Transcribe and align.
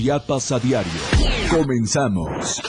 Chiapas 0.00 0.52
a 0.52 0.60
diario. 0.60 0.92
Comenzamos. 1.50 2.62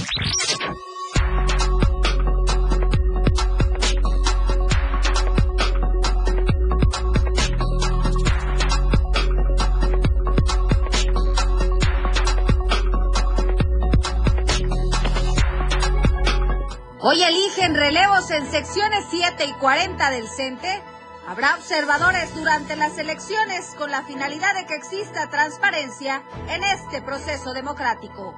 Hoy 16.99 17.21
eligen 17.21 17.75
relevos 17.75 18.31
en 18.31 18.49
secciones 18.49 19.05
7 19.11 19.45
y 19.45 19.53
40 19.59 20.09
del 20.09 20.27
CENTE. 20.27 20.81
Habrá 21.29 21.57
observadores 21.57 22.33
durante 22.33 22.75
las 22.75 22.97
elecciones 22.97 23.75
con 23.77 23.91
la 23.91 24.01
finalidad 24.01 24.55
de 24.55 24.65
que 24.65 24.73
exista 24.73 25.29
transparencia 25.29 26.23
en 26.47 26.63
este 26.63 27.03
proceso 27.03 27.53
democrático. 27.53 28.33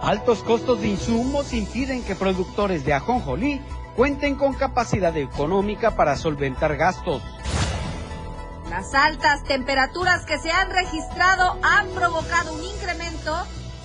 Altos 0.00 0.44
costos 0.44 0.80
de 0.80 0.86
insumos 0.86 1.52
impiden 1.52 2.04
que 2.04 2.14
productores 2.14 2.84
de 2.84 2.94
ajonjolí 2.94 3.60
cuenten 3.96 4.36
con 4.36 4.54
capacidad 4.54 5.16
económica 5.16 5.96
para 5.96 6.16
solventar 6.16 6.76
gastos. 6.76 7.24
Las 8.70 8.94
altas 8.94 9.42
temperaturas 9.42 10.24
que 10.26 10.38
se 10.38 10.52
han 10.52 10.70
registrado 10.70 11.58
han 11.64 11.88
provocado 11.88 12.52
un 12.52 12.62
incremento 12.62 13.36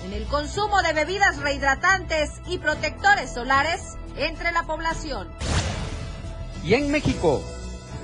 en 0.04 0.12
el 0.12 0.28
consumo 0.28 0.80
de 0.82 0.92
bebidas 0.92 1.38
rehidratantes 1.38 2.40
y 2.46 2.58
protectores 2.58 3.34
solares 3.34 3.96
entre 4.14 4.52
la 4.52 4.62
población. 4.62 5.28
Y 6.62 6.74
en 6.74 6.90
México, 6.92 7.42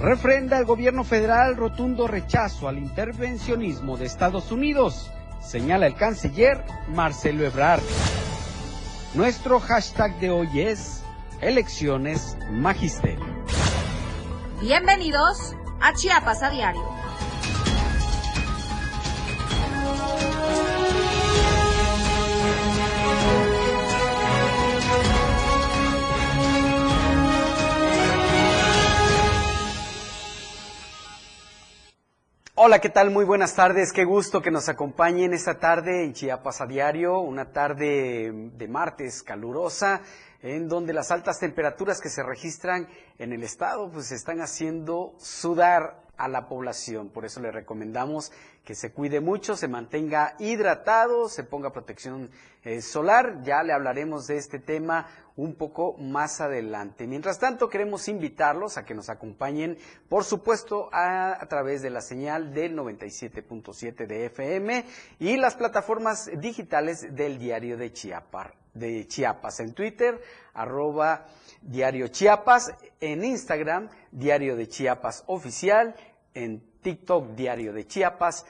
refrenda 0.00 0.58
el 0.58 0.64
gobierno 0.64 1.04
federal 1.04 1.56
rotundo 1.56 2.08
rechazo 2.08 2.68
al 2.68 2.78
intervencionismo 2.78 3.98
de 3.98 4.06
Estados 4.06 4.50
Unidos, 4.50 5.10
señala 5.42 5.86
el 5.86 5.94
canciller 5.94 6.64
Marcelo 6.88 7.44
Ebrard. 7.44 7.82
Nuestro 9.14 9.60
hashtag 9.60 10.18
de 10.18 10.30
hoy 10.30 10.60
es 10.60 11.02
Elecciones 11.42 12.38
Magisterio. 12.50 13.26
Bienvenidos 14.62 15.54
a 15.80 15.92
Chiapas 15.92 16.42
a 16.42 16.50
Diario. 16.50 16.99
Hola, 32.62 32.78
¿qué 32.78 32.90
tal? 32.90 33.10
Muy 33.10 33.24
buenas 33.24 33.54
tardes. 33.54 33.90
Qué 33.90 34.04
gusto 34.04 34.42
que 34.42 34.50
nos 34.50 34.68
acompañen 34.68 35.32
esta 35.32 35.58
tarde 35.58 36.04
en 36.04 36.12
Chiapas 36.12 36.60
a 36.60 36.66
diario, 36.66 37.18
una 37.20 37.52
tarde 37.52 38.30
de 38.54 38.68
martes 38.68 39.22
calurosa, 39.22 40.02
en 40.42 40.68
donde 40.68 40.92
las 40.92 41.10
altas 41.10 41.38
temperaturas 41.38 42.02
que 42.02 42.10
se 42.10 42.22
registran 42.22 42.86
en 43.18 43.32
el 43.32 43.44
estado 43.44 43.90
pues 43.90 44.12
están 44.12 44.42
haciendo 44.42 45.14
sudar 45.16 46.02
a 46.18 46.28
la 46.28 46.48
población. 46.48 47.08
Por 47.08 47.24
eso 47.24 47.40
le 47.40 47.50
recomendamos 47.50 48.30
que 48.62 48.74
se 48.74 48.92
cuide 48.92 49.20
mucho, 49.20 49.56
se 49.56 49.66
mantenga 49.66 50.34
hidratado, 50.38 51.30
se 51.30 51.44
ponga 51.44 51.72
protección 51.72 52.30
eh, 52.62 52.82
solar. 52.82 53.42
Ya 53.42 53.62
le 53.62 53.72
hablaremos 53.72 54.26
de 54.26 54.36
este 54.36 54.58
tema 54.58 55.06
un 55.40 55.54
poco 55.54 55.96
más 55.96 56.42
adelante. 56.42 57.06
Mientras 57.06 57.38
tanto, 57.38 57.70
queremos 57.70 58.08
invitarlos 58.08 58.76
a 58.76 58.84
que 58.84 58.94
nos 58.94 59.08
acompañen, 59.08 59.78
por 60.08 60.24
supuesto, 60.24 60.90
a, 60.92 61.38
través 61.48 61.80
de 61.80 61.88
la 61.88 62.02
señal 62.02 62.52
del 62.52 62.76
97.7 62.76 64.06
de 64.06 64.26
FM 64.26 64.84
y 65.18 65.38
las 65.38 65.54
plataformas 65.54 66.30
digitales 66.38 67.14
del 67.16 67.38
diario 67.38 67.78
de 67.78 67.90
Chiapas, 67.90 68.52
de 68.74 69.06
Chiapas 69.08 69.60
en 69.60 69.72
Twitter, 69.72 70.20
arroba 70.52 71.26
diario 71.62 72.08
Chiapas, 72.08 72.74
en 73.00 73.24
Instagram, 73.24 73.88
diario 74.10 74.56
de 74.56 74.68
Chiapas 74.68 75.24
oficial, 75.26 75.94
en 76.34 76.62
TikTok, 76.82 77.30
diario 77.30 77.72
de 77.72 77.86
Chiapas, 77.86 78.44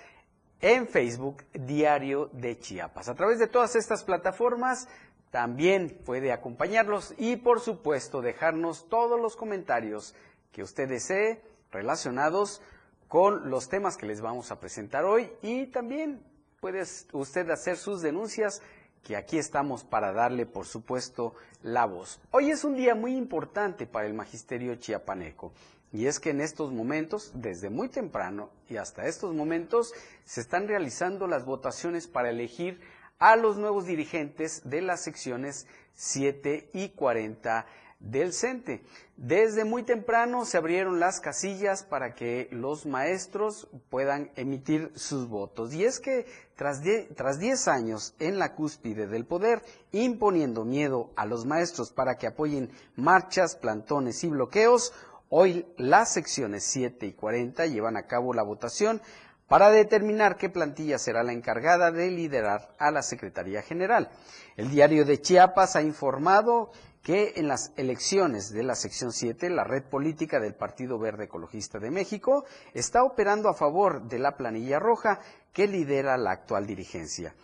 en 0.60 0.88
Facebook, 0.88 1.44
diario 1.53 2.31
de 2.32 2.59
Chiapas. 2.59 3.09
A 3.09 3.15
través 3.15 3.38
de 3.38 3.47
todas 3.47 3.76
estas 3.76 4.04
plataformas, 4.04 4.88
también 5.30 6.00
puede 6.04 6.32
acompañarlos 6.32 7.14
y 7.16 7.36
por 7.36 7.60
supuesto 7.60 8.20
dejarnos 8.20 8.88
todos 8.88 9.20
los 9.20 9.36
comentarios 9.36 10.14
que 10.52 10.62
usted 10.62 10.88
desee 10.88 11.42
relacionados 11.70 12.60
con 13.08 13.50
los 13.50 13.68
temas 13.68 13.96
que 13.96 14.06
les 14.06 14.20
vamos 14.20 14.50
a 14.50 14.60
presentar 14.60 15.04
hoy 15.04 15.30
y 15.42 15.66
también 15.66 16.22
puede 16.60 16.82
usted 17.12 17.48
hacer 17.50 17.76
sus 17.76 18.02
denuncias 18.02 18.60
que 19.02 19.16
aquí 19.16 19.38
estamos 19.38 19.84
para 19.84 20.12
darle 20.12 20.46
por 20.46 20.66
supuesto 20.66 21.34
la 21.62 21.86
voz. 21.86 22.20
Hoy 22.32 22.50
es 22.50 22.64
un 22.64 22.74
día 22.74 22.94
muy 22.94 23.16
importante 23.16 23.86
para 23.86 24.06
el 24.06 24.14
magisterio 24.14 24.74
chiapaneco. 24.74 25.52
Y 25.92 26.06
es 26.06 26.20
que 26.20 26.30
en 26.30 26.41
estos 26.41 26.70
momentos, 26.70 27.32
desde 27.34 27.68
muy 27.68 27.88
temprano 27.88 28.50
y 28.68 28.76
hasta 28.76 29.06
estos 29.06 29.34
momentos, 29.34 29.92
se 30.24 30.41
están 30.41 30.68
realizando 30.68 31.26
las 31.26 31.44
votaciones 31.44 32.06
para 32.06 32.30
elegir 32.30 32.80
a 33.20 33.36
los 33.36 33.58
nuevos 33.58 33.86
dirigentes 33.86 34.62
de 34.64 34.81
las 34.81 35.03
secciones 35.03 35.66
7 35.92 36.70
y 36.72 36.88
40 36.88 37.66
del 38.00 38.32
CENTE. 38.32 38.82
Desde 39.16 39.64
muy 39.64 39.82
temprano 39.82 40.47
se 40.47 40.56
abrieron 40.56 40.98
las 40.98 41.20
casillas 41.20 41.84
para 41.84 42.14
que 42.14 42.48
los 42.50 42.86
maestros 42.86 43.69
puedan 43.91 44.30
emitir 44.36 44.91
sus 44.94 45.28
votos. 45.28 45.75
Y 45.75 45.84
es 45.84 46.00
que 46.00 46.26
tras 46.56 46.80
10 46.82 47.69
años 47.69 48.14
en 48.19 48.38
la 48.38 48.54
cúspide 48.54 49.06
del 49.06 49.26
poder, 49.26 49.62
imponiendo 49.92 50.64
miedo 50.64 51.10
a 51.14 51.26
los 51.26 51.44
maestros 51.44 51.92
para 51.92 52.16
que 52.16 52.26
apoyen 52.26 52.70
marchas, 52.97 53.54
plantones 53.54 54.25
y 54.25 54.28
bloqueos, 54.28 54.94
hoy 55.28 55.66
las 55.76 56.14
secciones 56.14 56.64
7 56.64 57.04
y 57.04 57.12
40 57.12 57.66
llevan 57.66 57.98
a 57.98 58.06
cabo 58.06 58.32
la 58.32 58.42
votación 58.42 59.03
para 59.50 59.72
determinar 59.72 60.37
qué 60.37 60.49
plantilla 60.49 60.97
será 60.97 61.25
la 61.25 61.33
encargada 61.33 61.91
de 61.91 62.09
liderar 62.09 62.69
a 62.78 62.93
la 62.93 63.03
Secretaría 63.03 63.62
General. 63.62 64.09
El 64.56 64.71
diario 64.71 65.05
de 65.05 65.21
Chiapas 65.21 65.75
ha 65.75 65.83
informado 65.83 66.71
que 67.03 67.33
en 67.34 67.49
las 67.49 67.72
elecciones 67.77 68.53
de 68.53 68.62
la 68.62 68.77
sección 68.77 69.10
7, 69.10 69.50
la 69.50 69.65
red 69.65 69.83
política 69.83 70.39
del 70.39 70.55
Partido 70.55 71.00
Verde 71.00 71.25
Ecologista 71.25 71.81
de 71.81 71.91
México 71.91 72.44
está 72.75 73.03
operando 73.03 73.49
a 73.49 73.55
favor 73.55 74.03
de 74.03 74.21
la 74.21 74.37
planilla 74.37 74.78
roja 74.78 75.19
que 75.53 75.66
lidera 75.66 76.16
la 76.16 76.31
actual 76.31 76.69
dirigencia. 76.69 77.34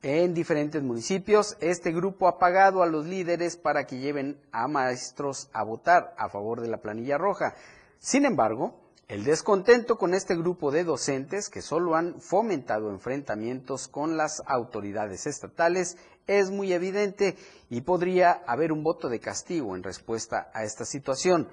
En 0.00 0.32
diferentes 0.32 0.82
municipios, 0.82 1.58
este 1.60 1.92
grupo 1.92 2.28
ha 2.28 2.38
pagado 2.38 2.82
a 2.82 2.86
los 2.86 3.04
líderes 3.04 3.58
para 3.58 3.84
que 3.84 3.98
lleven 3.98 4.40
a 4.52 4.68
maestros 4.68 5.50
a 5.52 5.64
votar 5.64 6.14
a 6.16 6.30
favor 6.30 6.62
de 6.62 6.68
la 6.68 6.78
planilla 6.78 7.18
roja. 7.18 7.54
Sin 7.98 8.24
embargo, 8.24 8.81
el 9.12 9.24
descontento 9.24 9.98
con 9.98 10.14
este 10.14 10.34
grupo 10.34 10.70
de 10.70 10.84
docentes 10.84 11.50
que 11.50 11.60
solo 11.60 11.96
han 11.96 12.18
fomentado 12.18 12.88
enfrentamientos 12.88 13.86
con 13.86 14.16
las 14.16 14.42
autoridades 14.46 15.26
estatales 15.26 15.98
es 16.26 16.50
muy 16.50 16.72
evidente 16.72 17.36
y 17.68 17.82
podría 17.82 18.42
haber 18.46 18.72
un 18.72 18.82
voto 18.82 19.10
de 19.10 19.20
castigo 19.20 19.76
en 19.76 19.82
respuesta 19.82 20.50
a 20.54 20.64
esta 20.64 20.86
situación. 20.86 21.50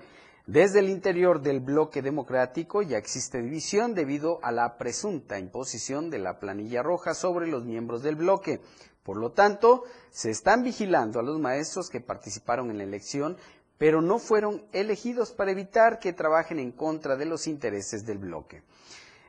Desde 0.48 0.80
el 0.80 0.88
interior 0.88 1.42
del 1.42 1.60
bloque 1.60 2.02
democrático 2.02 2.82
ya 2.82 2.98
existe 2.98 3.42
división 3.42 3.94
debido 3.94 4.40
a 4.42 4.54
la 4.54 4.78
presunta 4.78 5.38
imposición 5.38 6.10
de 6.10 6.20
la 6.20 6.40
planilla 6.40 6.82
roja 6.82 7.14
sobre 7.14 7.48
los 7.48 7.66
miembros 7.66 8.04
del 8.04 8.16
bloque. 8.16 8.62
Por 9.04 9.18
lo 9.18 9.32
tanto, 9.34 9.84
se 10.12 10.30
están 10.30 10.64
vigilando 10.64 11.20
a 11.20 11.24
los 11.24 11.38
maestros 11.40 11.90
que 11.90 12.00
participaron 12.00 12.72
en 12.72 12.78
la 12.78 12.86
elección 12.86 13.36
pero 13.80 14.02
no 14.02 14.20
fueron 14.20 14.66
elegidos 14.74 15.32
para 15.32 15.52
evitar 15.52 15.98
que 16.00 16.14
trabajen 16.14 16.60
en 16.60 16.72
contra 16.72 17.16
de 17.16 17.26
los 17.26 17.48
intereses 17.48 18.06
del 18.06 18.20
bloque. 18.20 18.62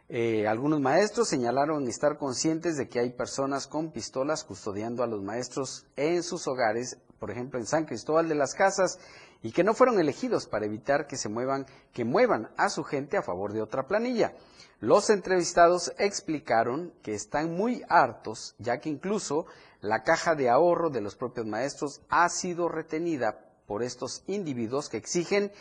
Eh, 0.09 0.49
algunos 0.49 0.81
maestros 0.81 1.29
señalaron 1.29 1.87
estar 1.87 2.19
conscientes 2.19 2.77
de 2.77 2.89
que 2.89 2.99
hay 2.99 3.11
personas 3.11 3.69
con 3.69 3.93
pistolas 3.93 4.43
custodiando 4.43 5.05
a 5.05 5.07
los 5.07 5.23
maestros 5.23 5.87
en 5.95 6.25
sus 6.25 6.49
hogares, 6.49 6.99
por 7.21 7.31
ejemplo 7.31 7.61
en 7.61 7.67
San 7.67 7.85
Cristóbal 7.85 8.29
de 8.29 8.35
las 8.35 8.55
Casas, 8.55 8.99
y 9.41 9.53
que 9.53 9.63
no 9.63 9.73
fueron 9.73 10.01
elegidos 10.01 10.49
para 10.49 10.67
evitar 10.67 11.07
que 11.07 11.17
se 11.17 11.29
muevan, 11.29 11.65
que 11.93 12.05
muevan 12.05 12.51
a 12.57 12.71
su 12.71 12.83
gente 12.83 13.17
a 13.17 13.23
favor 13.23 13.53
de 13.53 13.63
otra 13.63 13.87
planilla. 13.87 14.35
Los 14.81 15.11
entrevistados 15.11 15.93
explicaron 15.97 16.93
que 17.03 17.15
están 17.15 17.55
muy 17.55 17.85
hartos, 17.89 18.57
ya 18.59 18.81
que 18.81 18.89
incluso 18.89 19.47
la 19.81 20.03
caja 20.03 20.35
de 20.35 20.51
ahorro 20.51 20.91
de 20.91 21.03
los 21.03 21.15
propios 21.15 21.47
maestros 21.47 22.01
ha 22.09 22.29
sido 22.29 22.69
retenida 22.69 23.50
por 23.71 23.85
estos 23.85 24.25
individuos 24.27 24.89
que 24.89 24.97
exigen 24.97 25.53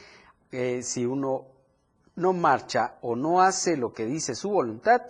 que 0.49 0.81
si 0.81 1.05
uno 1.05 1.45
no 2.15 2.33
marcha 2.33 2.97
o 3.03 3.15
no 3.15 3.39
hace 3.39 3.77
lo 3.77 3.93
que 3.93 4.07
dice 4.07 4.33
su 4.33 4.49
voluntad, 4.49 5.03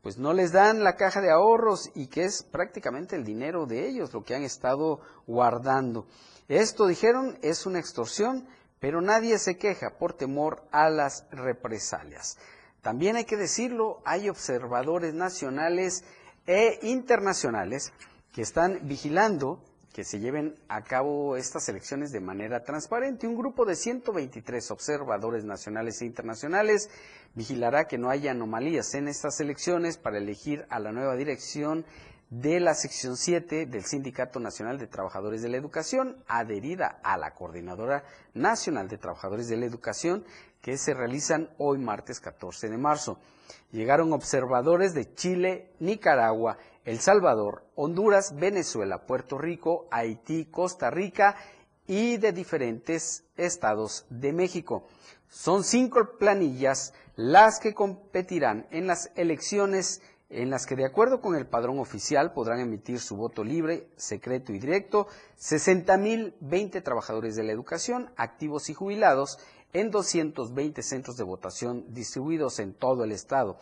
pues 0.00 0.16
no 0.16 0.32
les 0.32 0.50
dan 0.50 0.82
la 0.82 0.96
caja 0.96 1.20
de 1.20 1.30
ahorros 1.30 1.90
y 1.94 2.06
que 2.06 2.24
es 2.24 2.42
prácticamente 2.42 3.14
el 3.14 3.26
dinero 3.26 3.66
de 3.66 3.86
ellos 3.86 4.14
lo 4.14 4.24
que 4.24 4.34
han 4.34 4.42
estado 4.42 5.00
guardando. 5.26 6.06
Esto, 6.48 6.86
dijeron, 6.86 7.38
es 7.42 7.66
una 7.66 7.78
extorsión, 7.78 8.48
pero 8.78 9.02
nadie 9.02 9.38
se 9.38 9.58
queja 9.58 9.98
por 9.98 10.14
temor 10.14 10.62
a 10.70 10.88
las 10.88 11.26
represalias. 11.32 12.38
También 12.80 13.16
hay 13.16 13.26
que 13.26 13.36
decirlo, 13.36 14.00
hay 14.06 14.30
observadores 14.30 15.12
nacionales 15.12 16.04
e 16.46 16.78
internacionales 16.84 17.92
que 18.32 18.40
están 18.40 18.80
vigilando 18.84 19.62
que 19.92 20.04
se 20.04 20.20
lleven 20.20 20.56
a 20.68 20.82
cabo 20.82 21.36
estas 21.36 21.68
elecciones 21.68 22.12
de 22.12 22.20
manera 22.20 22.62
transparente. 22.62 23.26
Un 23.26 23.36
grupo 23.36 23.64
de 23.64 23.74
123 23.74 24.70
observadores 24.70 25.44
nacionales 25.44 26.00
e 26.00 26.06
internacionales 26.06 26.90
vigilará 27.34 27.86
que 27.86 27.98
no 27.98 28.10
haya 28.10 28.30
anomalías 28.30 28.94
en 28.94 29.08
estas 29.08 29.40
elecciones 29.40 29.98
para 29.98 30.18
elegir 30.18 30.64
a 30.70 30.78
la 30.78 30.92
nueva 30.92 31.16
dirección 31.16 31.84
de 32.30 32.60
la 32.60 32.74
sección 32.74 33.16
7 33.16 33.66
del 33.66 33.84
Sindicato 33.84 34.38
Nacional 34.38 34.78
de 34.78 34.86
Trabajadores 34.86 35.42
de 35.42 35.48
la 35.48 35.56
Educación, 35.56 36.16
adherida 36.28 37.00
a 37.02 37.18
la 37.18 37.34
Coordinadora 37.34 38.04
Nacional 38.34 38.86
de 38.86 38.98
Trabajadores 38.98 39.48
de 39.48 39.56
la 39.56 39.66
Educación, 39.66 40.24
que 40.62 40.78
se 40.78 40.94
realizan 40.94 41.50
hoy 41.58 41.78
martes 41.78 42.20
14 42.20 42.68
de 42.68 42.78
marzo. 42.78 43.18
Llegaron 43.72 44.12
observadores 44.12 44.94
de 44.94 45.12
Chile, 45.14 45.72
Nicaragua, 45.80 46.56
El 46.90 46.98
Salvador, 46.98 47.62
Honduras, 47.76 48.34
Venezuela, 48.34 49.06
Puerto 49.06 49.38
Rico, 49.38 49.86
Haití, 49.92 50.46
Costa 50.46 50.90
Rica 50.90 51.36
y 51.86 52.16
de 52.16 52.32
diferentes 52.32 53.22
estados 53.36 54.06
de 54.10 54.32
México. 54.32 54.88
Son 55.28 55.62
cinco 55.62 56.18
planillas 56.18 56.92
las 57.14 57.60
que 57.60 57.74
competirán 57.74 58.66
en 58.72 58.88
las 58.88 59.12
elecciones 59.14 60.02
en 60.30 60.50
las 60.50 60.66
que 60.66 60.74
de 60.74 60.84
acuerdo 60.84 61.20
con 61.20 61.36
el 61.36 61.46
padrón 61.46 61.78
oficial 61.78 62.32
podrán 62.32 62.58
emitir 62.58 62.98
su 62.98 63.16
voto 63.16 63.44
libre, 63.44 63.86
secreto 63.94 64.52
y 64.52 64.58
directo 64.58 65.06
60.020 65.38 66.82
trabajadores 66.82 67.36
de 67.36 67.44
la 67.44 67.52
educación, 67.52 68.10
activos 68.16 68.68
y 68.68 68.74
jubilados, 68.74 69.38
en 69.72 69.92
220 69.92 70.82
centros 70.82 71.16
de 71.16 71.22
votación 71.22 71.84
distribuidos 71.94 72.58
en 72.58 72.74
todo 72.74 73.04
el 73.04 73.12
estado. 73.12 73.58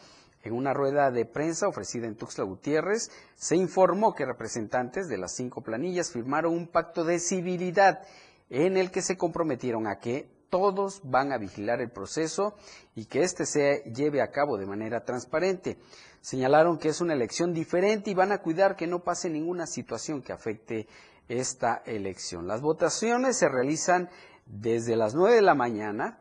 En 0.49 0.55
una 0.55 0.73
rueda 0.73 1.11
de 1.11 1.27
prensa 1.27 1.69
ofrecida 1.69 2.06
en 2.06 2.17
Tuxtla 2.17 2.43
Gutiérrez, 2.45 3.11
se 3.35 3.55
informó 3.55 4.15
que 4.15 4.25
representantes 4.25 5.06
de 5.06 5.19
las 5.19 5.37
cinco 5.37 5.61
planillas 5.61 6.11
firmaron 6.11 6.55
un 6.55 6.69
pacto 6.69 7.05
de 7.05 7.19
civilidad 7.19 8.00
en 8.49 8.79
el 8.79 8.91
que 8.91 9.03
se 9.03 9.19
comprometieron 9.19 9.87
a 9.87 9.99
que 9.99 10.27
todos 10.49 11.03
van 11.05 11.33
a 11.33 11.37
vigilar 11.37 11.83
el 11.83 11.91
proceso 11.91 12.55
y 12.95 13.05
que 13.05 13.25
éste 13.25 13.45
se 13.45 13.83
lleve 13.95 14.23
a 14.23 14.31
cabo 14.31 14.56
de 14.56 14.65
manera 14.65 15.05
transparente. 15.05 15.77
Señalaron 16.23 16.79
que 16.79 16.89
es 16.89 17.03
una 17.03 17.12
elección 17.12 17.53
diferente 17.53 18.11
y 18.11 18.15
van 18.15 18.33
a 18.33 18.41
cuidar 18.41 18.75
que 18.75 18.87
no 18.87 19.00
pase 19.00 19.29
ninguna 19.29 19.67
situación 19.67 20.23
que 20.23 20.33
afecte 20.33 20.89
esta 21.29 21.83
elección. 21.85 22.47
Las 22.47 22.62
votaciones 22.62 23.37
se 23.37 23.50
realizan 23.50 24.09
desde 24.47 24.97
las 24.97 25.15
9 25.15 25.37
de 25.37 25.43
la 25.43 25.55
mañana 25.55 26.21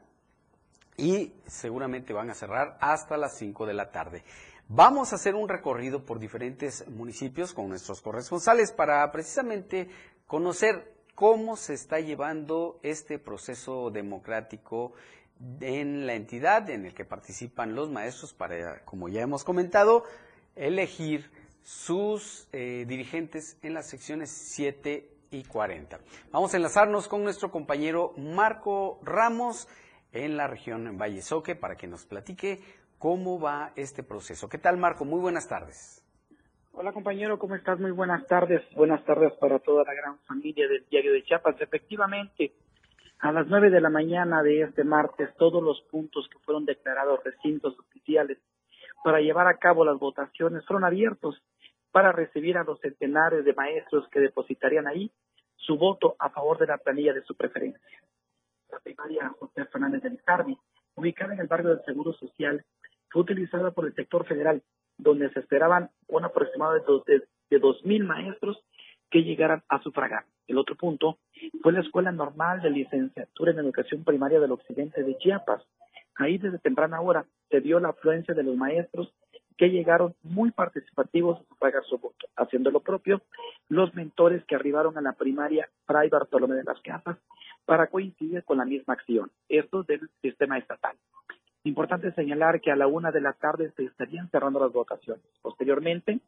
y 0.97 1.31
seguramente 1.45 2.11
van 2.11 2.31
a 2.31 2.33
cerrar 2.33 2.77
hasta 2.81 3.17
las 3.17 3.37
5 3.37 3.65
de 3.67 3.73
la 3.73 3.91
tarde. 3.91 4.23
Vamos 4.67 5.13
a 5.13 5.15
hacer 5.15 5.35
un 5.35 5.47
recorrido 5.47 6.03
por 6.03 6.19
diferentes 6.19 6.85
municipios 6.89 7.53
con 7.53 7.69
nuestros 7.69 8.01
corresponsales 8.01 8.73
para 8.73 9.09
precisamente 9.11 9.87
conocer 10.25 10.93
cómo 11.15 11.55
se 11.55 11.73
está 11.73 11.99
llevando 11.99 12.79
este 12.83 13.17
proceso 13.17 13.91
democrático 13.91 14.93
en 15.61 16.05
la 16.05 16.15
entidad 16.15 16.69
en 16.69 16.85
el 16.85 16.93
que 16.93 17.05
participan 17.05 17.75
los 17.75 17.89
maestros 17.89 18.33
para, 18.33 18.83
como 18.83 19.07
ya 19.07 19.21
hemos 19.21 19.43
comentado, 19.43 20.03
elegir 20.55 21.31
sus 21.63 22.47
eh, 22.51 22.85
dirigentes 22.87 23.57
en 23.61 23.73
las 23.73 23.87
secciones 23.87 24.31
7 24.31 25.09
y 25.31 25.43
40. 25.43 25.99
Vamos 26.31 26.53
a 26.53 26.57
enlazarnos 26.57 27.07
con 27.07 27.23
nuestro 27.23 27.51
compañero 27.51 28.13
Marco 28.17 28.99
Ramos 29.03 29.67
en 30.23 30.37
la 30.37 30.47
región 30.47 30.97
Valle 30.97 31.21
Soque 31.21 31.55
para 31.55 31.75
que 31.75 31.87
nos 31.87 32.05
platique 32.05 32.59
cómo 32.97 33.39
va 33.39 33.71
este 33.75 34.03
proceso. 34.03 34.49
¿Qué 34.49 34.57
tal, 34.57 34.77
Marco? 34.77 35.05
Muy 35.05 35.19
buenas 35.19 35.47
tardes. 35.47 36.03
Hola 36.73 36.91
compañero, 36.91 37.39
¿cómo 37.39 37.55
estás? 37.55 37.79
Muy 37.79 37.91
buenas 37.91 38.25
tardes. 38.27 38.61
Buenas 38.75 39.03
tardes 39.05 39.33
para 39.39 39.59
toda 39.59 39.83
la 39.83 39.93
gran 39.93 40.19
familia 40.19 40.67
del 40.67 40.85
Diario 40.89 41.13
de 41.13 41.23
Chiapas. 41.23 41.59
Efectivamente, 41.59 42.53
a 43.19 43.31
las 43.31 43.47
nueve 43.47 43.71
de 43.71 43.81
la 43.81 43.89
mañana 43.89 44.43
de 44.43 44.61
este 44.61 44.83
martes, 44.83 45.29
todos 45.37 45.63
los 45.63 45.81
puntos 45.89 46.27
que 46.31 46.37
fueron 46.39 46.65
declarados 46.65 47.23
recintos 47.23 47.77
oficiales 47.79 48.37
para 49.03 49.21
llevar 49.21 49.47
a 49.47 49.57
cabo 49.57 49.85
las 49.85 49.97
votaciones 49.97 50.65
fueron 50.65 50.83
abiertos 50.83 51.41
para 51.91 52.11
recibir 52.11 52.57
a 52.57 52.63
los 52.63 52.79
centenares 52.79 53.43
de 53.43 53.53
maestros 53.53 54.07
que 54.09 54.19
depositarían 54.19 54.87
ahí 54.87 55.11
su 55.55 55.77
voto 55.77 56.15
a 56.19 56.29
favor 56.29 56.59
de 56.59 56.67
la 56.67 56.77
planilla 56.77 57.13
de 57.13 57.23
su 57.23 57.35
preferencia. 57.35 57.81
La 58.71 58.79
primaria 58.79 59.33
José 59.39 59.65
Fernández 59.65 60.03
del 60.03 60.21
Carmen, 60.23 60.57
ubicada 60.95 61.33
en 61.33 61.39
el 61.39 61.47
barrio 61.47 61.69
del 61.69 61.85
Seguro 61.85 62.13
Social, 62.13 62.63
fue 63.09 63.21
utilizada 63.21 63.71
por 63.71 63.85
el 63.85 63.95
sector 63.95 64.25
federal, 64.25 64.61
donde 64.97 65.29
se 65.31 65.39
esperaban 65.39 65.89
un 66.07 66.25
aproximado 66.25 66.73
de, 67.05 67.23
de, 67.49 67.59
dos 67.59 67.83
mil 67.85 68.03
maestros 68.03 68.61
que 69.09 69.23
llegaran 69.23 69.63
a 69.69 69.81
sufragar. 69.81 70.25
El 70.47 70.57
otro 70.57 70.75
punto 70.75 71.19
fue 71.61 71.71
la 71.71 71.81
Escuela 71.81 72.11
Normal 72.11 72.61
de 72.61 72.71
Licenciatura 72.71 73.51
en 73.51 73.59
Educación 73.59 74.03
Primaria 74.03 74.39
del 74.39 74.51
Occidente 74.51 75.03
de 75.03 75.17
Chiapas. 75.17 75.63
Ahí 76.15 76.37
desde 76.37 76.59
temprana 76.59 76.99
hora 76.99 77.25
se 77.49 77.61
dio 77.61 77.79
la 77.79 77.89
afluencia 77.89 78.33
de 78.33 78.43
los 78.43 78.55
maestros 78.55 79.13
que 79.57 79.69
llegaron 79.69 80.15
muy 80.23 80.51
participativos 80.51 81.39
a 81.49 81.55
pagar 81.55 81.83
su 81.85 81.97
voto, 81.97 82.27
haciendo 82.35 82.69
lo 82.69 82.81
propio 82.81 83.21
los 83.69 83.93
mentores 83.95 84.43
que 84.45 84.55
arribaron 84.55 84.97
a 84.97 85.01
la 85.01 85.13
primaria 85.13 85.69
Fray 85.85 86.09
Bartolomé 86.09 86.55
de 86.55 86.63
las 86.63 86.79
Casas 86.81 87.17
para 87.67 87.87
coincidir 87.87 88.45
con 88.45 88.59
la 88.59 88.65
misma 88.65 88.93
acción, 88.93 89.29
esto 89.49 89.83
del 89.83 90.09
sistema 90.21 90.57
estatal. 90.57 90.95
Importante 91.65 92.13
señalar 92.13 92.61
que 92.61 92.71
a 92.71 92.77
la 92.77 92.87
una 92.87 93.11
de 93.11 93.19
la 93.19 93.33
tarde 93.33 93.73
se 93.75 93.83
estarían 93.83 94.29
cerrando 94.29 94.61
las 94.61 94.71
votaciones. 94.71 95.25
Posteriormente, 95.41 96.21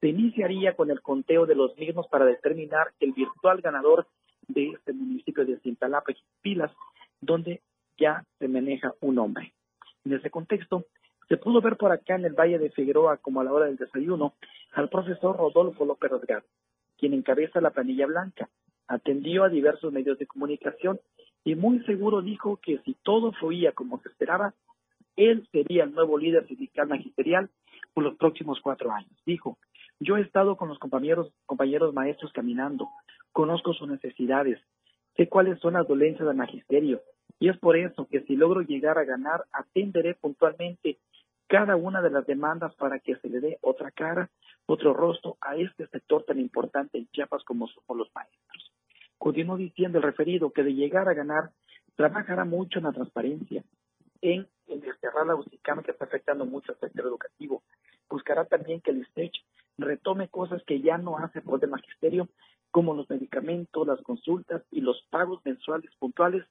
se 0.00 0.08
iniciaría 0.08 0.74
con 0.74 0.90
el 0.90 1.02
conteo 1.02 1.44
de 1.44 1.54
los 1.54 1.76
mismos 1.76 2.08
para 2.08 2.24
determinar 2.24 2.92
el 2.98 3.12
virtual 3.12 3.60
ganador 3.60 4.06
de 4.48 4.68
este 4.70 4.94
municipio 4.94 5.44
de 5.44 5.58
Cintalapa 5.58 6.14
Pilas, 6.40 6.72
donde 7.20 7.60
ya 7.98 8.24
se 8.38 8.48
maneja 8.48 8.94
un 9.00 9.18
hombre. 9.18 9.52
En 10.06 10.14
ese 10.14 10.30
contexto, 10.30 10.86
se 11.28 11.36
pudo 11.36 11.60
ver 11.60 11.76
por 11.76 11.92
acá 11.92 12.14
en 12.14 12.24
el 12.24 12.32
Valle 12.32 12.58
de 12.58 12.70
Figueroa, 12.70 13.18
como 13.18 13.42
a 13.42 13.44
la 13.44 13.52
hora 13.52 13.66
del 13.66 13.76
desayuno, 13.76 14.32
al 14.72 14.88
profesor 14.88 15.36
Rodolfo 15.36 15.84
López 15.84 16.10
Rasgar, 16.10 16.42
quien 16.96 17.12
encabeza 17.12 17.60
la 17.60 17.70
planilla 17.70 18.06
blanca. 18.06 18.48
Atendió 18.90 19.44
a 19.44 19.48
diversos 19.48 19.92
medios 19.92 20.18
de 20.18 20.26
comunicación 20.26 20.98
y 21.44 21.54
muy 21.54 21.78
seguro 21.84 22.22
dijo 22.22 22.56
que 22.56 22.78
si 22.84 22.94
todo 23.04 23.30
fluía 23.30 23.70
como 23.70 24.00
se 24.00 24.08
esperaba, 24.08 24.52
él 25.14 25.48
sería 25.52 25.84
el 25.84 25.94
nuevo 25.94 26.18
líder 26.18 26.48
sindical 26.48 26.88
magisterial 26.88 27.48
por 27.94 28.02
los 28.02 28.16
próximos 28.16 28.58
cuatro 28.60 28.90
años. 28.90 29.12
Dijo, 29.24 29.58
yo 30.00 30.16
he 30.16 30.22
estado 30.22 30.56
con 30.56 30.68
los 30.68 30.80
compañeros, 30.80 31.32
compañeros 31.46 31.94
maestros 31.94 32.32
caminando, 32.32 32.88
conozco 33.30 33.74
sus 33.74 33.88
necesidades, 33.88 34.58
sé 35.16 35.28
cuáles 35.28 35.60
son 35.60 35.74
las 35.74 35.86
dolencias 35.86 36.26
del 36.26 36.36
magisterio, 36.36 37.00
y 37.38 37.48
es 37.48 37.56
por 37.58 37.76
eso 37.76 38.08
que 38.10 38.22
si 38.22 38.34
logro 38.34 38.62
llegar 38.62 38.98
a 38.98 39.04
ganar, 39.04 39.44
atenderé 39.52 40.16
puntualmente 40.16 40.98
cada 41.46 41.76
una 41.76 42.02
de 42.02 42.10
las 42.10 42.26
demandas 42.26 42.74
para 42.74 42.98
que 42.98 43.14
se 43.16 43.28
le 43.28 43.38
dé 43.38 43.58
otra 43.60 43.92
cara, 43.92 44.30
otro 44.66 44.94
rostro 44.94 45.36
a 45.40 45.54
este 45.54 45.86
sector 45.86 46.24
tan 46.24 46.40
importante 46.40 46.98
en 46.98 47.06
Chiapas 47.12 47.44
como 47.44 47.68
somos 47.68 47.96
los 47.96 48.14
maestros. 48.16 48.72
Continuó 49.20 49.56
diciendo 49.56 49.98
el 49.98 50.04
referido 50.04 50.50
que 50.50 50.62
de 50.62 50.74
llegar 50.74 51.06
a 51.08 51.14
ganar, 51.14 51.50
trabajará 51.94 52.44
mucho 52.44 52.78
en 52.78 52.86
la 52.86 52.92
transparencia, 52.92 53.62
en, 54.22 54.48
desterrar 54.66 55.26
la 55.26 55.36
UCICAM 55.36 55.82
que 55.82 55.90
está 55.90 56.06
afectando 56.06 56.46
mucho 56.46 56.72
al 56.72 56.78
sector 56.78 57.04
educativo. 57.04 57.62
Buscará 58.08 58.46
también 58.46 58.80
que 58.80 58.92
el 58.92 59.04
STECH 59.08 59.44
retome 59.76 60.28
cosas 60.28 60.62
que 60.64 60.80
ya 60.80 60.96
no 60.96 61.18
hace 61.18 61.42
por 61.42 61.62
el 61.62 61.70
magisterio, 61.70 62.28
como 62.70 62.94
los 62.94 63.10
medicamentos, 63.10 63.86
las 63.86 64.00
consultas 64.00 64.62
y 64.70 64.80
los 64.80 65.02
pagos 65.10 65.40
mensuales 65.44 65.90
puntuales 65.98 66.46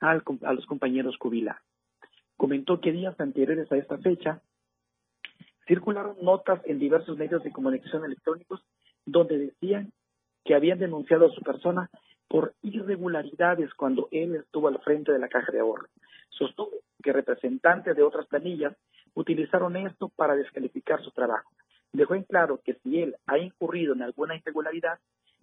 a 0.00 0.14
los 0.14 0.66
compañeros 0.66 1.16
jubilados 1.18 1.62
comentó 2.36 2.80
que 2.80 2.92
días 2.92 3.18
anteriores 3.20 3.70
a 3.70 3.76
esta 3.76 3.98
fecha 3.98 4.42
circularon 5.66 6.16
notas 6.22 6.60
en 6.66 6.78
diversos 6.78 7.16
medios 7.16 7.42
de 7.42 7.52
comunicación 7.52 8.04
electrónicos 8.04 8.60
donde 9.06 9.38
decían 9.38 9.92
que 10.44 10.54
habían 10.54 10.78
denunciado 10.78 11.26
a 11.26 11.30
su 11.30 11.40
persona 11.42 11.90
por 12.28 12.54
irregularidades 12.62 13.72
cuando 13.74 14.08
él 14.10 14.36
estuvo 14.36 14.68
al 14.68 14.80
frente 14.80 15.12
de 15.12 15.18
la 15.18 15.28
caja 15.28 15.52
de 15.52 15.60
ahorro. 15.60 15.88
Sostuvo 16.30 16.70
que 17.02 17.12
representantes 17.12 17.94
de 17.94 18.02
otras 18.02 18.26
planillas 18.26 18.74
utilizaron 19.14 19.76
esto 19.76 20.08
para 20.08 20.34
descalificar 20.34 21.02
su 21.02 21.10
trabajo. 21.10 21.50
Dejó 21.92 22.14
en 22.14 22.24
claro 22.24 22.60
que 22.64 22.74
si 22.82 23.00
él 23.00 23.16
ha 23.26 23.38
incurrido 23.38 23.94
en 23.94 24.02
alguna 24.02 24.36
irregularidad, 24.36 24.98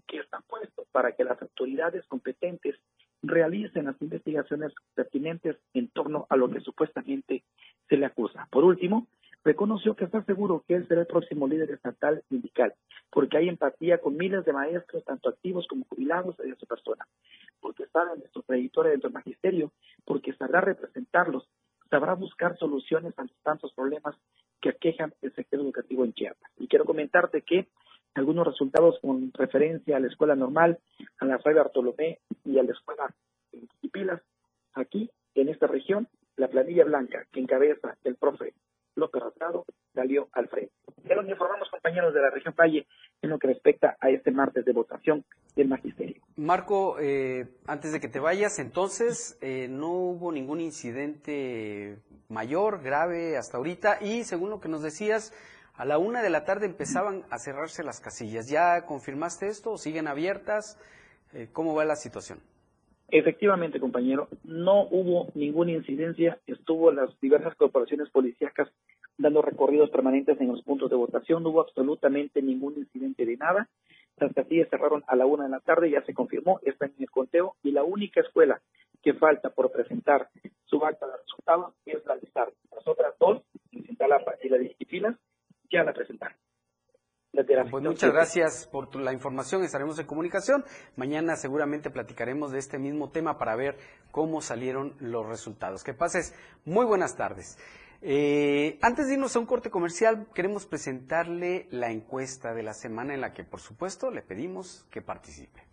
que 0.07 0.17
está 0.17 0.41
puesto 0.41 0.85
para 0.91 1.13
que 1.13 1.23
las 1.23 1.41
autoridades 1.41 2.05
competentes 2.07 2.75
realicen 3.23 3.85
las 3.85 4.01
investigaciones 4.01 4.73
pertinentes 4.93 5.57
en 5.73 5.87
torno 5.89 6.25
a 6.29 6.35
lo 6.35 6.49
que 6.49 6.59
supuestamente 6.59 7.43
se 7.87 7.97
le 7.97 8.05
acusa. 8.05 8.47
Por 8.51 8.63
último, 8.63 9.07
reconoció 9.43 9.95
que 9.95 10.05
está 10.05 10.23
seguro 10.23 10.63
que 10.67 10.75
él 10.75 10.87
será 10.87 11.01
el 11.01 11.07
próximo 11.07 11.47
líder 11.47 11.71
estatal 11.71 12.23
sindical, 12.29 12.73
porque 13.09 13.37
hay 13.37 13.49
empatía 13.49 13.99
con 13.99 14.17
miles 14.17 14.45
de 14.45 14.53
maestros, 14.53 15.03
tanto 15.03 15.29
activos 15.29 15.67
como 15.67 15.85
jubilados, 15.85 16.37
de 16.37 16.55
su 16.55 16.65
persona, 16.65 17.05
porque 17.59 17.85
saben 17.87 18.19
de 18.19 18.29
su 18.29 18.41
trayectoria 18.43 18.91
dentro 18.91 19.09
del 19.09 19.15
magisterio, 19.15 19.71
porque 20.05 20.33
sabrá 20.33 20.61
representarlos, 20.61 21.47
sabrá 21.89 22.13
buscar 22.13 22.57
soluciones 22.57 23.13
a 23.17 23.25
tantos 23.43 23.73
problemas 23.73 24.15
que 24.61 24.69
aquejan 24.69 25.13
el 25.21 25.33
sector 25.33 25.59
educativo 25.59 26.05
en 26.05 26.13
Chiapas. 26.13 26.51
Y 26.57 26.67
quiero 26.67 26.85
comentarte 26.85 27.41
que 27.41 27.67
algunos 28.13 28.45
resultados 28.45 28.99
con 29.01 29.31
referencia 29.33 29.97
a 29.97 29.99
la 29.99 30.07
escuela 30.07 30.35
normal, 30.35 30.79
a 31.19 31.25
la 31.25 31.39
Fray 31.39 31.55
Bartolomé 31.55 32.19
y 32.45 32.59
a 32.59 32.63
la 32.63 32.71
escuela 32.71 33.13
Pilas, 33.91 34.21
aquí 34.73 35.09
en 35.35 35.49
esta 35.49 35.67
región, 35.67 36.07
la 36.37 36.47
planilla 36.47 36.85
blanca 36.85 37.25
que 37.31 37.41
encabeza 37.41 37.97
el 38.05 38.15
profe 38.15 38.53
López 38.95 39.21
Rasgado 39.21 39.65
salió 39.93 40.29
al 40.33 40.47
frente. 40.47 40.73
Ya 41.03 41.15
nos 41.15 41.27
informamos, 41.27 41.69
compañeros 41.69 42.13
de 42.13 42.21
la 42.21 42.29
región 42.29 42.53
Valle, 42.57 42.87
en 43.21 43.29
lo 43.29 43.39
que 43.39 43.47
respecta 43.47 43.97
a 43.99 44.09
este 44.09 44.31
martes 44.31 44.65
de 44.65 44.73
votación 44.73 45.25
del 45.55 45.67
magisterio. 45.67 46.21
Marco, 46.35 46.97
eh, 46.99 47.47
antes 47.65 47.91
de 47.91 47.99
que 47.99 48.07
te 48.07 48.19
vayas, 48.19 48.59
entonces, 48.59 49.37
eh, 49.41 49.67
no 49.69 49.91
hubo 49.91 50.31
ningún 50.31 50.61
incidente 50.61 51.97
mayor, 52.29 52.81
grave 52.81 53.37
hasta 53.37 53.57
ahorita, 53.57 53.97
y 54.01 54.23
según 54.23 54.49
lo 54.49 54.59
que 54.59 54.69
nos 54.69 54.81
decías, 54.83 55.33
a 55.73 55.85
la 55.85 55.97
una 55.97 56.21
de 56.21 56.29
la 56.29 56.43
tarde 56.43 56.65
empezaban 56.65 57.25
a 57.29 57.39
cerrarse 57.39 57.83
las 57.83 57.99
casillas. 57.99 58.47
¿Ya 58.47 58.85
confirmaste 58.85 59.47
esto? 59.47 59.77
¿Siguen 59.77 60.07
abiertas? 60.07 60.77
Eh, 61.33 61.49
¿Cómo 61.51 61.73
va 61.73 61.85
la 61.85 61.95
situación? 61.95 62.39
Efectivamente, 63.13 63.81
compañero, 63.81 64.29
no 64.45 64.83
hubo 64.89 65.27
ninguna 65.35 65.73
incidencia. 65.73 66.39
Estuvo 66.47 66.93
las 66.93 67.09
diversas 67.19 67.53
corporaciones 67.55 68.09
policíacas 68.09 68.69
dando 69.17 69.41
recorridos 69.41 69.89
permanentes 69.89 70.39
en 70.39 70.47
los 70.47 70.63
puntos 70.63 70.89
de 70.89 70.95
votación. 70.95 71.43
No 71.43 71.49
hubo 71.49 71.59
absolutamente 71.59 72.41
ningún 72.41 72.75
incidente 72.77 73.25
de 73.25 73.35
nada. 73.35 73.67
Las 74.15 74.33
casillas 74.33 74.69
cerraron 74.69 75.03
a 75.07 75.17
la 75.17 75.25
una 75.25 75.43
de 75.43 75.49
la 75.49 75.59
tarde, 75.59 75.91
ya 75.91 76.01
se 76.03 76.13
confirmó, 76.13 76.61
está 76.63 76.85
en 76.85 76.93
el 76.99 77.11
conteo 77.11 77.55
y 77.63 77.71
la 77.71 77.83
única 77.83 78.21
escuela 78.21 78.61
que 79.03 79.13
falta 79.13 79.49
por 79.49 79.71
presentar 79.71 80.29
su 80.63 80.85
acta 80.85 81.05
de 81.05 81.17
resultados 81.17 81.73
es 81.85 82.05
la 82.05 82.15
de. 82.15 82.29
Las 82.33 82.87
otras 82.87 83.13
dos, 83.19 83.41
la 83.73 83.81
Cintalapa 83.81 84.35
y 84.41 84.47
la 84.47 84.57
de 84.57 84.65
Iquipilas, 84.67 85.17
ya 85.69 85.83
la 85.83 85.91
presentaron. 85.91 86.37
Pues 87.33 87.83
muchas 87.83 88.11
gracias 88.11 88.67
por 88.67 88.93
la 88.93 89.13
información, 89.13 89.63
estaremos 89.63 89.97
en 89.97 90.05
comunicación. 90.05 90.65
Mañana 90.97 91.37
seguramente 91.37 91.89
platicaremos 91.89 92.51
de 92.51 92.59
este 92.59 92.77
mismo 92.77 93.09
tema 93.09 93.37
para 93.37 93.55
ver 93.55 93.77
cómo 94.11 94.41
salieron 94.41 94.95
los 94.99 95.25
resultados. 95.25 95.81
Que 95.81 95.93
pases 95.93 96.33
muy 96.65 96.85
buenas 96.85 97.15
tardes. 97.15 97.57
Eh, 98.01 98.77
antes 98.81 99.07
de 99.07 99.13
irnos 99.13 99.33
a 99.37 99.39
un 99.39 99.45
corte 99.45 99.69
comercial, 99.69 100.27
queremos 100.35 100.65
presentarle 100.65 101.67
la 101.71 101.89
encuesta 101.89 102.53
de 102.53 102.63
la 102.63 102.73
semana 102.73 103.13
en 103.13 103.21
la 103.21 103.31
que, 103.31 103.45
por 103.45 103.61
supuesto, 103.61 104.11
le 104.11 104.23
pedimos 104.23 104.85
que 104.91 105.01
participe. 105.01 105.63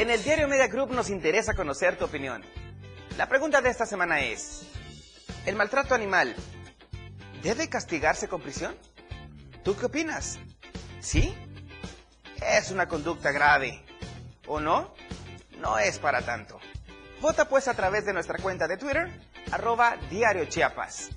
En 0.00 0.10
el 0.10 0.20
diario 0.24 0.48
Media 0.48 0.66
Group 0.66 0.90
nos 0.90 1.08
interesa 1.08 1.54
conocer 1.54 1.96
tu 1.96 2.06
opinión. 2.06 2.42
La 3.16 3.28
pregunta 3.28 3.60
de 3.60 3.70
esta 3.70 3.86
semana 3.86 4.20
es, 4.20 4.62
¿el 5.44 5.54
maltrato 5.54 5.94
animal 5.94 6.34
debe 7.42 7.68
castigarse 7.68 8.28
con 8.28 8.40
prisión? 8.40 8.74
¿Tú 9.62 9.76
qué 9.76 9.86
opinas? 9.86 10.38
¿Sí? 11.00 11.34
Es 12.40 12.70
una 12.70 12.88
conducta 12.88 13.30
grave. 13.30 13.84
¿O 14.46 14.60
no? 14.60 14.94
no 15.62 15.78
es 15.78 15.98
para 15.98 16.22
tanto. 16.22 16.58
Vota 17.20 17.48
pues 17.48 17.68
a 17.68 17.74
través 17.74 18.04
de 18.04 18.12
nuestra 18.12 18.38
cuenta 18.38 18.66
de 18.66 18.76
Twitter, 18.76 19.08
arroba 19.52 19.96
Diario 20.10 20.44
Chiapas. 20.46 21.10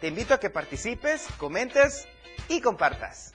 Te 0.00 0.08
invito 0.08 0.32
a 0.32 0.40
que 0.40 0.48
participes, 0.48 1.26
comentes 1.36 2.06
y 2.48 2.60
compartas. 2.60 3.32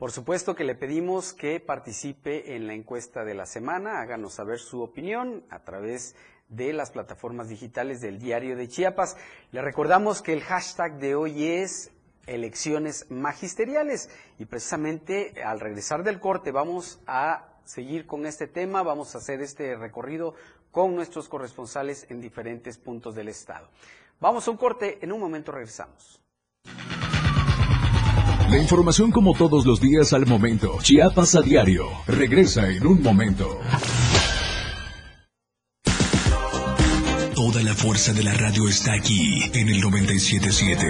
Por 0.00 0.12
supuesto 0.12 0.54
que 0.54 0.64
le 0.64 0.74
pedimos 0.74 1.34
que 1.34 1.60
participe 1.60 2.56
en 2.56 2.66
la 2.66 2.72
encuesta 2.72 3.22
de 3.22 3.34
la 3.34 3.44
semana, 3.44 4.00
háganos 4.00 4.32
saber 4.32 4.58
su 4.58 4.80
opinión 4.80 5.44
a 5.50 5.62
través 5.62 6.16
de 6.48 6.72
las 6.72 6.90
plataformas 6.90 7.50
digitales 7.50 8.00
del 8.00 8.18
Diario 8.18 8.56
de 8.56 8.66
Chiapas. 8.66 9.18
Le 9.52 9.60
recordamos 9.60 10.22
que 10.22 10.32
el 10.32 10.40
hashtag 10.40 10.98
de 11.00 11.14
hoy 11.14 11.44
es 11.44 11.90
elecciones 12.26 13.10
magisteriales. 13.10 14.08
Y 14.38 14.46
precisamente 14.46 15.34
al 15.44 15.60
regresar 15.60 16.02
del 16.02 16.18
corte 16.18 16.50
vamos 16.50 16.98
a 17.06 17.58
seguir 17.66 18.06
con 18.06 18.24
este 18.24 18.46
tema, 18.46 18.82
vamos 18.82 19.14
a 19.14 19.18
hacer 19.18 19.42
este 19.42 19.76
recorrido 19.76 20.34
con 20.70 20.94
nuestros 20.94 21.28
corresponsales 21.28 22.06
en 22.08 22.22
diferentes 22.22 22.78
puntos 22.78 23.14
del 23.14 23.28
estado. 23.28 23.68
Vamos 24.18 24.48
a 24.48 24.50
un 24.50 24.56
corte, 24.56 24.98
en 25.02 25.12
un 25.12 25.20
momento 25.20 25.52
regresamos. 25.52 26.22
La 28.48 28.58
información 28.58 29.10
como 29.10 29.34
todos 29.34 29.66
los 29.66 29.80
días 29.80 30.12
al 30.12 30.26
momento. 30.26 30.78
Chiapas 30.82 31.34
a 31.34 31.42
diario. 31.42 31.84
Regresa 32.06 32.68
en 32.68 32.86
un 32.86 33.02
momento. 33.02 33.58
Toda 37.34 37.62
la 37.62 37.74
fuerza 37.74 38.12
de 38.12 38.22
la 38.24 38.34
radio 38.34 38.68
está 38.68 38.92
aquí 38.94 39.42
en 39.54 39.68
el 39.68 39.80
977. 39.80 40.86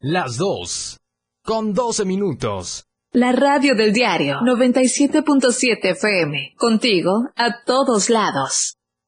Las 0.00 0.36
dos. 0.36 0.98
Con 1.44 1.74
12 1.74 2.04
minutos. 2.04 2.84
La 3.12 3.32
radio 3.32 3.74
del 3.74 3.92
diario 3.92 4.36
97.7 4.40 5.78
FM. 5.82 6.54
Contigo 6.56 7.28
a 7.34 7.64
todos 7.64 8.08
lados. 8.08 8.79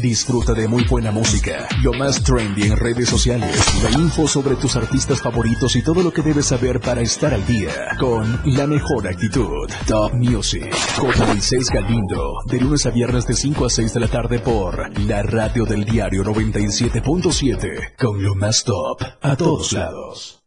Disfruta 0.00 0.52
de 0.52 0.68
muy 0.68 0.84
buena 0.84 1.10
música, 1.10 1.66
lo 1.82 1.92
más 1.92 2.22
trendy 2.22 2.62
en 2.62 2.76
redes 2.76 3.08
sociales, 3.08 3.50
la 3.82 3.90
info 3.98 4.28
sobre 4.28 4.54
tus 4.54 4.76
artistas 4.76 5.20
favoritos 5.20 5.74
y 5.74 5.82
todo 5.82 6.02
lo 6.02 6.12
que 6.12 6.22
debes 6.22 6.46
saber 6.46 6.78
para 6.80 7.00
estar 7.00 7.34
al 7.34 7.44
día 7.46 7.96
con 7.98 8.40
la 8.44 8.68
mejor 8.68 9.08
actitud. 9.08 9.68
Top 9.88 10.12
Music 10.14 10.72
con 10.96 11.26
Moisés 11.26 11.68
Galindo, 11.70 12.34
de 12.46 12.60
lunes 12.60 12.86
a 12.86 12.90
viernes 12.90 13.26
de 13.26 13.34
5 13.34 13.66
a 13.66 13.70
6 13.70 13.94
de 13.94 14.00
la 14.00 14.08
tarde 14.08 14.38
por 14.38 14.98
la 15.00 15.22
radio 15.24 15.64
del 15.64 15.84
diario 15.84 16.22
97.7 16.22 17.96
con 17.98 18.22
lo 18.22 18.36
más 18.36 18.62
top 18.62 19.02
a 19.20 19.36
todos 19.36 19.72
lados. 19.72 20.44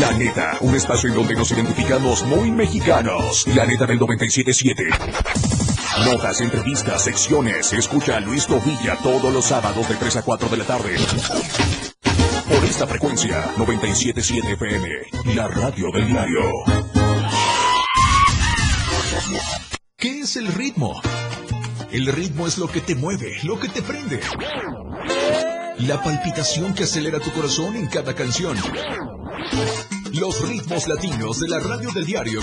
La 0.00 0.12
neta, 0.12 0.56
un 0.62 0.74
espacio 0.74 1.10
en 1.10 1.14
donde 1.14 1.34
nos 1.34 1.50
identificamos 1.52 2.24
muy 2.24 2.50
mexicanos. 2.50 3.46
La 3.54 3.66
neta 3.66 3.86
del 3.86 4.00
97.7. 4.00 5.63
Notas, 6.02 6.40
entrevistas, 6.40 7.04
secciones. 7.04 7.72
Escucha 7.72 8.16
a 8.16 8.20
Luis 8.20 8.46
Tovilla 8.46 8.98
todos 9.02 9.32
los 9.32 9.44
sábados 9.44 9.88
de 9.88 9.94
3 9.94 10.16
a 10.16 10.22
4 10.22 10.48
de 10.48 10.56
la 10.56 10.64
tarde. 10.64 10.96
Por 12.48 12.64
esta 12.64 12.86
frecuencia, 12.86 13.52
977 13.56 14.52
FM, 14.54 15.34
la 15.36 15.46
radio 15.48 15.90
del 15.92 16.08
diario. 16.08 16.40
¿Qué 19.96 20.20
es 20.20 20.36
el 20.36 20.48
ritmo? 20.48 21.00
El 21.92 22.06
ritmo 22.06 22.48
es 22.48 22.58
lo 22.58 22.66
que 22.66 22.80
te 22.80 22.96
mueve, 22.96 23.38
lo 23.44 23.58
que 23.60 23.68
te 23.68 23.80
prende. 23.80 24.20
La 25.78 26.02
palpitación 26.02 26.74
que 26.74 26.84
acelera 26.84 27.20
tu 27.20 27.30
corazón 27.30 27.76
en 27.76 27.86
cada 27.86 28.14
canción. 28.14 28.56
Los 30.12 30.46
ritmos 30.48 30.88
latinos 30.88 31.40
de 31.40 31.48
la 31.48 31.60
radio 31.60 31.90
del 31.92 32.04
diario. 32.04 32.40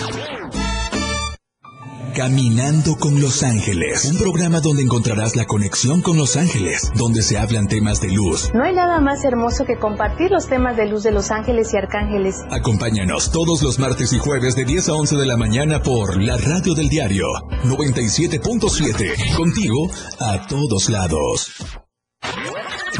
Caminando 2.15 2.97
con 2.97 3.21
Los 3.21 3.41
Ángeles, 3.41 4.05
un 4.11 4.17
programa 4.17 4.59
donde 4.59 4.83
encontrarás 4.83 5.35
la 5.37 5.45
conexión 5.45 6.01
con 6.01 6.17
Los 6.17 6.35
Ángeles, 6.35 6.91
donde 6.95 7.21
se 7.21 7.37
hablan 7.37 7.67
temas 7.67 8.01
de 8.01 8.09
luz. 8.09 8.51
No 8.53 8.63
hay 8.63 8.73
nada 8.73 8.99
más 8.99 9.23
hermoso 9.23 9.63
que 9.65 9.77
compartir 9.77 10.29
los 10.29 10.47
temas 10.47 10.75
de 10.75 10.87
luz 10.87 11.03
de 11.03 11.11
Los 11.11 11.31
Ángeles 11.31 11.73
y 11.73 11.77
Arcángeles. 11.77 12.35
Acompáñanos 12.49 13.31
todos 13.31 13.61
los 13.61 13.79
martes 13.79 14.11
y 14.11 14.19
jueves 14.19 14.55
de 14.55 14.65
10 14.65 14.89
a 14.89 14.93
11 14.93 15.15
de 15.15 15.25
la 15.25 15.37
mañana 15.37 15.81
por 15.81 16.21
la 16.21 16.37
radio 16.37 16.73
del 16.73 16.89
diario 16.89 17.27
97.7, 17.63 19.35
contigo 19.35 19.89
a 20.19 20.45
todos 20.47 20.89
lados. 20.89 21.53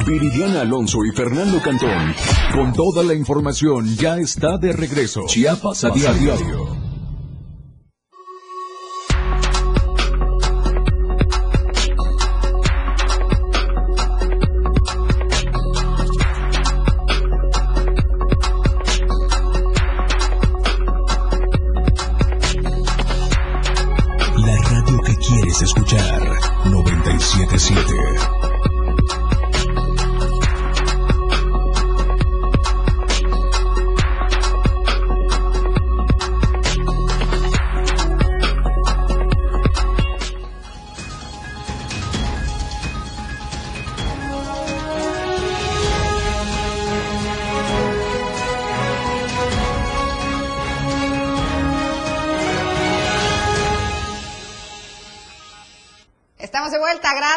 Viridiana 0.06 0.62
Alonso 0.62 1.00
y 1.04 1.16
Fernando 1.16 1.62
Cantón, 1.62 2.16
con 2.54 2.74
toda 2.74 3.04
la 3.04 3.14
información 3.14 3.94
ya 3.98 4.18
está 4.18 4.58
de 4.58 4.72
regreso. 4.72 5.26
Chiapas 5.28 5.84
a 5.84 5.90
diario. 5.90 6.81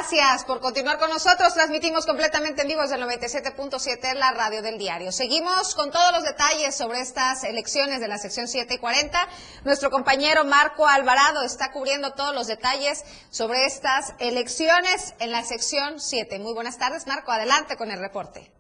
Gracias 0.05 0.45
por 0.45 0.61
continuar 0.61 0.99
con 0.99 1.09
nosotros. 1.09 1.55
Transmitimos 1.55 2.05
completamente 2.05 2.61
en 2.61 2.69
vivo 2.69 2.83
desde 2.83 2.97
el 2.97 3.05
97.7, 3.05 4.13
la 4.13 4.33
radio 4.33 4.61
del 4.61 4.77
diario. 4.77 5.11
Seguimos 5.13 5.75
con 5.75 5.91
todos 5.91 6.13
los 6.13 6.25
detalles 6.25 6.75
sobre 6.75 7.01
estas 7.01 7.43
elecciones 7.43 8.01
de 8.01 8.09
la 8.09 8.19
sección 8.19 8.47
7 8.47 8.75
y 8.75 8.77
40. 8.77 9.19
Nuestro 9.65 9.91
compañero 9.91 10.45
Marco 10.45 10.87
Alvarado 10.87 11.43
está 11.43 11.73
cubriendo 11.73 12.13
todos 12.13 12.35
los 12.35 12.49
detalles 12.49 13.03
sobre 13.31 13.65
estas 13.65 14.13
elecciones 14.19 15.15
en 15.21 15.31
la 15.33 15.43
sección 15.43 15.99
7. 15.99 16.39
Muy 16.39 16.53
buenas 16.53 16.77
tardes, 16.77 17.07
Marco. 17.07 17.33
Adelante 17.33 17.79
con 17.79 17.91
el 17.91 17.99
reporte. 17.99 18.53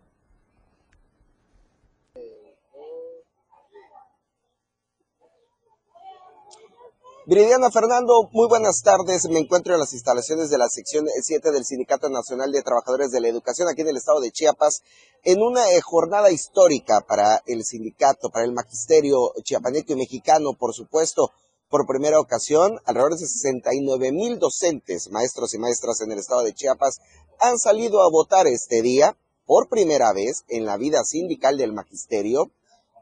Viridiana 7.26 7.70
Fernando, 7.70 8.28
muy 8.32 8.48
buenas 8.48 8.82
tardes. 8.82 9.26
Me 9.30 9.38
encuentro 9.38 9.72
en 9.72 9.80
las 9.80 9.94
instalaciones 9.94 10.50
de 10.50 10.58
la 10.58 10.68
sección 10.68 11.06
7 11.22 11.52
del 11.52 11.64
Sindicato 11.64 12.10
Nacional 12.10 12.52
de 12.52 12.60
Trabajadores 12.60 13.12
de 13.12 13.22
la 13.22 13.28
Educación 13.28 13.66
aquí 13.66 13.80
en 13.80 13.88
el 13.88 13.96
estado 13.96 14.20
de 14.20 14.30
Chiapas, 14.30 14.82
en 15.22 15.40
una 15.40 15.70
eh, 15.70 15.80
jornada 15.80 16.30
histórica 16.30 17.00
para 17.00 17.40
el 17.46 17.64
sindicato, 17.64 18.28
para 18.28 18.44
el 18.44 18.52
magisterio 18.52 19.32
chiapaneco 19.42 19.94
y 19.94 19.96
mexicano, 19.96 20.50
por 20.52 20.74
supuesto. 20.74 21.30
Por 21.70 21.86
primera 21.86 22.20
ocasión, 22.20 22.78
alrededor 22.84 23.12
de 23.12 23.26
69 23.26 24.12
mil 24.12 24.38
docentes, 24.38 25.08
maestros 25.10 25.54
y 25.54 25.58
maestras 25.58 26.02
en 26.02 26.12
el 26.12 26.18
estado 26.18 26.42
de 26.42 26.52
Chiapas 26.52 26.98
han 27.40 27.56
salido 27.56 28.02
a 28.02 28.10
votar 28.10 28.46
este 28.46 28.82
día, 28.82 29.16
por 29.46 29.70
primera 29.70 30.12
vez 30.12 30.44
en 30.48 30.66
la 30.66 30.76
vida 30.76 31.02
sindical 31.04 31.56
del 31.56 31.72
magisterio, 31.72 32.50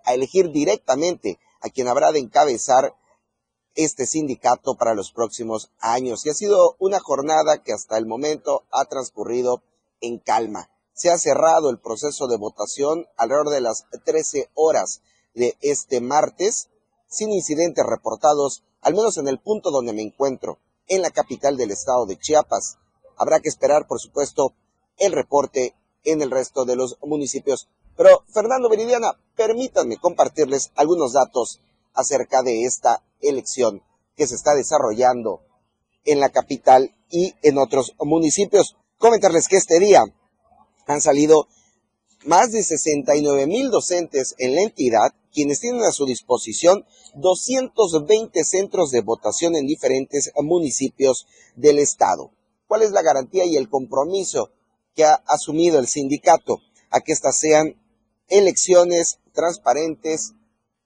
a 0.05 0.15
elegir 0.15 0.53
directamente 0.53 1.41
a 1.61 1.71
quien 1.71 1.89
habrá 1.89 2.13
de 2.13 2.21
encabezar 2.21 2.95
este 3.75 4.07
sindicato 4.07 4.75
para 4.75 4.95
los 4.95 5.13
próximos 5.13 5.71
años. 5.79 6.25
Y 6.25 6.31
ha 6.31 6.35
sido 6.35 6.77
una 6.79 7.01
jornada 7.01 7.63
que 7.63 7.73
hasta 7.73 7.99
el 7.99 8.07
momento 8.07 8.65
ha 8.71 8.85
transcurrido 8.85 9.63
en 10.01 10.19
calma. 10.19 10.71
Se 10.93 11.11
ha 11.11 11.19
cerrado 11.19 11.71
el 11.71 11.79
proceso 11.79 12.27
de 12.27 12.37
votación 12.37 13.07
alrededor 13.17 13.51
de 13.51 13.61
las 13.61 13.85
13 14.05 14.51
horas 14.55 15.01
de 15.35 15.57
este 15.61 16.01
martes, 16.01 16.69
sin 17.09 17.33
incidentes 17.33 17.85
reportados, 17.87 18.63
al 18.83 18.95
menos 18.95 19.17
en 19.17 19.29
el 19.29 19.39
punto 19.39 19.71
donde 19.71 19.93
me 19.93 20.03
encuentro, 20.03 20.59
en 20.89 21.03
la 21.03 21.11
capital 21.11 21.57
del 21.57 21.71
estado 21.71 22.05
de 22.07 22.19
Chiapas. 22.19 22.79
Habrá 23.17 23.41
que 23.41 23.49
esperar, 23.49 23.87
por 23.87 24.01
supuesto, 24.01 24.53
el 24.99 25.13
reporte 25.13 25.75
en 26.05 26.23
el 26.23 26.31
resto 26.31 26.65
de 26.65 26.77
los 26.77 26.99
municipios. 27.03 27.69
Pero, 27.97 28.25
Fernando 28.29 28.69
Meridiana, 28.69 29.19
permítanme 29.37 29.99
compartirles 29.99 30.73
algunos 30.75 31.13
datos 31.13 31.61
acerca 31.95 32.43
de 32.43 32.65
esta 32.65 33.03
elección 33.21 33.83
que 34.17 34.27
se 34.27 34.35
está 34.35 34.55
desarrollando 34.55 35.43
en 36.05 36.21
la 36.21 36.31
capital 36.31 36.95
y 37.11 37.35
en 37.43 37.59
otros 37.59 37.95
municipios. 38.01 38.77
Comentarles 38.99 39.49
que 39.49 39.57
este 39.57 39.79
día 39.79 40.05
han 40.87 41.01
salido 41.01 41.47
más 42.25 42.53
de 42.53 42.63
69 42.63 43.47
mil 43.47 43.71
docentes 43.71 44.35
en 44.39 44.55
la 44.55 44.63
entidad, 44.63 45.13
quienes 45.33 45.61
tienen 45.61 45.83
a 45.83 45.93
su 45.93 46.07
disposición 46.07 46.85
220 47.17 48.45
centros 48.45 48.91
de 48.91 49.01
votación 49.01 49.57
en 49.57 49.67
diferentes 49.67 50.31
municipios 50.37 51.27
del 51.57 51.79
estado. 51.79 52.31
¿Cuál 52.67 52.83
es 52.83 52.93
la 52.93 53.03
garantía 53.03 53.45
y 53.45 53.57
el 53.57 53.69
compromiso 53.69 54.51
que 54.95 55.05
ha 55.05 55.23
asumido 55.27 55.79
el 55.79 55.89
sindicato 55.89 56.59
a 56.91 57.01
que 57.01 57.13
estas 57.13 57.39
sean 57.39 57.77
elecciones 58.29 59.19
transparentes, 59.33 60.35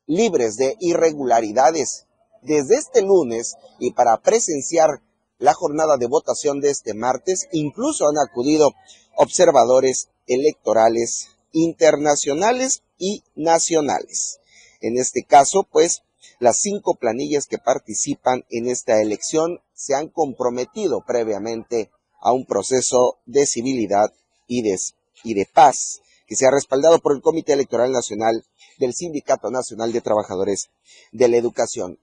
libres 0.06 0.56
de 0.56 0.76
irregularidades. 0.80 2.06
Desde 2.42 2.76
este 2.76 3.02
lunes 3.02 3.56
y 3.78 3.92
para 3.92 4.18
presenciar 4.18 5.02
la 5.38 5.52
jornada 5.52 5.96
de 5.96 6.06
votación 6.06 6.60
de 6.60 6.70
este 6.70 6.94
martes, 6.94 7.48
incluso 7.52 8.06
han 8.06 8.18
acudido 8.18 8.72
observadores 9.16 10.08
electorales 10.26 11.28
internacionales 11.52 12.82
y 12.98 13.22
nacionales. 13.34 14.40
En 14.80 14.98
este 14.98 15.24
caso, 15.24 15.66
pues, 15.70 16.02
las 16.38 16.58
cinco 16.58 16.94
planillas 16.94 17.46
que 17.46 17.58
participan 17.58 18.44
en 18.50 18.68
esta 18.68 19.00
elección 19.00 19.60
se 19.74 19.94
han 19.94 20.08
comprometido 20.08 21.02
previamente 21.06 21.90
a 22.20 22.32
un 22.32 22.44
proceso 22.44 23.18
de 23.24 23.46
civilidad 23.46 24.12
y 24.46 24.62
de, 24.62 24.78
y 25.24 25.34
de 25.34 25.46
paz 25.46 26.00
que 26.26 26.36
se 26.36 26.46
ha 26.46 26.50
respaldado 26.50 26.98
por 26.98 27.14
el 27.14 27.22
Comité 27.22 27.52
Electoral 27.52 27.92
Nacional 27.92 28.44
del 28.78 28.94
Sindicato 28.94 29.50
Nacional 29.50 29.92
de 29.92 30.00
Trabajadores 30.00 30.68
de 31.12 31.28
la 31.28 31.36
Educación. 31.36 31.98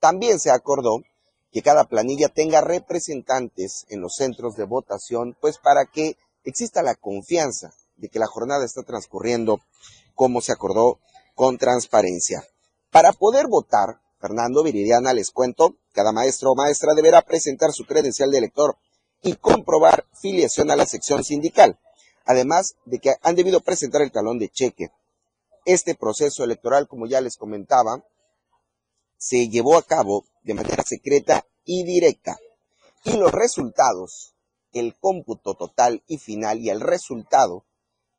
También 0.00 0.38
se 0.38 0.50
acordó 0.50 1.02
que 1.50 1.62
cada 1.62 1.84
planilla 1.84 2.28
tenga 2.28 2.60
representantes 2.60 3.86
en 3.88 4.00
los 4.00 4.14
centros 4.16 4.54
de 4.56 4.64
votación, 4.64 5.36
pues 5.40 5.58
para 5.58 5.86
que 5.86 6.16
exista 6.44 6.82
la 6.82 6.94
confianza 6.94 7.72
de 7.96 8.08
que 8.08 8.18
la 8.18 8.26
jornada 8.26 8.64
está 8.64 8.82
transcurriendo 8.82 9.60
como 10.14 10.40
se 10.40 10.52
acordó 10.52 10.98
con 11.34 11.58
transparencia. 11.58 12.44
Para 12.90 13.12
poder 13.12 13.46
votar, 13.48 14.00
Fernando 14.20 14.62
Viridiana, 14.62 15.12
les 15.12 15.30
cuento, 15.30 15.76
cada 15.92 16.12
maestro 16.12 16.52
o 16.52 16.54
maestra 16.56 16.94
deberá 16.94 17.22
presentar 17.22 17.72
su 17.72 17.84
credencial 17.84 18.30
de 18.30 18.38
elector 18.38 18.76
y 19.22 19.34
comprobar 19.34 20.06
filiación 20.20 20.70
a 20.70 20.76
la 20.76 20.86
sección 20.86 21.24
sindical, 21.24 21.78
además 22.24 22.74
de 22.84 22.98
que 22.98 23.14
han 23.22 23.36
debido 23.36 23.60
presentar 23.60 24.02
el 24.02 24.12
talón 24.12 24.38
de 24.38 24.48
cheque 24.48 24.90
este 25.68 25.94
proceso 25.94 26.44
electoral, 26.44 26.88
como 26.88 27.06
ya 27.06 27.20
les 27.20 27.36
comentaba, 27.36 28.02
se 29.18 29.50
llevó 29.50 29.76
a 29.76 29.82
cabo 29.82 30.24
de 30.42 30.54
manera 30.54 30.82
secreta 30.82 31.44
y 31.66 31.84
directa. 31.84 32.38
Y 33.04 33.18
los 33.18 33.32
resultados, 33.32 34.34
el 34.72 34.96
cómputo 34.98 35.54
total 35.54 36.02
y 36.06 36.16
final 36.16 36.60
y 36.60 36.70
el 36.70 36.80
resultado, 36.80 37.66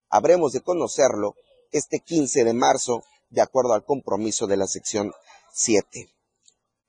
habremos 0.10 0.52
de 0.52 0.62
conocerlo 0.62 1.34
este 1.72 2.02
15 2.02 2.44
de 2.44 2.54
marzo, 2.54 3.02
de 3.32 3.42
acuerdo 3.42 3.74
al 3.74 3.84
compromiso 3.84 4.46
de 4.46 4.58
la 4.58 4.68
sección 4.68 5.12
7. 5.52 6.08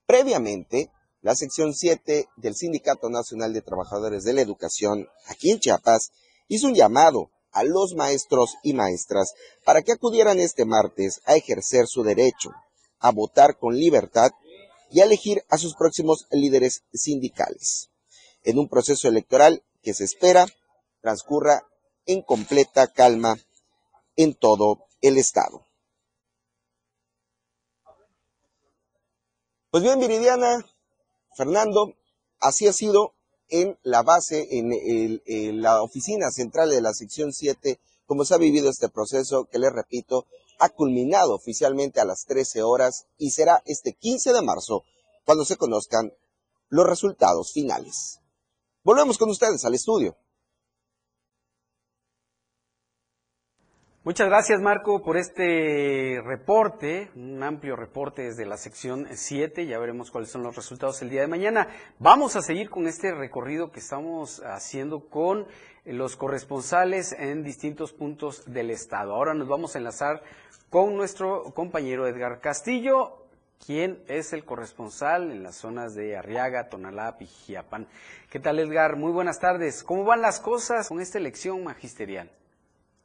Previamente, 0.05 0.90
la 1.23 1.35
sección 1.35 1.73
7 1.73 2.29
del 2.37 2.55
Sindicato 2.55 3.09
Nacional 3.09 3.55
de 3.55 3.62
Trabajadores 3.62 4.25
de 4.25 4.35
la 4.35 4.42
Educación, 4.42 5.09
aquí 5.27 5.53
en 5.53 5.59
Chiapas, 5.59 6.11
hizo 6.49 6.66
un 6.66 6.75
llamado 6.75 7.31
a 7.52 7.64
los 7.64 7.94
maestros 7.94 8.56
y 8.62 8.72
maestras 8.72 9.34
para 9.64 9.82
que 9.82 9.92
acudieran 9.92 10.38
este 10.38 10.64
martes 10.64 11.20
a 11.24 11.36
ejercer 11.36 11.86
su 11.86 12.02
derecho, 12.02 12.50
a 12.98 13.10
votar 13.12 13.58
con 13.58 13.76
libertad 13.76 14.30
y 14.90 15.00
a 15.00 15.04
elegir 15.04 15.44
a 15.48 15.58
sus 15.58 15.74
próximos 15.74 16.26
líderes 16.30 16.82
sindicales, 16.92 17.90
en 18.42 18.58
un 18.58 18.68
proceso 18.68 19.08
electoral 19.08 19.62
que 19.82 19.94
se 19.94 20.04
espera 20.04 20.46
transcurra 21.00 21.62
en 22.06 22.22
completa 22.22 22.88
calma 22.88 23.38
en 24.16 24.34
todo 24.34 24.86
el 25.00 25.18
estado. 25.18 25.66
Pues 29.70 29.82
bien, 29.82 30.00
Viridiana, 30.00 30.66
Fernando, 31.36 31.94
así 32.40 32.66
ha 32.66 32.72
sido 32.72 33.14
en 33.50 33.78
la 33.82 34.02
base, 34.02 34.48
en, 34.50 35.62
la 35.62 35.82
oficina 35.82 36.30
central 36.30 36.70
de 36.70 36.80
la 36.80 36.92
sección 36.92 37.32
7, 37.32 37.78
como 38.06 38.24
se 38.24 38.34
ha 38.34 38.38
vivido 38.38 38.70
este 38.70 38.88
proceso 38.88 39.48
que 39.50 39.58
les 39.58 39.72
repito, 39.72 40.26
ha 40.58 40.68
culminado 40.68 41.34
oficialmente 41.34 42.00
a 42.00 42.04
las 42.04 42.24
13 42.26 42.62
horas 42.62 43.06
y 43.18 43.30
será 43.30 43.62
este 43.66 43.94
15 43.94 44.32
de 44.32 44.42
marzo 44.42 44.84
cuando 45.24 45.44
se 45.44 45.56
conozcan 45.56 46.12
los 46.68 46.86
resultados 46.86 47.52
finales. 47.52 48.20
Volvemos 48.82 49.18
con 49.18 49.30
ustedes 49.30 49.64
al 49.64 49.74
estudio. 49.74 50.16
Muchas 54.11 54.29
gracias 54.29 54.61
Marco 54.61 55.05
por 55.05 55.16
este 55.16 56.20
reporte, 56.25 57.12
un 57.14 57.40
amplio 57.44 57.77
reporte 57.77 58.23
desde 58.23 58.44
la 58.44 58.57
sección 58.57 59.07
7, 59.09 59.66
ya 59.66 59.79
veremos 59.79 60.11
cuáles 60.11 60.33
son 60.33 60.42
los 60.42 60.57
resultados 60.57 61.01
el 61.01 61.11
día 61.11 61.20
de 61.20 61.29
mañana. 61.29 61.68
Vamos 62.01 62.35
a 62.35 62.42
seguir 62.42 62.70
con 62.70 62.88
este 62.88 63.14
recorrido 63.14 63.70
que 63.70 63.79
estamos 63.79 64.40
haciendo 64.40 65.09
con 65.09 65.46
los 65.85 66.16
corresponsales 66.16 67.12
en 67.12 67.44
distintos 67.44 67.92
puntos 67.92 68.53
del 68.53 68.73
estado. 68.73 69.14
Ahora 69.14 69.33
nos 69.33 69.46
vamos 69.46 69.77
a 69.77 69.79
enlazar 69.79 70.25
con 70.70 70.96
nuestro 70.96 71.44
compañero 71.55 72.09
Edgar 72.09 72.40
Castillo, 72.40 73.27
quien 73.64 74.03
es 74.09 74.33
el 74.33 74.44
corresponsal 74.44 75.31
en 75.31 75.44
las 75.44 75.55
zonas 75.55 75.94
de 75.94 76.16
Arriaga, 76.16 76.68
Tonalá, 76.68 77.16
y 77.20 77.27
Jiapan. 77.27 77.87
¿Qué 78.29 78.40
tal 78.40 78.59
Edgar? 78.59 78.96
Muy 78.96 79.12
buenas 79.12 79.38
tardes. 79.38 79.85
¿Cómo 79.85 80.03
van 80.03 80.20
las 80.20 80.40
cosas 80.40 80.88
con 80.88 81.01
esta 81.01 81.18
elección 81.18 81.62
magisterial? 81.62 82.29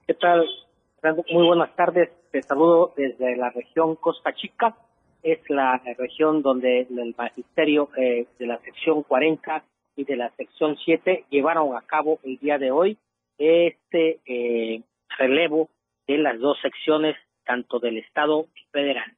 ¿Qué 0.08 0.16
tal? 0.16 0.65
Muy 1.14 1.46
buenas 1.46 1.76
tardes. 1.76 2.10
Te 2.32 2.42
saludo 2.42 2.92
desde 2.98 3.36
la 3.36 3.52
región 3.52 3.96
Costa 3.96 4.34
Chica. 4.34 4.76
Es 5.22 5.40
la 5.52 5.80
región 6.00 6.42
donde 6.42 6.82
el 6.82 7.14
magisterio 7.16 7.90
eh, 7.96 8.26
de 8.40 8.48
la 8.48 8.58
sección 8.62 9.04
40 9.04 9.64
y 9.98 10.04
de 10.04 10.16
la 10.16 10.32
sección 10.32 10.76
7 10.84 11.26
llevaron 11.30 11.76
a 11.76 11.82
cabo 11.82 12.20
el 12.24 12.40
día 12.40 12.58
de 12.58 12.72
hoy 12.72 12.98
este 13.38 14.20
eh, 14.26 14.82
relevo 15.20 15.70
de 16.08 16.18
las 16.18 16.40
dos 16.40 16.58
secciones, 16.64 17.16
tanto 17.46 17.78
del 17.78 18.00
Estado 18.00 18.48
federal. 18.72 19.14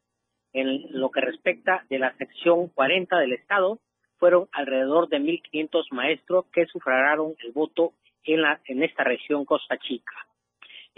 En 0.52 0.88
lo 0.92 1.10
que 1.10 1.22
respecta 1.22 1.86
de 1.90 2.00
la 2.00 2.14
sección 2.18 2.68
40 2.68 3.18
del 3.18 3.32
Estado, 3.32 3.80
fueron 4.18 4.50
alrededor 4.52 5.08
de 5.08 5.22
1.500 5.22 5.86
maestros 5.92 6.48
que 6.52 6.66
sufragaron 6.66 7.36
el 7.46 7.54
voto 7.54 7.94
en, 8.26 8.42
la, 8.42 8.60
en 8.66 8.84
esta 8.84 9.06
región 9.06 9.46
Costa 9.46 9.78
Chica. 9.78 10.27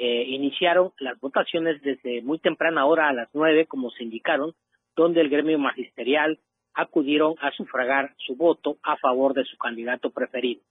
Eh, 0.02 0.24
iniciaron 0.30 0.94
las 1.00 1.20
votaciones 1.20 1.82
desde 1.82 2.22
muy 2.22 2.40
temprana 2.40 2.86
hora 2.86 3.10
a 3.10 3.14
las 3.14 3.28
9, 3.34 3.66
como 3.66 3.92
se 3.92 4.06
indicaron, 4.06 4.56
donde 4.96 5.20
el 5.20 5.28
gremio 5.28 5.60
magisterial 5.60 6.40
acudieron 6.74 7.36
a 7.42 7.52
sufragar 7.52 8.16
su 8.26 8.38
voto 8.38 8.78
a 8.82 8.96
favor 8.96 9.34
de 9.34 9.44
su 9.44 9.58
candidato 9.58 10.10
preferido. 10.12 10.62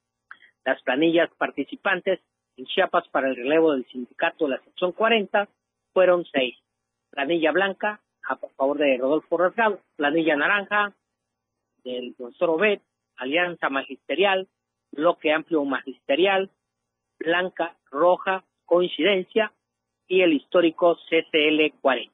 Las 0.65 0.81
planillas 0.81 1.29
participantes 1.37 2.21
en 2.57 2.65
Chiapas 2.65 3.07
para 3.09 3.29
el 3.29 3.37
relevo 3.37 3.73
del 3.73 3.85
sindicato 3.89 4.47
de 4.47 4.53
la 4.53 4.63
sección 4.63 4.93
40 4.93 5.47
fueron 5.93 6.25
seis. 6.33 6.57
Planilla 7.11 7.53
blanca 7.53 8.01
a 8.27 8.37
favor 8.37 8.79
de 8.79 8.97
Rodolfo 8.97 9.37
Rasgado, 9.37 9.81
planilla 9.97 10.37
naranja 10.37 10.95
del 11.85 12.15
profesor 12.15 12.49
Obed, 12.49 12.81
Alianza 13.19 13.69
Magisterial, 13.69 14.49
Bloque 14.91 15.35
Amplio 15.35 15.67
Magisterial, 15.67 16.51
blanca, 17.19 17.77
roja, 17.91 18.45
coincidencia 18.69 19.51
y 20.07 20.21
el 20.21 20.35
histórico 20.35 20.97
CCL 21.09 21.73
40. 21.81 22.13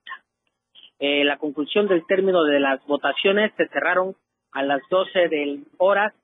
Eh, 1.00 1.24
la 1.24 1.36
conclusión 1.36 1.86
del 1.88 2.06
término 2.06 2.44
de 2.44 2.60
las 2.60 2.84
votaciones 2.86 3.52
se 3.56 3.68
cerraron 3.68 4.16
a 4.52 4.62
las 4.62 4.80
12 4.88 5.28
del 5.28 5.64
horas, 5.78 6.14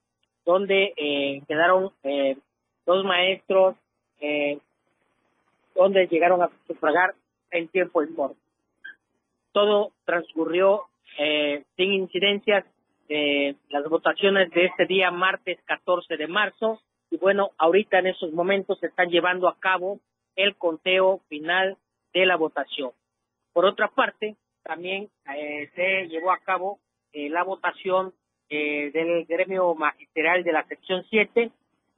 donde 0.46 0.94
eh, 0.96 1.42
quedaron 1.46 1.90
eh, 2.04 2.36
dos 2.86 3.04
maestros, 3.04 3.76
donde 5.74 6.06
llegaron 6.08 6.42
a 6.42 6.50
sufragar 6.66 7.14
en 7.50 7.68
tiempo 7.68 8.02
y 8.02 8.06
forma. 8.08 8.36
Todo 9.52 9.92
transcurrió 10.04 10.84
sin 11.76 11.92
incidencias 11.92 12.66
las 13.70 13.88
votaciones 13.88 14.50
de 14.50 14.66
este 14.66 14.84
día, 14.84 15.10
martes 15.10 15.58
14 15.64 16.18
de 16.18 16.26
marzo, 16.26 16.80
y 17.10 17.16
bueno, 17.16 17.50
ahorita 17.56 17.98
en 18.00 18.08
esos 18.08 18.30
momentos 18.32 18.78
se 18.78 18.88
están 18.88 19.08
llevando 19.08 19.48
a 19.48 19.58
cabo 19.58 20.00
el 20.36 20.56
conteo 20.56 21.20
final 21.28 21.76
de 22.12 22.26
la 22.26 22.36
votación. 22.36 22.92
Por 23.52 23.64
otra 23.64 23.88
parte, 23.88 24.36
también 24.62 25.08
eh, 25.34 25.70
se 25.74 26.08
llevó 26.08 26.32
a 26.32 26.38
cabo 26.38 26.78
eh, 27.12 27.28
la 27.28 27.42
votación 27.42 28.12
eh, 28.48 28.90
del 28.92 29.24
gremio 29.26 29.74
magisterial 29.74 30.44
de 30.44 30.52
la 30.52 30.64
sección 30.64 31.04
7 31.10 31.50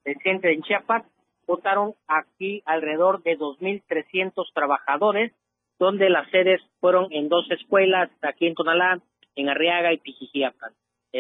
del 0.05 0.17
centro 0.23 0.51
en 0.51 0.63
Chiapas. 0.63 1.05
Votaron 1.47 1.95
aquí 2.07 2.63
alrededor 2.65 3.23
de 3.23 3.39
2.300 3.39 4.53
trabajadores, 4.55 5.33
donde 5.79 6.09
las 6.09 6.31
sedes 6.31 6.61
fueron 6.81 7.13
en 7.13 7.29
dos 7.29 7.51
escuelas, 7.51 8.11
aquí 8.23 8.47
en 8.47 8.55
Tonalá, 8.55 9.01
en 9.35 9.49
Arriaga 9.49 9.93
y 9.93 9.99
Pijijiapan. 9.99 10.73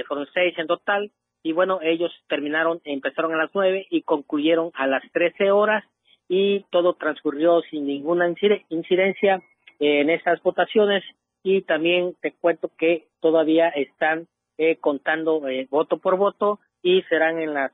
fueron 0.07 0.29
seis 0.33 0.57
en 0.59 0.69
total, 0.69 1.11
y 1.43 1.53
bueno, 1.53 1.81
ellos 1.83 2.13
terminaron, 2.29 2.81
empezaron 2.85 3.35
a 3.35 3.37
las 3.37 3.51
9 3.53 3.87
y 3.91 4.03
concluyeron 4.03 4.71
a 4.75 4.87
las 4.87 5.03
13 5.13 5.51
horas, 5.51 5.85
y 6.35 6.65
todo 6.71 6.95
transcurrió 6.95 7.61
sin 7.69 7.87
ninguna 7.87 8.27
incidencia 8.71 9.43
en 9.79 10.09
esas 10.09 10.43
votaciones 10.43 11.05
y 11.43 11.61
también 11.61 12.17
te 12.23 12.33
cuento 12.33 12.71
que 12.79 13.09
todavía 13.21 13.69
están 13.69 14.29
eh, 14.57 14.77
contando 14.77 15.47
eh, 15.47 15.69
voto 15.71 15.99
por 15.99 16.17
voto 16.17 16.59
y 16.83 17.03
serán 17.03 17.39
en 17.39 17.53
las 17.53 17.71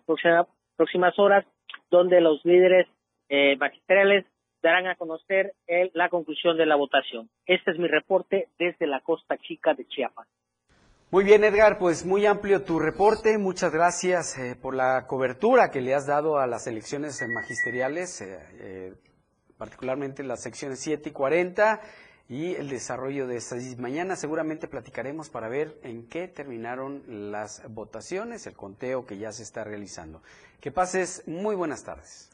próximas 0.76 1.16
horas 1.20 1.46
donde 1.88 2.20
los 2.20 2.44
líderes 2.44 2.88
eh, 3.28 3.54
magisteriales 3.58 4.24
darán 4.60 4.88
a 4.88 4.96
conocer 4.96 5.52
la 5.92 6.08
conclusión 6.08 6.56
de 6.56 6.66
la 6.66 6.74
votación. 6.74 7.30
Este 7.46 7.70
es 7.70 7.78
mi 7.78 7.86
reporte 7.86 8.48
desde 8.58 8.88
la 8.88 8.98
Costa 9.02 9.38
Chica 9.38 9.72
de 9.74 9.86
Chiapas. 9.86 10.26
Muy 11.10 11.24
bien, 11.24 11.42
Edgar, 11.42 11.78
pues 11.78 12.04
muy 12.04 12.26
amplio 12.26 12.64
tu 12.64 12.78
reporte. 12.78 13.38
Muchas 13.38 13.72
gracias 13.72 14.36
por 14.60 14.74
la 14.74 15.06
cobertura 15.06 15.70
que 15.70 15.80
le 15.80 15.94
has 15.94 16.06
dado 16.06 16.36
a 16.38 16.46
las 16.46 16.66
elecciones 16.66 17.18
magisteriales, 17.26 18.22
particularmente 19.56 20.22
las 20.22 20.42
secciones 20.42 20.80
7 20.80 21.08
y 21.08 21.12
40 21.12 21.80
y 22.28 22.54
el 22.56 22.68
desarrollo 22.68 23.26
de 23.26 23.38
estas. 23.38 23.78
Mañana 23.78 24.16
seguramente 24.16 24.68
platicaremos 24.68 25.30
para 25.30 25.48
ver 25.48 25.80
en 25.82 26.06
qué 26.08 26.28
terminaron 26.28 27.02
las 27.32 27.62
votaciones, 27.70 28.46
el 28.46 28.52
conteo 28.52 29.06
que 29.06 29.16
ya 29.16 29.32
se 29.32 29.44
está 29.44 29.64
realizando. 29.64 30.22
Que 30.60 30.70
pases 30.70 31.22
muy 31.26 31.54
buenas 31.54 31.84
tardes. 31.84 32.28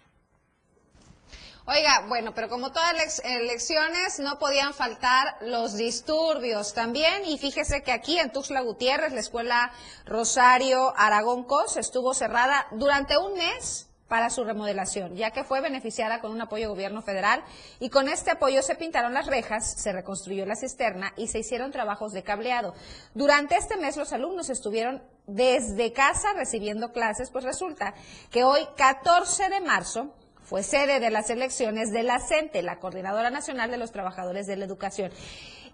Oiga, 1.66 2.04
bueno, 2.08 2.34
pero 2.34 2.50
como 2.50 2.72
todas 2.72 2.92
las 2.92 3.18
elecciones 3.24 4.18
no 4.18 4.38
podían 4.38 4.74
faltar 4.74 5.38
los 5.40 5.74
disturbios 5.78 6.74
también. 6.74 7.24
Y 7.24 7.38
fíjese 7.38 7.82
que 7.82 7.90
aquí 7.90 8.18
en 8.18 8.30
Tuxtla 8.30 8.60
Gutiérrez 8.60 9.14
la 9.14 9.20
escuela 9.20 9.72
Rosario 10.04 10.92
Aragón 10.94 11.44
Cos 11.44 11.78
estuvo 11.78 12.12
cerrada 12.12 12.66
durante 12.72 13.16
un 13.16 13.32
mes 13.32 13.88
para 14.08 14.28
su 14.28 14.44
remodelación, 14.44 15.16
ya 15.16 15.30
que 15.30 15.42
fue 15.42 15.62
beneficiada 15.62 16.20
con 16.20 16.32
un 16.32 16.42
apoyo 16.42 16.68
gobierno 16.68 17.00
federal. 17.00 17.42
Y 17.80 17.88
con 17.88 18.10
este 18.10 18.32
apoyo 18.32 18.60
se 18.60 18.74
pintaron 18.74 19.14
las 19.14 19.26
rejas, 19.26 19.72
se 19.80 19.90
reconstruyó 19.90 20.44
la 20.44 20.56
cisterna 20.56 21.14
y 21.16 21.28
se 21.28 21.38
hicieron 21.38 21.72
trabajos 21.72 22.12
de 22.12 22.22
cableado. 22.22 22.74
Durante 23.14 23.56
este 23.56 23.78
mes 23.78 23.96
los 23.96 24.12
alumnos 24.12 24.50
estuvieron 24.50 25.02
desde 25.26 25.94
casa 25.94 26.28
recibiendo 26.36 26.92
clases, 26.92 27.30
pues 27.30 27.42
resulta 27.42 27.94
que 28.30 28.44
hoy 28.44 28.60
14 28.76 29.48
de 29.48 29.60
marzo 29.62 30.14
fue 30.44 30.62
sede 30.62 31.00
de 31.00 31.10
las 31.10 31.30
elecciones 31.30 31.90
de 31.90 32.02
la 32.02 32.20
CENTE, 32.20 32.62
la 32.62 32.78
Coordinadora 32.78 33.30
Nacional 33.30 33.70
de 33.70 33.78
los 33.78 33.92
Trabajadores 33.92 34.46
de 34.46 34.56
la 34.56 34.64
Educación. 34.64 35.10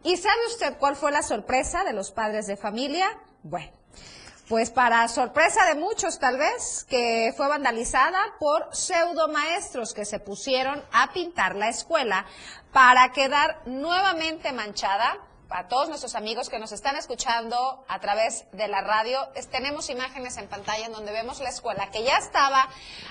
¿Y 0.03 0.17
sabe 0.17 0.47
usted 0.49 0.79
cuál 0.79 0.97
fue 0.97 1.13
la 1.13 1.23
sorpresa 1.23 1.85
de 1.85 1.93
los 1.93 2.13
padres 2.13 2.47
de 2.47 2.57
familia? 2.57 3.07
Bueno, 3.43 3.73
pues 4.49 4.71
para 4.71 5.07
sorpresa 5.09 5.65
de 5.67 5.75
muchos 5.75 6.19
tal 6.19 6.39
vez, 6.39 6.87
que 6.89 7.33
fue 7.37 7.49
vandalizada 7.49 8.19
por 8.39 8.75
pseudo 8.75 9.29
maestros 9.29 9.95
que 9.95 10.05
se 10.05 10.19
pusieron 10.19 10.83
a 10.93 11.13
pintar 11.13 11.55
la 11.55 11.69
escuela 11.69 12.27
para 12.73 13.13
quedar 13.13 13.61
nuevamente 13.67 14.53
manchada. 14.53 15.19
Para 15.51 15.67
todos 15.67 15.89
nuestros 15.89 16.15
amigos 16.15 16.49
que 16.49 16.61
nos 16.61 16.71
están 16.71 16.95
escuchando 16.95 17.85
a 17.89 17.99
través 17.99 18.45
de 18.53 18.69
la 18.69 18.83
radio, 18.83 19.19
tenemos 19.51 19.91
imágenes 19.91 20.37
en 20.37 20.47
pantalla 20.47 20.87
en 20.87 20.93
donde 20.93 21.11
vemos 21.11 21.41
la 21.41 21.49
escuela 21.49 21.91
que 21.91 22.05
ya 22.05 22.19
estaba 22.19 22.69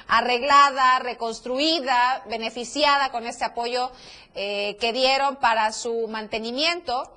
arreglada, 0.07 0.99
reconstruida, 0.99 2.23
beneficiada 2.29 3.11
con 3.11 3.27
este 3.27 3.43
apoyo 3.43 3.91
eh, 4.35 4.77
que 4.79 4.93
dieron 4.93 5.35
para 5.35 5.73
su 5.73 6.07
mantenimiento, 6.07 7.13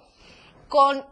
con 0.68 1.06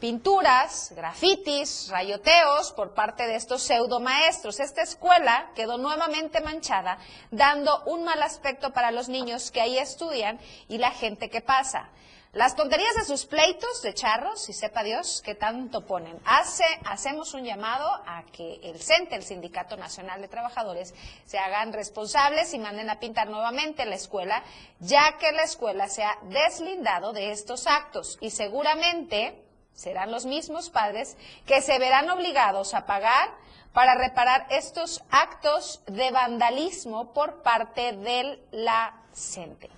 pinturas, 0.00 0.94
grafitis, 0.96 1.88
rayoteos 1.90 2.72
por 2.72 2.94
parte 2.94 3.26
de 3.26 3.34
estos 3.34 3.62
pseudo 3.62 4.00
maestros. 4.00 4.58
Esta 4.58 4.80
escuela 4.80 5.50
quedó 5.54 5.76
nuevamente 5.76 6.40
manchada, 6.40 6.96
dando 7.30 7.82
un 7.84 8.04
mal 8.04 8.22
aspecto 8.22 8.72
para 8.72 8.90
los 8.90 9.10
niños 9.10 9.50
que 9.50 9.60
ahí 9.60 9.76
estudian 9.76 10.40
y 10.66 10.78
la 10.78 10.92
gente 10.92 11.28
que 11.28 11.42
pasa. 11.42 11.90
Las 12.34 12.56
tonterías 12.56 12.96
de 12.96 13.04
sus 13.04 13.26
pleitos 13.26 13.80
de 13.82 13.94
charros, 13.94 14.48
y 14.48 14.52
sepa 14.52 14.82
Dios 14.82 15.22
que 15.22 15.36
tanto 15.36 15.86
ponen. 15.86 16.18
Hace, 16.24 16.64
hacemos 16.84 17.32
un 17.32 17.44
llamado 17.44 17.88
a 17.88 18.24
que 18.32 18.58
el 18.64 18.82
CENTE, 18.82 19.14
el 19.14 19.22
Sindicato 19.22 19.76
Nacional 19.76 20.20
de 20.20 20.26
Trabajadores, 20.26 20.94
se 21.26 21.38
hagan 21.38 21.72
responsables 21.72 22.52
y 22.52 22.58
manden 22.58 22.90
a 22.90 22.98
pintar 22.98 23.28
nuevamente 23.28 23.84
la 23.84 23.94
escuela, 23.94 24.42
ya 24.80 25.16
que 25.16 25.30
la 25.30 25.44
escuela 25.44 25.86
se 25.86 26.02
ha 26.02 26.18
deslindado 26.22 27.12
de 27.12 27.30
estos 27.30 27.68
actos. 27.68 28.18
Y 28.20 28.30
seguramente 28.30 29.40
serán 29.72 30.10
los 30.10 30.26
mismos 30.26 30.70
padres 30.70 31.16
que 31.46 31.62
se 31.62 31.78
verán 31.78 32.10
obligados 32.10 32.74
a 32.74 32.84
pagar 32.84 33.30
para 33.72 33.94
reparar 33.94 34.48
estos 34.50 35.04
actos 35.08 35.82
de 35.86 36.10
vandalismo 36.10 37.12
por 37.12 37.44
parte 37.44 37.92
de 37.92 38.44
la 38.50 39.04
CENTE. 39.14 39.70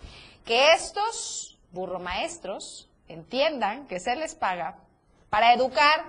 Que 0.47 0.73
estos 0.73 1.56
burromaestros 1.77 2.91
entiendan 3.07 3.87
que 3.87 4.01
se 4.01 4.17
les 4.17 4.35
paga 4.35 4.79
para 5.31 5.53
educar, 5.53 6.05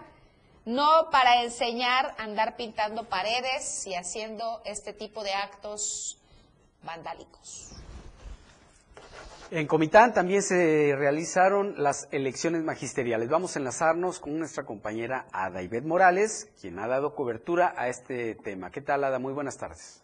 no 0.66 1.10
para 1.12 1.44
enseñar 1.44 2.16
a 2.18 2.24
andar 2.24 2.56
pintando 2.56 3.04
paredes 3.04 3.86
y 3.86 3.94
haciendo 3.94 4.62
este 4.66 4.94
tipo 4.94 5.24
de 5.24 5.34
actos 5.34 6.20
vandálicos. 6.84 7.74
En 9.50 9.66
Comitán 9.66 10.14
también 10.14 10.42
se 10.42 10.94
realizaron 10.98 11.76
las 11.78 12.10
elecciones 12.12 12.64
magisteriales. 12.64 13.30
Vamos 13.30 13.56
a 13.56 13.60
enlazarnos 13.60 14.20
con 14.20 14.38
nuestra 14.38 14.66
compañera 14.66 15.26
Ada 15.32 15.62
Ivette 15.62 15.86
Morales, 15.86 16.54
quien 16.60 16.80
ha 16.80 16.88
dado 16.88 17.16
cobertura 17.16 17.74
a 17.78 17.88
este 17.88 18.36
tema. 18.36 18.72
¿Qué 18.72 18.82
tal, 18.82 19.06
Ada? 19.06 19.20
Muy 19.20 19.32
buenas 19.32 19.58
tardes. 19.58 20.04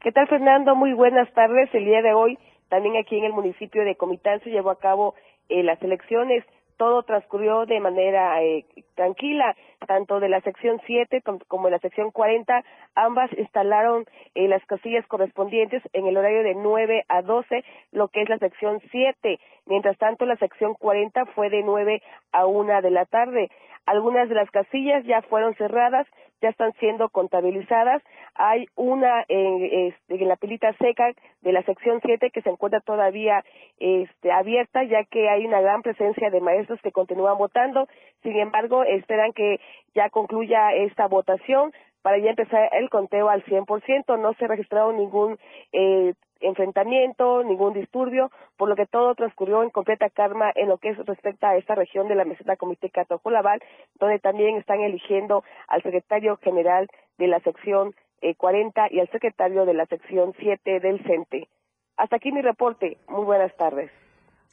¿Qué 0.00 0.12
tal, 0.12 0.28
Fernando? 0.28 0.74
Muy 0.74 0.92
buenas 0.92 1.32
tardes. 1.32 1.70
El 1.72 1.86
día 1.86 2.02
de 2.02 2.12
hoy, 2.12 2.38
también 2.68 2.96
aquí 2.96 3.18
en 3.18 3.24
el 3.24 3.32
municipio 3.32 3.84
de 3.84 3.96
Comitán 3.96 4.40
se 4.40 4.50
llevó 4.50 4.70
a 4.70 4.78
cabo 4.78 5.14
eh, 5.48 5.62
las 5.62 5.82
elecciones 5.82 6.44
todo 6.78 7.02
transcurrió 7.02 7.66
de 7.66 7.80
manera 7.80 8.40
eh, 8.42 8.64
tranquila, 8.94 9.54
tanto 9.86 10.20
de 10.20 10.28
la 10.28 10.40
sección 10.40 10.80
7 10.86 11.22
como 11.48 11.66
de 11.66 11.72
la 11.72 11.78
sección 11.80 12.10
40, 12.12 12.64
ambas 12.94 13.30
instalaron 13.36 14.06
eh, 14.34 14.48
las 14.48 14.64
casillas 14.64 15.06
correspondientes 15.08 15.82
en 15.92 16.06
el 16.06 16.16
horario 16.16 16.42
de 16.42 16.54
9 16.54 17.04
a 17.08 17.22
12, 17.22 17.64
lo 17.92 18.08
que 18.08 18.22
es 18.22 18.28
la 18.28 18.38
sección 18.38 18.80
7. 18.90 19.38
Mientras 19.66 19.98
tanto, 19.98 20.24
la 20.24 20.36
sección 20.36 20.74
40 20.74 21.26
fue 21.34 21.50
de 21.50 21.62
9 21.62 22.00
a 22.32 22.46
1 22.46 22.80
de 22.80 22.90
la 22.90 23.04
tarde. 23.04 23.50
Algunas 23.84 24.28
de 24.28 24.36
las 24.36 24.50
casillas 24.50 25.04
ya 25.04 25.22
fueron 25.22 25.54
cerradas, 25.54 26.06
ya 26.40 26.50
están 26.50 26.72
siendo 26.74 27.08
contabilizadas. 27.08 28.02
Hay 28.34 28.66
una 28.76 29.24
en, 29.28 29.64
este, 29.64 30.22
en 30.22 30.28
la 30.28 30.36
pilita 30.36 30.72
seca 30.74 31.12
de 31.42 31.52
la 31.52 31.62
sección 31.62 32.00
7 32.04 32.30
que 32.30 32.42
se 32.42 32.50
encuentra 32.50 32.80
todavía 32.80 33.44
este, 33.78 34.32
abierta, 34.32 34.84
ya 34.84 35.04
que 35.04 35.28
hay 35.28 35.46
una 35.46 35.60
gran 35.60 35.82
presencia 35.82 36.30
de 36.30 36.40
maestros 36.40 36.80
que 36.82 36.92
continúan 36.92 37.38
votando. 37.38 37.88
Sin 38.22 38.36
embargo, 38.36 38.84
esperan 38.84 39.32
que 39.32 39.60
ya 39.94 40.10
concluya 40.10 40.72
esta 40.74 41.06
votación 41.06 41.72
para 42.02 42.18
ya 42.18 42.30
empezar 42.30 42.70
el 42.72 42.88
conteo 42.90 43.28
al 43.28 43.44
100%. 43.44 44.18
No 44.18 44.32
se 44.34 44.44
ha 44.44 44.48
registrado 44.48 44.92
ningún 44.92 45.38
eh, 45.72 46.14
enfrentamiento, 46.40 47.42
ningún 47.42 47.74
disturbio, 47.74 48.30
por 48.56 48.68
lo 48.68 48.76
que 48.76 48.86
todo 48.86 49.14
transcurrió 49.14 49.62
en 49.62 49.70
completa 49.70 50.08
calma 50.10 50.50
en 50.54 50.68
lo 50.68 50.78
que 50.78 50.90
es 50.90 51.06
respecta 51.06 51.50
a 51.50 51.56
esta 51.56 51.74
región 51.74 52.08
de 52.08 52.14
la 52.14 52.24
meseta 52.24 52.56
Comiteca 52.56 53.04
Tojolabal, 53.04 53.62
donde 53.98 54.18
también 54.18 54.56
están 54.56 54.80
eligiendo 54.80 55.44
al 55.66 55.82
secretario 55.82 56.36
general 56.36 56.88
de 57.18 57.26
la 57.26 57.40
sección 57.40 57.94
40 58.36 58.86
eh, 58.86 58.88
y 58.92 59.00
al 59.00 59.10
secretario 59.10 59.64
de 59.64 59.74
la 59.74 59.86
sección 59.86 60.34
7 60.38 60.80
del 60.80 61.02
CENTE. 61.04 61.48
Hasta 61.96 62.16
aquí 62.16 62.32
mi 62.32 62.42
reporte. 62.42 62.98
Muy 63.08 63.24
buenas 63.24 63.54
tardes. 63.56 63.90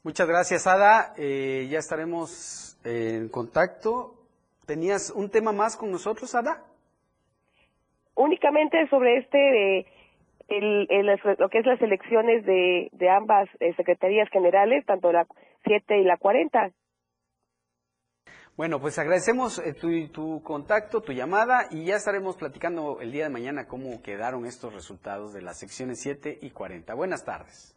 Muchas 0.04 0.28
gracias, 0.28 0.68
Ada. 0.68 1.14
Eh, 1.18 1.68
ya 1.70 1.80
estaremos 1.80 2.78
en 2.84 3.30
contacto. 3.30 4.14
¿Tenías 4.66 5.12
un 5.12 5.30
tema 5.30 5.52
más 5.52 5.78
con 5.78 5.92
nosotros, 5.92 6.34
Ada? 6.36 6.64
Únicamente 8.16 8.88
sobre 8.90 9.18
este 9.18 9.86
el, 10.48 10.88
lo 11.38 11.50
que 11.50 11.60
es 11.60 11.66
las 11.66 11.82
elecciones 11.82 12.46
de, 12.46 12.90
de 12.92 13.10
ambas 13.10 13.50
eh, 13.60 13.74
secretarías 13.76 14.30
generales, 14.30 14.86
tanto 14.86 15.12
la 15.12 15.26
7 15.66 16.00
y 16.00 16.04
la 16.04 16.18
40. 16.18 16.72
Bueno, 18.58 18.80
pues 18.80 18.98
agradecemos 18.98 19.60
eh, 19.60 19.74
tu, 19.74 20.08
tu, 20.10 20.42
contacto, 20.42 21.02
tu 21.02 21.12
llamada 21.12 21.68
y 21.72 21.86
ya 21.86 21.96
estaremos 21.96 22.38
platicando 22.38 23.02
el 23.02 23.12
día 23.12 23.26
de 23.26 23.30
mañana 23.30 23.68
cómo 23.68 24.02
quedaron 24.02 24.46
estos 24.46 24.74
resultados 24.74 25.34
de 25.34 25.42
las 25.42 25.60
secciones 25.60 26.00
7 26.02 26.40
y 26.42 26.52
40. 26.52 26.94
Buenas 26.94 27.26
tardes. 27.26 27.76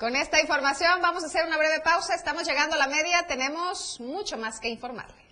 Con 0.00 0.16
esta 0.16 0.40
información 0.40 1.00
vamos 1.02 1.22
a 1.22 1.26
hacer 1.26 1.46
una 1.46 1.58
breve 1.58 1.80
pausa. 1.84 2.14
Estamos 2.14 2.48
llegando 2.48 2.74
a 2.74 2.78
la 2.78 2.88
media. 2.88 3.26
Tenemos 3.28 4.00
mucho 4.00 4.36
más 4.38 4.58
que 4.58 4.68
informarle. 4.68 5.29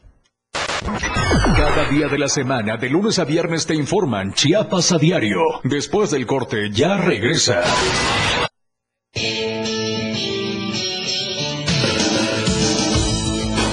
Cada 0.84 1.88
día 1.90 2.08
de 2.08 2.18
la 2.18 2.28
semana, 2.28 2.76
de 2.76 2.88
lunes 2.88 3.18
a 3.18 3.24
viernes, 3.24 3.66
te 3.66 3.74
informan 3.74 4.32
Chiapas 4.32 4.92
a 4.92 4.98
diario. 4.98 5.40
Después 5.64 6.10
del 6.10 6.26
corte, 6.26 6.70
ya 6.70 6.96
regresa. 6.96 7.62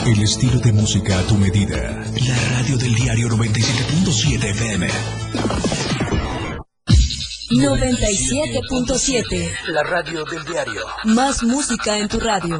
El 0.05 0.21
estilo 0.21 0.59
de 0.59 0.73
música 0.73 1.19
a 1.19 1.23
tu 1.23 1.35
medida. 1.35 2.03
La 2.27 2.35
radio 2.57 2.77
del 2.77 2.95
diario 2.95 3.29
97.7 3.29 4.43
FM. 4.51 4.87
97.7. 7.51 9.51
La 9.67 9.83
radio 9.83 10.25
del 10.25 10.43
diario. 10.45 10.81
Más 11.05 11.43
música 11.43 11.97
en 11.97 12.07
tu 12.07 12.19
radio 12.19 12.59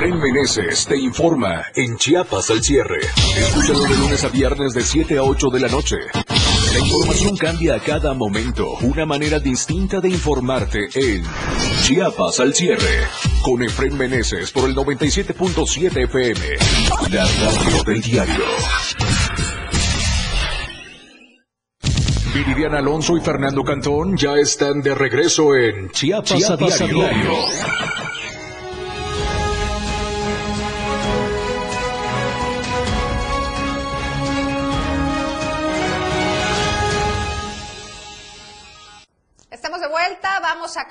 Efren 0.00 0.18
Meneses 0.18 0.86
te 0.86 0.96
informa 0.96 1.62
en 1.74 1.98
Chiapas 1.98 2.48
al 2.48 2.62
cierre. 2.62 3.00
Escúchalo 3.36 3.80
de 3.80 3.98
lunes 3.98 4.24
a 4.24 4.28
viernes 4.28 4.72
de 4.72 4.82
7 4.82 5.18
a 5.18 5.24
8 5.24 5.48
de 5.48 5.60
la 5.60 5.68
noche. 5.68 5.96
La 6.72 6.78
información 6.78 7.36
cambia 7.36 7.74
a 7.74 7.80
cada 7.80 8.14
momento. 8.14 8.78
Una 8.80 9.04
manera 9.04 9.38
distinta 9.38 10.00
de 10.00 10.08
informarte 10.08 10.88
en 10.94 11.22
Chiapas 11.82 12.40
al 12.40 12.54
cierre. 12.54 13.08
Con 13.42 13.62
Efren 13.62 13.98
Meneses 13.98 14.50
por 14.52 14.70
el 14.70 14.74
97.7 14.74 16.04
FM. 16.04 16.40
La 17.10 17.26
radio 17.26 17.84
del 17.84 18.00
diario. 18.00 18.44
Viridiana 22.32 22.78
Alonso 22.78 23.18
y 23.18 23.20
Fernando 23.20 23.62
Cantón 23.64 24.16
ya 24.16 24.36
están 24.36 24.80
de 24.80 24.94
regreso 24.94 25.54
en 25.54 25.90
Chiapas, 25.90 26.48
a 26.48 26.56
diario. 26.56 27.00
vamos 27.00 27.64
a 27.66 28.09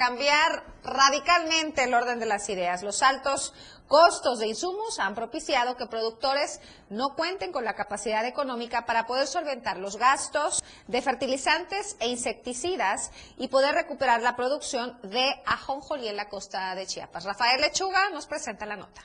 cambiar 0.09 0.63
radicalmente 0.83 1.83
el 1.83 1.93
orden 1.93 2.19
de 2.19 2.25
las 2.25 2.49
ideas. 2.49 2.81
Los 2.81 3.03
altos 3.03 3.53
costos 3.87 4.39
de 4.39 4.47
insumos 4.47 4.97
han 4.97 5.13
propiciado 5.13 5.77
que 5.77 5.85
productores 5.85 6.61
no 6.89 7.13
cuenten 7.15 7.51
con 7.51 7.63
la 7.63 7.75
capacidad 7.75 8.25
económica 8.25 8.87
para 8.87 9.05
poder 9.05 9.27
solventar 9.27 9.77
los 9.77 9.97
gastos 9.97 10.63
de 10.87 11.03
fertilizantes 11.03 11.95
e 11.99 12.07
insecticidas 12.07 13.11
y 13.37 13.49
poder 13.49 13.75
recuperar 13.75 14.23
la 14.23 14.35
producción 14.35 14.99
de 15.03 15.29
ajonjolí 15.45 16.07
en 16.07 16.15
la 16.15 16.27
costa 16.27 16.73
de 16.73 16.87
Chiapas. 16.87 17.25
Rafael 17.25 17.61
Lechuga 17.61 18.09
nos 18.09 18.25
presenta 18.25 18.65
la 18.65 18.77
nota. 18.77 19.03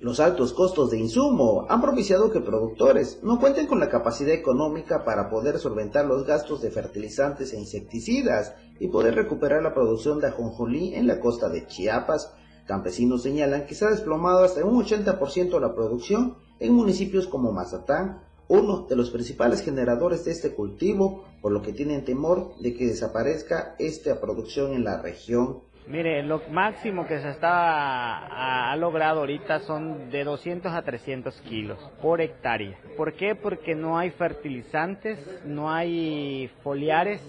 Los 0.00 0.18
altos 0.18 0.54
costos 0.54 0.90
de 0.90 0.98
insumo 0.98 1.66
han 1.68 1.82
propiciado 1.82 2.30
que 2.30 2.40
productores 2.40 3.18
no 3.22 3.38
cuenten 3.38 3.66
con 3.66 3.80
la 3.80 3.90
capacidad 3.90 4.32
económica 4.32 5.04
para 5.04 5.28
poder 5.28 5.58
solventar 5.58 6.06
los 6.06 6.24
gastos 6.24 6.62
de 6.62 6.70
fertilizantes 6.70 7.52
e 7.52 7.58
insecticidas 7.58 8.54
y 8.78 8.88
poder 8.88 9.14
recuperar 9.14 9.62
la 9.62 9.74
producción 9.74 10.18
de 10.18 10.28
ajonjolí 10.28 10.94
en 10.94 11.06
la 11.06 11.20
costa 11.20 11.50
de 11.50 11.66
Chiapas. 11.66 12.32
Campesinos 12.66 13.22
señalan 13.22 13.66
que 13.66 13.74
se 13.74 13.84
ha 13.84 13.90
desplomado 13.90 14.42
hasta 14.42 14.64
un 14.64 14.82
80% 14.82 15.60
la 15.60 15.74
producción 15.74 16.36
en 16.60 16.72
municipios 16.72 17.26
como 17.26 17.52
Mazatán, 17.52 18.22
uno 18.48 18.86
de 18.88 18.96
los 18.96 19.10
principales 19.10 19.60
generadores 19.60 20.24
de 20.24 20.30
este 20.30 20.54
cultivo, 20.54 21.24
por 21.42 21.52
lo 21.52 21.60
que 21.60 21.74
tienen 21.74 22.06
temor 22.06 22.54
de 22.58 22.72
que 22.74 22.86
desaparezca 22.86 23.76
esta 23.78 24.18
producción 24.18 24.72
en 24.72 24.84
la 24.84 25.02
región. 25.02 25.60
Mire, 25.86 26.22
lo 26.22 26.40
máximo 26.50 27.06
que 27.06 27.18
se 27.18 27.30
está 27.30 28.70
ha, 28.70 28.76
logrado 28.76 29.20
ahorita 29.20 29.60
son 29.60 30.10
de 30.10 30.22
200 30.24 30.72
a 30.72 30.82
300 30.82 31.40
kilos 31.40 31.78
por 32.00 32.20
hectárea. 32.20 32.78
¿Por 32.96 33.14
qué? 33.14 33.34
Porque 33.34 33.74
no 33.74 33.98
hay 33.98 34.10
fertilizantes, 34.10 35.18
no 35.44 35.70
hay 35.70 36.48
foliares, 36.62 37.20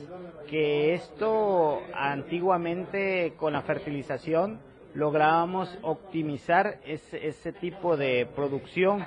que 0.47 0.93
esto 0.93 1.81
antiguamente 1.93 3.33
con 3.37 3.53
la 3.53 3.61
fertilización 3.61 4.59
lográbamos 4.93 5.75
optimizar 5.81 6.79
ese, 6.85 7.25
ese 7.25 7.53
tipo 7.53 7.97
de 7.97 8.27
producción, 8.35 9.03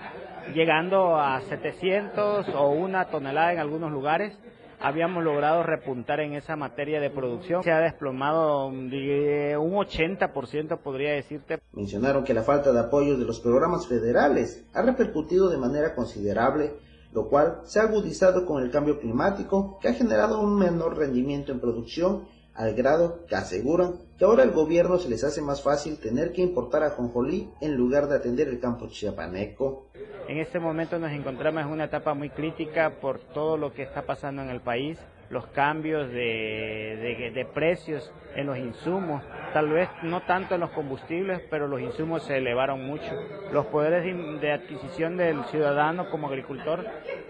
llegando 0.55 1.17
a 1.17 1.41
700 1.43 2.49
o 2.49 2.71
una 2.71 3.05
tonelada 3.07 3.53
en 3.53 3.59
algunos 3.59 3.93
lugares 3.93 4.37
habíamos 4.85 5.25
logrado 5.25 5.63
repuntar 5.63 6.21
en 6.21 6.35
esa 6.35 6.57
materia 6.57 7.01
de 7.01 7.09
producción. 7.09 7.63
Se 7.63 7.73
ha 7.73 7.81
desplomado 7.81 8.67
un 8.67 8.91
80%, 8.91 10.79
podría 10.79 11.13
decirte. 11.13 11.59
Mencionaron 11.73 12.23
que 12.23 12.35
la 12.35 12.43
falta 12.43 12.71
de 12.71 12.81
apoyo 12.81 13.17
de 13.17 13.25
los 13.25 13.41
programas 13.41 13.87
federales 13.87 14.63
ha 14.75 14.83
repercutido 14.83 15.49
de 15.49 15.57
manera 15.57 15.95
considerable, 15.95 16.75
lo 17.15 17.31
cual 17.31 17.61
se 17.65 17.81
ha 17.81 17.85
agudizado 17.85 18.45
con 18.45 18.63
el 18.63 18.71
cambio 18.71 19.01
climático 19.01 19.79
que 19.81 19.89
ha 19.89 19.95
generado 19.95 20.43
un 20.43 20.59
menor 20.59 20.99
rendimiento 20.99 21.51
en 21.51 21.61
producción 21.61 22.25
al 22.55 22.75
grado 22.75 23.27
que 23.27 23.35
aseguran 23.35 23.95
que 24.19 24.25
ahora 24.25 24.45
el 24.45 24.53
gobierno 24.53 24.99
se 24.99 25.09
les 25.09 25.25
hace 25.25 25.43
más 25.43 25.63
fácil 25.63 25.99
tener 25.99 26.33
que 26.33 26.43
importar 26.43 26.85
a 26.85 26.91
Jonjolí 26.91 27.51
en 27.61 27.75
lugar 27.75 28.09
de 28.09 28.17
atender 28.17 28.49
el 28.49 28.61
campo 28.61 28.87
chiapaneco. 28.89 29.89
En 30.29 30.39
este 30.39 30.61
momento 30.61 30.99
nos 30.99 31.11
encontramos 31.11 31.63
en 31.65 31.69
una 31.69 31.85
etapa 31.85 32.15
muy 32.15 32.31
crítica 32.31 33.01
por 33.01 33.19
todo 33.19 33.57
lo 33.57 33.73
que 33.75 33.83
está 33.83 34.03
pasando 34.03 34.43
en 34.43 34.51
el 34.51 34.61
país, 34.61 34.99
los 35.31 35.47
cambios 35.49 36.11
de, 36.11 37.33
de, 37.35 37.45
precios 37.45 38.13
en 38.35 38.47
los 38.47 38.59
insumos, 38.59 39.23
tal 39.53 39.69
vez 39.71 39.89
no 40.03 40.23
tanto 40.23 40.55
en 40.55 40.61
los 40.61 40.71
combustibles, 40.71 41.41
pero 41.51 41.69
los 41.69 41.81
insumos 41.81 42.25
se 42.25 42.39
elevaron 42.39 42.85
mucho. 42.87 43.11
Los 43.53 43.67
poderes 43.67 44.05
de, 44.41 44.53
adquisición 44.53 45.17
del 45.17 45.45
ciudadano 45.45 46.11
como 46.11 46.29
agricultor 46.29 46.85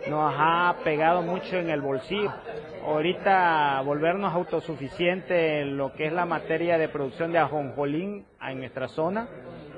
nos 0.08 0.34
ha 0.36 0.76
pegado 0.84 1.22
mucho 1.22 1.56
en 1.56 1.70
el 1.70 1.80
bolsillo. 1.80 2.32
Ahorita 2.86 3.80
volvernos 3.84 4.32
autosuficientes 4.34 5.62
en 5.62 5.76
lo 5.76 5.92
que 5.92 6.06
es 6.06 6.12
la 6.12 6.26
materia 6.26 6.78
de 6.78 6.88
producción 6.88 7.32
de 7.32 7.38
ajonjolín 7.38 8.26
en 8.42 8.58
nuestra 8.58 8.88
zona 8.88 9.28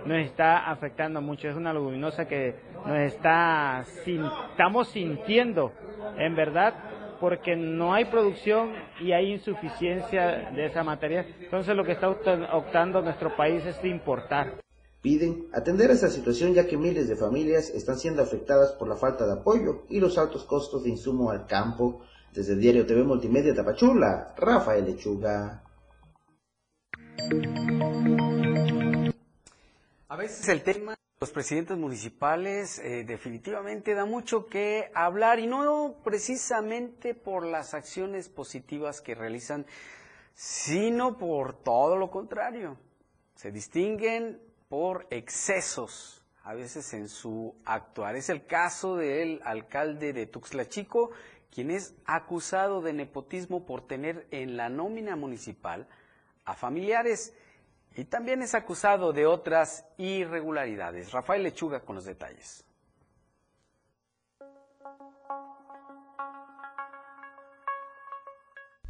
nos 0.06 0.18
está 0.18 0.70
afectando 0.70 1.20
mucho. 1.20 1.48
Es 1.48 1.56
una 1.56 1.72
leguminosa 1.72 2.26
que 2.26 2.54
nos 2.86 2.98
está, 2.98 3.84
estamos 4.06 4.88
sintiendo, 4.88 5.72
en 6.16 6.34
verdad, 6.36 6.74
porque 7.20 7.56
no 7.56 7.94
hay 7.94 8.06
producción 8.06 8.72
y 9.00 9.12
hay 9.12 9.32
insuficiencia 9.32 10.50
de 10.54 10.66
esa 10.66 10.82
materia. 10.82 11.26
Entonces 11.40 11.76
lo 11.76 11.84
que 11.84 11.92
está 11.92 12.08
optando 12.08 13.02
nuestro 13.02 13.36
país 13.36 13.64
es 13.64 13.82
importar. 13.84 14.60
Piden 15.02 15.46
atender 15.52 15.90
esta 15.90 16.08
situación 16.08 16.54
ya 16.54 16.66
que 16.66 16.76
miles 16.76 17.08
de 17.08 17.16
familias 17.16 17.70
están 17.70 17.96
siendo 17.96 18.22
afectadas 18.22 18.72
por 18.72 18.88
la 18.88 18.96
falta 18.96 19.26
de 19.26 19.34
apoyo 19.34 19.84
y 19.88 20.00
los 20.00 20.18
altos 20.18 20.44
costos 20.44 20.82
de 20.82 20.90
insumo 20.90 21.30
al 21.30 21.46
campo. 21.46 22.02
Desde 22.32 22.54
el 22.54 22.60
Diario 22.60 22.84
TV 22.84 23.04
Multimedia 23.04 23.54
Tapachula, 23.54 24.34
Rafael 24.36 24.84
Lechuga. 24.84 25.62
A 30.08 30.16
veces 30.16 30.48
el 30.48 30.62
tema 30.62 30.96
los 31.18 31.30
presidentes 31.30 31.78
municipales 31.78 32.78
eh, 32.78 33.04
definitivamente 33.04 33.94
da 33.94 34.04
mucho 34.04 34.46
que 34.46 34.90
hablar 34.94 35.38
y 35.38 35.46
no 35.46 35.96
precisamente 36.04 37.14
por 37.14 37.46
las 37.46 37.72
acciones 37.72 38.28
positivas 38.28 39.00
que 39.00 39.14
realizan, 39.14 39.64
sino 40.34 41.16
por 41.16 41.54
todo 41.54 41.96
lo 41.96 42.10
contrario. 42.10 42.76
Se 43.34 43.50
distinguen 43.50 44.42
por 44.68 45.06
excesos, 45.08 46.22
a 46.44 46.52
veces 46.52 46.92
en 46.92 47.08
su 47.08 47.54
actuar. 47.64 48.14
Es 48.16 48.28
el 48.28 48.44
caso 48.44 48.96
del 48.96 49.40
alcalde 49.42 50.12
de 50.12 50.26
Tuxtla 50.26 50.68
Chico, 50.68 51.12
quien 51.50 51.70
es 51.70 51.94
acusado 52.04 52.82
de 52.82 52.92
nepotismo 52.92 53.64
por 53.64 53.86
tener 53.86 54.26
en 54.30 54.58
la 54.58 54.68
nómina 54.68 55.16
municipal 55.16 55.88
a 56.44 56.54
familiares 56.54 57.34
y 57.96 58.04
también 58.04 58.42
es 58.42 58.54
acusado 58.54 59.12
de 59.12 59.26
otras 59.26 59.86
irregularidades. 59.96 61.12
Rafael 61.12 61.42
Lechuga 61.42 61.80
con 61.80 61.96
los 61.96 62.04
detalles. 62.04 62.62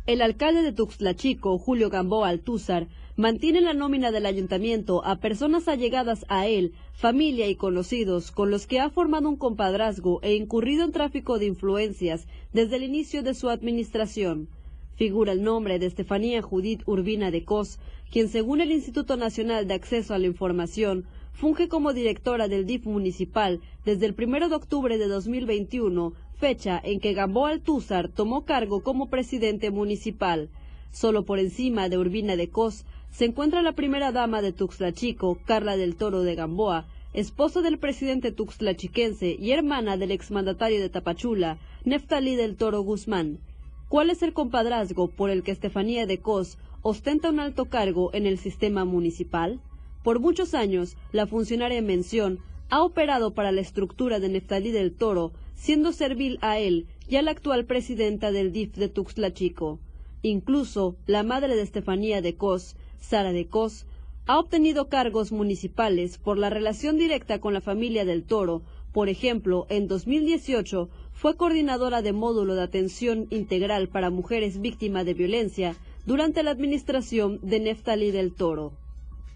El 0.06 0.22
alcalde 0.22 0.62
de 0.62 0.72
Tuxtla 0.72 1.14
Chico, 1.14 1.58
Julio 1.58 1.90
Gamboa 1.90 2.28
Altúzar, 2.28 2.86
mantiene 3.16 3.60
la 3.60 3.74
nómina 3.74 4.12
del 4.12 4.26
ayuntamiento 4.26 5.04
a 5.04 5.16
personas 5.16 5.66
allegadas 5.66 6.24
a 6.28 6.46
él, 6.46 6.74
familia 6.92 7.48
y 7.48 7.56
conocidos, 7.56 8.30
con 8.30 8.50
los 8.50 8.68
que 8.68 8.78
ha 8.78 8.90
formado 8.90 9.28
un 9.28 9.36
compadrazgo 9.36 10.20
e 10.22 10.34
incurrido 10.34 10.84
en 10.84 10.92
tráfico 10.92 11.40
de 11.40 11.46
influencias 11.46 12.28
desde 12.52 12.76
el 12.76 12.84
inicio 12.84 13.24
de 13.24 13.34
su 13.34 13.50
administración. 13.50 14.48
Figura 14.96 15.32
el 15.32 15.42
nombre 15.42 15.78
de 15.78 15.84
Estefanía 15.84 16.40
Judith 16.40 16.82
Urbina 16.86 17.30
de 17.30 17.44
Cos, 17.44 17.78
quien 18.10 18.28
según 18.28 18.62
el 18.62 18.72
Instituto 18.72 19.18
Nacional 19.18 19.68
de 19.68 19.74
Acceso 19.74 20.14
a 20.14 20.18
la 20.18 20.26
Información, 20.26 21.04
funge 21.34 21.68
como 21.68 21.92
directora 21.92 22.48
del 22.48 22.64
DIF 22.64 22.86
municipal 22.86 23.60
desde 23.84 24.06
el 24.06 24.14
1 24.18 24.48
de 24.48 24.54
octubre 24.54 24.96
de 24.96 25.06
2021, 25.06 26.14
fecha 26.38 26.80
en 26.82 26.98
que 26.98 27.12
Gamboa 27.12 27.50
Altúzar 27.50 28.08
tomó 28.08 28.46
cargo 28.46 28.82
como 28.82 29.10
presidente 29.10 29.70
municipal. 29.70 30.48
Solo 30.92 31.26
por 31.26 31.40
encima 31.40 31.90
de 31.90 31.98
Urbina 31.98 32.34
de 32.36 32.48
Cos 32.48 32.86
se 33.10 33.26
encuentra 33.26 33.60
la 33.60 33.72
primera 33.72 34.12
dama 34.12 34.40
de 34.40 34.52
Tuxtla 34.52 34.92
Chico, 34.92 35.38
Carla 35.44 35.76
del 35.76 35.96
Toro 35.96 36.22
de 36.22 36.36
Gamboa, 36.36 36.86
esposa 37.12 37.60
del 37.60 37.76
presidente 37.76 38.32
tuxtlachiquense 38.32 39.36
y 39.38 39.50
hermana 39.50 39.98
del 39.98 40.10
exmandatario 40.10 40.80
de 40.80 40.88
Tapachula, 40.88 41.58
Neftalí 41.84 42.34
del 42.34 42.56
Toro 42.56 42.80
Guzmán. 42.80 43.40
¿Cuál 43.88 44.10
es 44.10 44.22
el 44.22 44.32
compadrazgo 44.32 45.06
por 45.08 45.30
el 45.30 45.44
que 45.44 45.52
Estefanía 45.52 46.06
de 46.06 46.18
Cos 46.18 46.58
ostenta 46.82 47.30
un 47.30 47.38
alto 47.38 47.66
cargo 47.66 48.12
en 48.14 48.26
el 48.26 48.36
sistema 48.36 48.84
municipal? 48.84 49.60
Por 50.02 50.18
muchos 50.18 50.54
años, 50.54 50.96
la 51.12 51.28
funcionaria 51.28 51.78
en 51.78 51.86
mención 51.86 52.40
ha 52.68 52.82
operado 52.82 53.32
para 53.32 53.52
la 53.52 53.60
estructura 53.60 54.18
de 54.18 54.28
Neftalí 54.28 54.72
del 54.72 54.92
Toro, 54.92 55.32
siendo 55.54 55.92
servil 55.92 56.38
a 56.40 56.58
él 56.58 56.88
y 57.08 57.14
a 57.14 57.22
la 57.22 57.30
actual 57.30 57.64
presidenta 57.64 58.32
del 58.32 58.52
DIF 58.52 58.74
de 58.74 58.88
Tuxtla 58.88 59.32
Chico. 59.32 59.78
Incluso 60.22 60.96
la 61.06 61.22
madre 61.22 61.54
de 61.54 61.62
Estefanía 61.62 62.20
de 62.22 62.34
Cos, 62.34 62.74
Sara 62.98 63.30
de 63.30 63.46
Cos, 63.46 63.86
ha 64.26 64.40
obtenido 64.40 64.88
cargos 64.88 65.30
municipales 65.30 66.18
por 66.18 66.38
la 66.38 66.50
relación 66.50 66.98
directa 66.98 67.40
con 67.40 67.54
la 67.54 67.60
familia 67.60 68.04
del 68.04 68.24
Toro. 68.24 68.62
Por 68.92 69.08
ejemplo, 69.08 69.66
en 69.68 69.86
2018 69.86 70.88
fue 71.16 71.34
coordinadora 71.34 72.02
de 72.02 72.12
módulo 72.12 72.54
de 72.54 72.62
atención 72.62 73.26
integral 73.30 73.88
para 73.88 74.10
mujeres 74.10 74.60
víctimas 74.60 75.06
de 75.06 75.14
violencia 75.14 75.74
durante 76.04 76.42
la 76.42 76.50
administración 76.50 77.40
de 77.42 77.58
Neftali 77.58 78.10
del 78.10 78.34
Toro. 78.34 78.74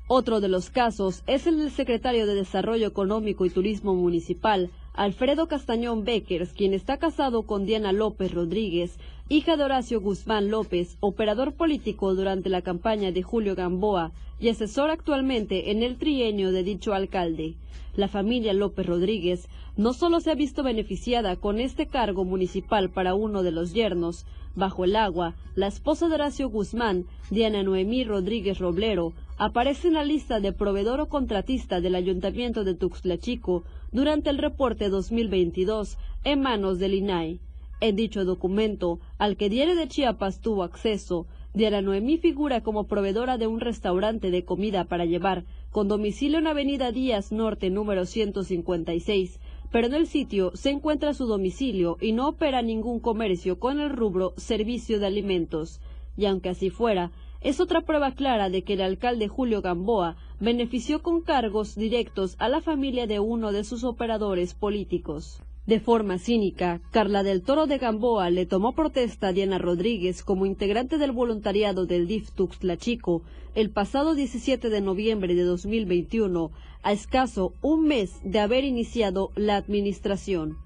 Otro 0.07 0.41
de 0.41 0.49
los 0.49 0.69
casos 0.69 1.23
es 1.27 1.47
el 1.47 1.57
del 1.57 1.71
secretario 1.71 2.27
de 2.27 2.35
Desarrollo 2.35 2.87
Económico 2.87 3.47
y 3.47 3.51
Turismo 3.51 3.95
Municipal, 3.95 4.71
Alfredo 5.01 5.49
Castañón 5.49 6.05
Beckers, 6.05 6.53
quien 6.53 6.75
está 6.75 6.99
casado 6.99 7.45
con 7.45 7.65
Diana 7.65 7.91
López 7.91 8.35
Rodríguez, 8.35 8.99
hija 9.31 9.57
de 9.57 9.65
Horacio 9.65 9.99
Guzmán 10.03 10.51
López, 10.51 10.99
operador 11.01 11.55
político 11.55 12.15
durante 12.15 12.51
la 12.51 12.61
campaña 12.61 13.11
de 13.11 13.23
Julio 13.23 13.55
Gamboa 13.55 14.13
y 14.39 14.51
asesor 14.51 14.91
actualmente 14.91 15.71
en 15.71 15.83
el 15.83 15.97
trienio 15.97 16.53
de 16.53 16.65
dicho 16.65 16.93
alcalde. 16.93 17.55
La 17.97 18.09
familia 18.09 18.53
López 18.53 18.85
Rodríguez 18.85 19.49
no 19.75 19.95
solo 19.95 20.21
se 20.21 20.33
ha 20.33 20.35
visto 20.35 20.63
beneficiada 20.63 21.37
con 21.37 21.61
este 21.61 21.87
cargo 21.87 22.27
municipal 22.27 22.91
para 22.91 23.15
uno 23.15 23.43
de 23.43 23.53
los 23.53 23.73
yernos, 23.73 24.27
Bajo 24.57 24.85
el 24.85 24.97
agua, 24.97 25.35
la 25.55 25.69
esposa 25.69 26.09
de 26.09 26.17
Horacio 26.17 26.51
Guzmán, 26.51 27.07
Diana 27.31 27.63
Noemí 27.63 28.03
Rodríguez 28.03 28.59
Roblero, 28.59 29.13
aparece 29.39 29.89
en 29.89 29.95
la 29.95 30.03
lista 30.03 30.41
de 30.41 30.53
proveedor 30.53 30.99
o 30.99 31.07
contratista 31.07 31.81
del 31.81 31.95
Ayuntamiento 31.95 32.65
de 32.65 32.75
Tuxtla 32.75 33.17
Chico 33.17 33.63
durante 33.93 34.31
el 34.31 34.39
reporte 34.39 34.89
2022 34.89 35.99
en 36.25 36.41
manos 36.41 36.79
del 36.79 36.95
INAI. 36.95 37.41
En 37.81 37.97
dicho 37.97 38.25
documento, 38.25 39.01
al 39.19 39.37
que 39.37 39.49
Diario 39.49 39.75
de 39.75 39.89
Chiapas 39.89 40.41
tuvo 40.41 40.63
acceso, 40.65 41.27
Diana 41.55 41.83
Noemí 41.83 42.19
figura 42.19 42.61
como 42.63 42.85
proveedora 42.85 43.39
de 43.39 43.47
un 43.47 43.59
restaurante 43.59 44.31
de 44.31 44.45
comida 44.45 44.85
para 44.85 45.05
llevar 45.05 45.45
con 45.73 45.89
domicilio 45.89 46.39
en 46.39 46.47
Avenida 46.47 46.93
Díaz 46.93 47.33
Norte 47.33 47.71
número 47.71 48.07
156, 48.07 49.41
pero 49.73 49.87
en 49.87 49.95
el 49.95 50.07
sitio 50.07 50.53
se 50.55 50.71
encuentra 50.71 51.15
su 51.15 51.27
domicilio 51.27 51.97
y 52.01 52.13
no 52.13 52.29
opera 52.29 52.63
ningún 52.63 53.01
comercio 53.01 53.59
con 53.59 53.81
el 53.81 53.91
rubro 53.91 54.35
servicio 54.37 55.01
de 55.01 55.07
alimentos. 55.07 55.81
Y 56.17 56.27
aunque 56.27 56.51
así 56.51 56.71
fuera, 56.71 57.11
es 57.41 57.61
otra 57.61 57.81
prueba 57.81 58.13
clara 58.13 58.51
de 58.51 58.63
que 58.63 58.75
el 58.75 58.83
alcalde 58.83 59.29
Julio 59.29 59.63
Gamboa 59.63 60.17
benefició 60.41 61.03
con 61.03 61.23
cargos 61.23 61.75
directos 61.75 62.37
a 62.39 62.49
la 62.49 62.61
familia 62.61 63.07
de 63.07 63.21
uno 63.21 63.53
de 63.53 63.65
sus 63.65 63.85
operadores 63.85 64.55
políticos. 64.55 65.41
De 65.67 65.79
forma 65.79 66.19
cínica, 66.19 66.81
Carla 66.91 67.23
del 67.23 67.43
Toro 67.43 67.67
de 67.67 67.79
Gamboa 67.79 68.31
le 68.31 68.45
tomó 68.45 68.73
protesta 68.73 69.29
a 69.29 69.33
Diana 69.33 69.59
Rodríguez 69.59 70.23
como 70.25 70.45
integrante 70.45 70.99
del 70.99 71.13
voluntariado 71.13 71.87
del 71.87 72.09
DIF 72.09 72.31
Tuxtla 72.33 72.77
Chico 72.77 73.23
el 73.55 73.71
pasado 73.71 74.15
17 74.15 74.69
de 74.69 74.81
noviembre 74.81 75.35
de 75.35 75.43
2021, 75.43 76.51
a 76.83 76.93
escaso 76.93 77.53
un 77.63 77.85
mes 77.85 78.21
de 78.25 78.41
haber 78.41 78.65
iniciado 78.65 79.33
la 79.35 79.57
administración. 79.57 80.57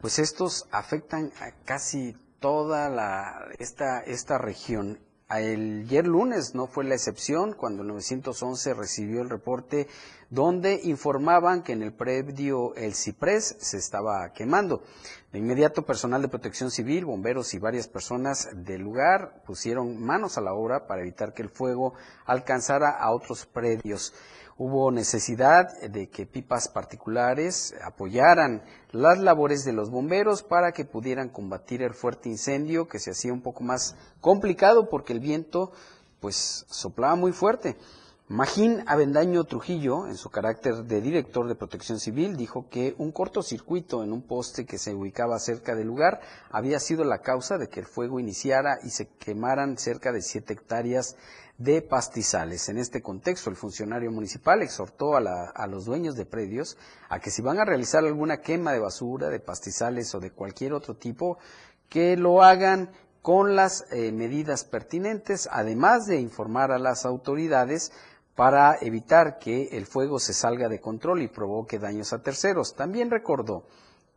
pues 0.00 0.18
estos 0.18 0.66
afectan 0.70 1.30
a 1.38 1.50
casi 1.66 2.16
toda 2.40 2.88
la, 2.88 3.46
esta, 3.58 4.00
esta 4.00 4.38
región. 4.38 4.98
Ayer 5.28 6.06
lunes 6.06 6.54
no 6.54 6.68
fue 6.68 6.84
la 6.84 6.94
excepción 6.94 7.52
cuando 7.52 7.82
el 7.82 7.88
911 7.88 8.74
recibió 8.74 9.22
el 9.22 9.28
reporte 9.28 9.88
donde 10.30 10.80
informaban 10.84 11.64
que 11.64 11.72
en 11.72 11.82
el 11.82 11.92
predio 11.92 12.76
El 12.76 12.94
Ciprés 12.94 13.56
se 13.58 13.76
estaba 13.76 14.32
quemando. 14.32 14.84
De 15.32 15.40
inmediato 15.40 15.82
personal 15.82 16.22
de 16.22 16.28
protección 16.28 16.70
civil, 16.70 17.06
bomberos 17.06 17.54
y 17.54 17.58
varias 17.58 17.88
personas 17.88 18.50
del 18.54 18.82
lugar 18.82 19.42
pusieron 19.44 20.00
manos 20.00 20.38
a 20.38 20.42
la 20.42 20.54
obra 20.54 20.86
para 20.86 21.00
evitar 21.02 21.34
que 21.34 21.42
el 21.42 21.50
fuego 21.50 21.94
alcanzara 22.24 22.90
a 22.90 23.10
otros 23.10 23.46
predios. 23.46 24.14
Hubo 24.58 24.90
necesidad 24.90 25.78
de 25.82 26.08
que 26.08 26.24
pipas 26.24 26.68
particulares 26.68 27.74
apoyaran 27.84 28.62
las 28.90 29.18
labores 29.18 29.66
de 29.66 29.74
los 29.74 29.90
bomberos 29.90 30.42
para 30.42 30.72
que 30.72 30.86
pudieran 30.86 31.28
combatir 31.28 31.82
el 31.82 31.92
fuerte 31.92 32.30
incendio 32.30 32.88
que 32.88 32.98
se 32.98 33.10
hacía 33.10 33.34
un 33.34 33.42
poco 33.42 33.62
más 33.64 33.96
complicado 34.22 34.88
porque 34.88 35.12
el 35.12 35.20
viento 35.20 35.72
pues 36.20 36.64
soplaba 36.70 37.16
muy 37.16 37.32
fuerte. 37.32 37.76
Magín 38.28 38.82
Avendaño 38.88 39.44
Trujillo, 39.44 40.08
en 40.08 40.16
su 40.16 40.30
carácter 40.30 40.84
de 40.84 41.00
director 41.00 41.46
de 41.46 41.54
protección 41.54 42.00
civil, 42.00 42.36
dijo 42.36 42.68
que 42.68 42.94
un 42.98 43.12
cortocircuito 43.12 44.02
en 44.02 44.12
un 44.12 44.22
poste 44.22 44.66
que 44.66 44.78
se 44.78 44.94
ubicaba 44.94 45.38
cerca 45.38 45.76
del 45.76 45.86
lugar 45.86 46.20
había 46.50 46.80
sido 46.80 47.04
la 47.04 47.18
causa 47.18 47.56
de 47.56 47.68
que 47.68 47.78
el 47.78 47.86
fuego 47.86 48.18
iniciara 48.18 48.78
y 48.82 48.88
se 48.90 49.06
quemaran 49.06 49.78
cerca 49.78 50.10
de 50.10 50.22
siete 50.22 50.54
hectáreas 50.54 51.14
de 51.58 51.82
pastizales. 51.82 52.68
En 52.68 52.78
este 52.78 53.02
contexto, 53.02 53.48
el 53.50 53.56
funcionario 53.56 54.10
municipal 54.10 54.62
exhortó 54.62 55.16
a, 55.16 55.50
a, 55.50 55.66
los 55.66 55.86
dueños 55.86 56.16
de 56.16 56.26
predios 56.26 56.76
a 57.08 57.18
que 57.18 57.30
si 57.30 57.42
van 57.42 57.58
a 57.58 57.64
realizar 57.64 58.04
alguna 58.04 58.40
quema 58.42 58.72
de 58.72 58.80
basura, 58.80 59.28
de 59.28 59.40
pastizales 59.40 60.14
o 60.14 60.20
de 60.20 60.30
cualquier 60.30 60.74
otro 60.74 60.96
tipo, 60.96 61.38
que 61.88 62.16
lo 62.16 62.42
hagan 62.42 62.90
con 63.22 63.56
las 63.56 63.86
eh, 63.90 64.12
medidas 64.12 64.64
pertinentes, 64.64 65.48
además 65.50 66.06
de 66.06 66.20
informar 66.20 66.70
a 66.70 66.78
las 66.78 67.04
autoridades 67.04 67.90
para 68.36 68.76
evitar 68.80 69.38
que 69.38 69.68
el 69.72 69.86
fuego 69.86 70.20
se 70.20 70.32
salga 70.32 70.68
de 70.68 70.80
control 70.80 71.22
y 71.22 71.26
provoque 71.26 71.80
daños 71.80 72.12
a 72.12 72.22
terceros. 72.22 72.76
También 72.76 73.10
recordó 73.10 73.64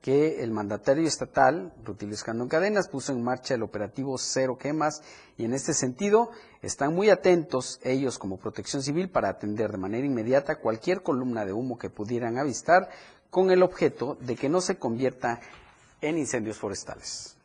que 0.02 0.43
el 0.43 0.52
mandatario 0.52 1.06
estatal, 1.06 1.74
Rutilio 1.84 2.16
Escandón 2.16 2.47
Cadenas, 2.47 2.88
puso 2.88 3.12
en 3.12 3.24
marcha 3.24 3.56
el 3.56 3.64
operativo 3.64 4.18
Cero 4.18 4.58
Quemas 4.58 5.02
y 5.38 5.45
en 5.45 5.54
este 5.54 5.74
sentido 5.74 6.32
están 6.62 6.93
muy 6.95 7.10
atentos 7.10 7.80
ellos 7.84 8.18
como 8.18 8.38
protección 8.38 8.82
civil 8.82 9.10
para 9.10 9.30
atender 9.30 9.72
de 9.72 9.78
manera 9.78 10.06
inmediata 10.06 10.60
cualquier 10.60 11.04
columna 11.04 11.45
de 11.45 11.54
humo 11.54 11.78
que 11.78 11.89
pudieran 11.89 12.38
avistar 12.38 12.89
con 13.30 13.52
el 13.52 13.62
objeto 13.62 14.18
de 14.22 14.36
que 14.36 14.50
no 14.50 14.62
se 14.62 14.78
convierta 14.78 15.39
en 16.02 16.18
incendios 16.18 16.58
forestales. 16.58 17.39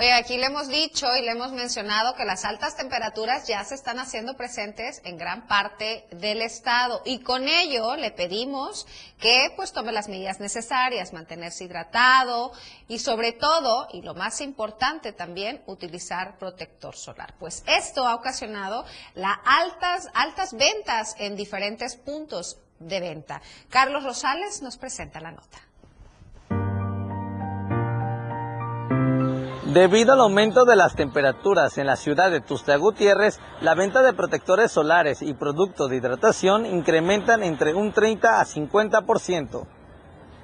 Oye, 0.00 0.14
aquí 0.14 0.38
le 0.38 0.46
hemos 0.46 0.68
dicho 0.68 1.14
y 1.14 1.20
le 1.20 1.32
hemos 1.32 1.52
mencionado 1.52 2.14
que 2.14 2.24
las 2.24 2.46
altas 2.46 2.74
temperaturas 2.74 3.46
ya 3.46 3.62
se 3.64 3.74
están 3.74 3.98
haciendo 3.98 4.34
presentes 4.34 5.02
en 5.04 5.18
gran 5.18 5.46
parte 5.46 6.06
del 6.10 6.40
estado 6.40 7.02
y 7.04 7.20
con 7.20 7.46
ello 7.46 7.96
le 7.96 8.10
pedimos 8.10 8.86
que 9.18 9.52
pues 9.56 9.74
tome 9.74 9.92
las 9.92 10.08
medidas 10.08 10.40
necesarias, 10.40 11.12
mantenerse 11.12 11.64
hidratado 11.64 12.50
y 12.88 13.00
sobre 13.00 13.32
todo, 13.32 13.88
y 13.92 14.00
lo 14.00 14.14
más 14.14 14.40
importante 14.40 15.12
también, 15.12 15.62
utilizar 15.66 16.38
protector 16.38 16.96
solar. 16.96 17.34
Pues 17.38 17.62
esto 17.66 18.06
ha 18.06 18.14
ocasionado 18.14 18.86
las 19.12 19.36
altas, 19.44 20.08
altas 20.14 20.54
ventas 20.54 21.14
en 21.18 21.36
diferentes 21.36 21.96
puntos 21.96 22.58
de 22.78 23.00
venta. 23.00 23.42
Carlos 23.68 24.02
Rosales 24.02 24.62
nos 24.62 24.78
presenta 24.78 25.20
la 25.20 25.32
nota. 25.32 25.58
Debido 29.72 30.14
al 30.14 30.20
aumento 30.20 30.64
de 30.64 30.74
las 30.74 30.96
temperaturas 30.96 31.78
en 31.78 31.86
la 31.86 31.94
ciudad 31.94 32.32
de 32.32 32.40
Tuxtla 32.40 32.74
Gutiérrez, 32.76 33.38
la 33.60 33.76
venta 33.76 34.02
de 34.02 34.12
protectores 34.12 34.72
solares 34.72 35.22
y 35.22 35.32
productos 35.32 35.88
de 35.88 35.96
hidratación 35.96 36.66
incrementan 36.66 37.44
entre 37.44 37.72
un 37.72 37.92
30 37.92 38.40
a 38.40 38.44
50%. 38.44 39.66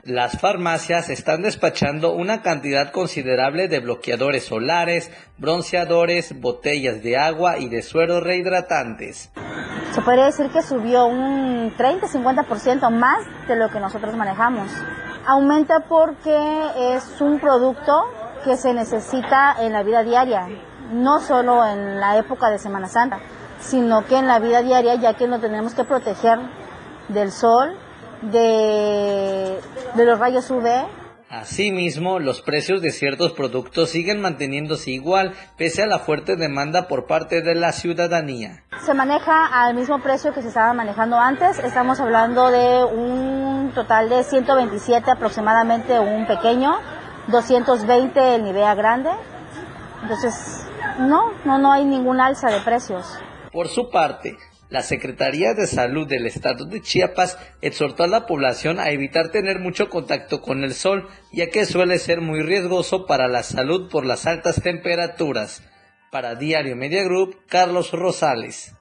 Las 0.05 0.39
farmacias 0.39 1.09
están 1.09 1.43
despachando 1.43 2.13
una 2.13 2.41
cantidad 2.43 2.93
considerable 2.93 3.67
de 3.67 3.81
bloqueadores 3.81 4.45
solares, 4.45 5.11
bronceadores, 5.39 6.41
botellas 6.41 7.03
de 7.03 7.17
agua 7.17 7.59
y 7.59 7.69
de 7.69 7.83
sueros 7.83 8.23
rehidratantes. 8.23 9.33
Se 9.91 10.03
podría 10.03 10.27
decir 10.27 10.51
que 10.51 10.63
subió 10.63 11.07
un 11.07 11.75
30-50% 11.77 12.91
más 12.93 13.25
de 13.49 13.57
lo 13.57 13.71
que 13.71 13.81
nosotros 13.81 14.15
manejamos. 14.15 14.71
Aumenta 15.27 15.81
porque 15.89 16.39
es 16.95 17.21
un 17.21 17.41
producto 17.41 18.05
que 18.47 18.57
se 18.57 18.73
necesita 18.73 19.57
en 19.59 19.73
la 19.73 19.83
vida 19.83 20.05
diaria, 20.05 20.47
no 20.93 21.19
solo 21.19 21.67
en 21.67 21.99
la 21.99 22.17
época 22.17 22.49
de 22.49 22.61
Semana 22.61 22.87
Santa, 22.87 23.19
sino 23.59 24.07
que 24.07 24.17
en 24.17 24.29
la 24.29 24.39
vida 24.39 24.63
diaria, 24.63 24.95
ya 24.95 25.15
que 25.15 25.27
nos 25.27 25.41
tenemos 25.41 25.75
que 25.75 25.83
proteger 25.83 26.39
del 27.09 27.33
sol, 27.33 27.77
de, 28.23 29.59
de 29.95 30.05
los 30.05 30.19
rayos 30.21 30.49
UV. 30.49 30.69
Asimismo, 31.29 32.21
los 32.21 32.41
precios 32.41 32.81
de 32.81 32.93
ciertos 32.93 33.33
productos 33.33 33.91
siguen 33.91 34.21
manteniéndose 34.21 34.93
igual, 34.93 35.33
pese 35.59 35.83
a 35.83 35.87
la 35.87 35.99
fuerte 35.99 36.37
demanda 36.37 36.87
por 36.87 37.07
parte 37.09 37.43
de 37.43 37.57
la 37.57 37.73
ciudadanía. 37.73 38.63
Se 38.85 38.95
maneja 38.95 39.47
al 39.47 39.75
mismo 39.75 40.01
precio 40.01 40.33
que 40.33 40.41
se 40.43 40.49
estaba 40.49 40.73
manejando 40.73 41.19
antes. 41.19 41.59
Estamos 41.59 41.99
hablando 41.99 42.49
de 42.53 42.85
un 42.85 43.73
total 43.75 44.09
de 44.09 44.23
127 44.23 45.11
aproximadamente 45.11 45.99
un 45.99 46.29
pequeño, 46.29 46.77
220 47.29 48.35
el 48.35 48.45
Nivea 48.45 48.75
grande. 48.75 49.11
Entonces, 50.03 50.65
no, 50.99 51.33
no, 51.45 51.59
no 51.59 51.73
hay 51.73 51.85
ningún 51.85 52.21
alza 52.21 52.49
de 52.51 52.61
precios. 52.61 53.19
Por 53.53 53.69
su 53.69 53.91
parte, 53.91 54.37
la 54.69 54.83
Secretaría 54.83 55.55
de 55.55 55.67
Salud 55.67 56.07
del 56.07 56.27
Estado 56.27 56.65
de 56.65 56.81
Chiapas 56.81 57.39
exhortó 57.61 58.05
a 58.05 58.09
la 58.09 58.27
población 58.27 58.79
a 58.79 58.91
evitar 58.91 59.31
tener 59.31 59.61
mucho 59.61 59.89
contacto 59.89 60.41
con 60.41 60.63
el 60.63 60.75
sol, 60.75 61.09
ya 61.33 61.51
que 61.51 61.67
suele 61.67 61.99
ser 61.99 62.21
muy 62.21 62.43
riesgoso 62.43 63.07
para 63.07 63.29
la 63.29 63.43
salud 63.43 63.89
por 63.91 64.05
las 64.05 64.27
altas 64.27 64.63
temperaturas. 64.63 65.63
Para 66.11 66.35
Diario 66.35 66.77
Media 66.77 67.03
Group, 67.05 67.37
Carlos 67.49 67.93
Rosales. 67.93 68.75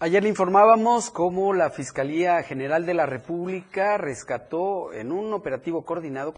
Ayer 0.00 0.22
le 0.22 0.28
informábamos 0.28 1.10
cómo 1.10 1.54
la 1.54 1.70
Fiscalía 1.70 2.42
General 2.42 2.84
de 2.84 2.94
la 2.94 3.06
República 3.06 3.96
rescató 3.96 4.92
en 4.92 5.12
un 5.12 5.32
operativo 5.32 5.84
coordinado 5.84 6.34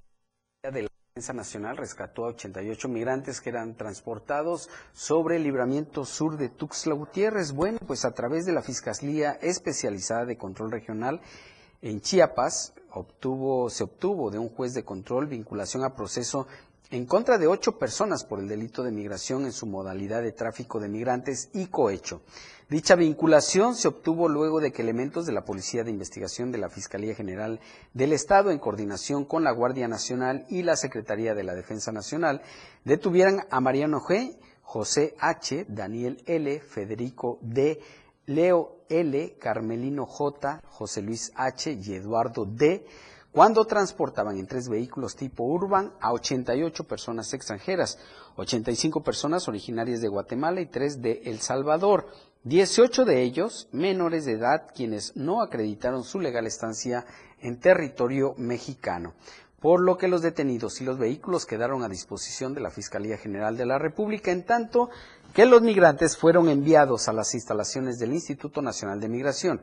de 0.71 0.83
la 0.83 0.89
Defensa 1.15 1.33
Nacional 1.33 1.77
rescató 1.77 2.25
a 2.25 2.29
88 2.29 2.89
migrantes 2.89 3.41
que 3.41 3.51
eran 3.51 3.77
transportados 3.77 4.69
sobre 4.93 5.37
el 5.37 5.45
libramiento 5.45 6.05
sur 6.05 6.37
de 6.37 6.49
Tuxtla 6.49 6.95
Gutiérrez. 6.95 7.53
Bueno, 7.53 7.79
pues 7.87 8.05
a 8.05 8.13
través 8.13 8.47
de 8.47 8.53
la 8.53 8.63
Fiscalía 8.63 9.33
Especializada 9.41 10.25
de 10.25 10.37
Control 10.37 10.73
Regional 10.73 11.21
en 11.83 12.01
Chiapas 12.01 12.75
obtuvo, 12.91 13.71
se 13.71 13.85
obtuvo 13.85 14.31
de 14.31 14.39
un 14.39 14.49
juez 14.49 14.75
de 14.75 14.85
control 14.85 15.27
vinculación 15.27 15.85
a 15.85 15.95
proceso 15.95 16.47
en 16.91 17.07
contra 17.07 17.39
de 17.39 17.47
ocho 17.47 17.79
personas 17.79 18.25
por 18.25 18.39
el 18.39 18.49
delito 18.49 18.83
de 18.83 18.93
migración 18.93 19.45
en 19.45 19.53
su 19.53 19.67
modalidad 19.67 20.23
de 20.23 20.33
tráfico 20.33 20.79
de 20.79 20.89
migrantes 20.89 21.51
y 21.53 21.67
cohecho. 21.67 22.23
Dicha 22.69 22.97
vinculación 22.97 23.75
se 23.75 23.89
obtuvo 23.89 24.29
luego 24.29 24.61
de 24.61 24.73
que 24.73 24.83
elementos 24.83 25.27
de 25.27 25.33
la 25.33 25.45
Policía 25.45 25.85
de 25.85 25.91
Investigación 25.91 26.51
de 26.51 26.59
la 26.59 26.69
Fiscalía 26.69 27.15
General 27.15 27.61
del 27.95 28.13
Estado, 28.13 28.51
en 28.51 28.59
coordinación 28.59 29.25
con 29.25 29.45
la 29.45 29.53
Guardia 29.53 29.87
Nacional 29.87 30.47
y 30.49 30.63
la 30.63 30.77
Secretaría 30.77 31.35
de 31.35 31.45
la 31.45 31.55
Defensa 31.55 31.93
Nacional, 31.93 32.43
detuvieran 32.85 33.47
a 33.51 33.61
Mariano 33.61 34.01
G., 34.01 34.37
José 34.63 35.15
H., 35.21 35.67
Daniel 35.69 36.23
L., 36.27 36.61
Federico 36.61 37.39
D., 37.41 37.81
Leo 38.27 38.79
L., 38.89 39.37
Carmelino 39.39 40.07
J., 40.07 40.61
José 40.69 41.03
Luis 41.03 41.31
H. 41.37 41.71
y 41.73 41.95
Eduardo 41.95 42.45
D., 42.45 42.85
cuando 43.37 43.67
transportaban 43.67 44.39
en 44.39 44.47
tres 44.47 44.67
vehículos 44.67 45.15
tipo 45.15 45.45
Urban 45.45 45.93
a 46.01 46.11
88 46.15 46.85
personas 46.85 47.35
extranjeras, 47.35 47.99
85 48.37 49.03
personas 49.03 49.47
originarias 49.47 50.01
de 50.01 50.09
Guatemala 50.09 50.63
y 50.63 50.65
tres 50.65 51.03
de 51.03 51.21
El 51.27 51.41
Salvador. 51.41 52.07
18 52.45 53.05
de 53.05 53.21
ellos 53.21 53.69
menores 53.73 54.25
de 54.25 54.33
edad 54.33 54.69
quienes 54.75 55.15
no 55.17 55.43
acreditaron 55.43 56.03
su 56.03 56.19
legal 56.19 56.47
estancia 56.47 57.05
en 57.39 57.61
territorio 57.61 58.33
mexicano, 58.39 59.13
por 59.61 59.83
lo 59.83 59.99
que 59.99 60.09
los 60.09 60.23
detenidos 60.23 60.81
y 60.81 60.85
los 60.85 60.97
vehículos 60.97 61.45
quedaron 61.45 61.83
a 61.83 61.91
disposición 61.91 62.55
de 62.55 62.63
la 62.63 62.71
Fiscalía 62.71 63.19
General 63.19 63.55
de 63.55 63.67
la 63.67 63.79
República, 63.79 64.31
en 64.31 64.47
tanto 64.47 64.89
que 65.35 65.45
los 65.45 65.61
migrantes 65.61 66.17
fueron 66.17 66.49
enviados 66.49 67.07
a 67.07 67.13
las 67.13 67.35
instalaciones 67.35 67.99
del 67.99 68.15
Instituto 68.15 68.63
Nacional 68.63 68.99
de 68.99 69.11
Migración. 69.11 69.61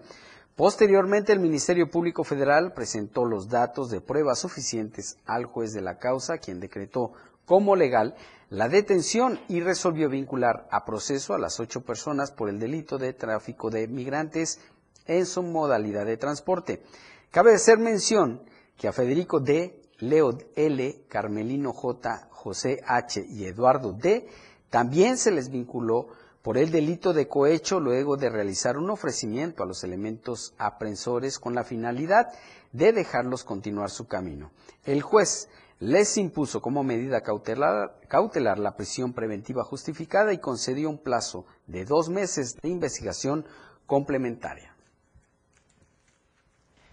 Posteriormente, 0.56 1.34
el 1.34 1.40
Ministerio 1.40 1.90
Público 1.90 2.24
Federal 2.24 2.74
presentó 2.74 3.26
los 3.26 3.50
datos 3.50 3.90
de 3.90 4.02
pruebas 4.02 4.40
suficientes 4.40 5.18
al 5.26 5.46
juez 5.46 5.74
de 5.74 5.82
la 5.82 5.98
causa, 5.98 6.38
quien 6.38 6.60
decretó 6.60 7.14
como 7.46 7.76
legal 7.76 8.16
la 8.50 8.70
detención 8.70 9.40
y 9.48 9.62
resolvió 9.62 10.10
vincular 10.10 10.68
a 10.70 10.86
proceso 10.86 11.34
a 11.34 11.40
las 11.40 11.60
ocho 11.60 11.82
personas 11.82 12.32
por 12.32 12.50
el 12.50 12.60
delito 12.60 13.00
de 13.00 13.14
tráfico 13.14 13.72
de 13.72 13.88
migrantes 13.88 14.60
en 15.08 15.26
su 15.26 15.42
modalidad 15.42 16.06
de 16.06 16.18
transporte. 16.18 16.84
Cabe 17.32 17.56
hacer 17.56 17.80
mención 17.80 18.44
que 18.78 18.88
a 18.88 18.94
Federico 18.94 19.40
D., 19.40 19.82
Leo 19.98 20.38
L., 20.56 21.06
Carmelino 21.08 21.74
J., 21.74 22.28
José 22.30 22.80
H. 22.86 23.26
y 23.28 23.46
Eduardo 23.46 23.92
D. 23.94 24.28
también 24.70 25.18
se 25.18 25.32
les 25.32 25.50
vinculó 25.50 26.10
por 26.44 26.58
el 26.58 26.72
delito 26.72 27.14
de 27.14 27.28
cohecho 27.28 27.80
luego 27.80 28.18
de 28.18 28.30
realizar 28.30 28.78
un 28.78 28.90
ofrecimiento 28.92 29.64
a 29.64 29.66
los 29.66 29.84
elementos 29.84 30.54
aprensores 30.58 31.40
con 31.40 31.56
la 31.56 31.64
finalidad 31.64 32.28
de 32.74 32.92
dejarlos 32.92 33.46
continuar 33.46 33.90
su 33.90 34.08
camino. 34.08 34.52
El 34.84 35.02
juez 35.02 35.50
les 35.80 36.18
impuso 36.18 36.62
como 36.62 36.84
medida 36.84 37.22
cautelar, 37.22 37.98
cautelar, 38.10 38.60
la 38.60 38.76
prisión 38.76 39.14
preventiva 39.14 39.64
justificada 39.64 40.34
y 40.34 40.40
concedió 40.40 40.90
un 40.90 40.98
plazo 40.98 41.46
de 41.66 41.86
dos 41.86 42.10
meses 42.10 42.58
de 42.62 42.70
investigación 42.70 43.46
complementaria. 43.86 44.76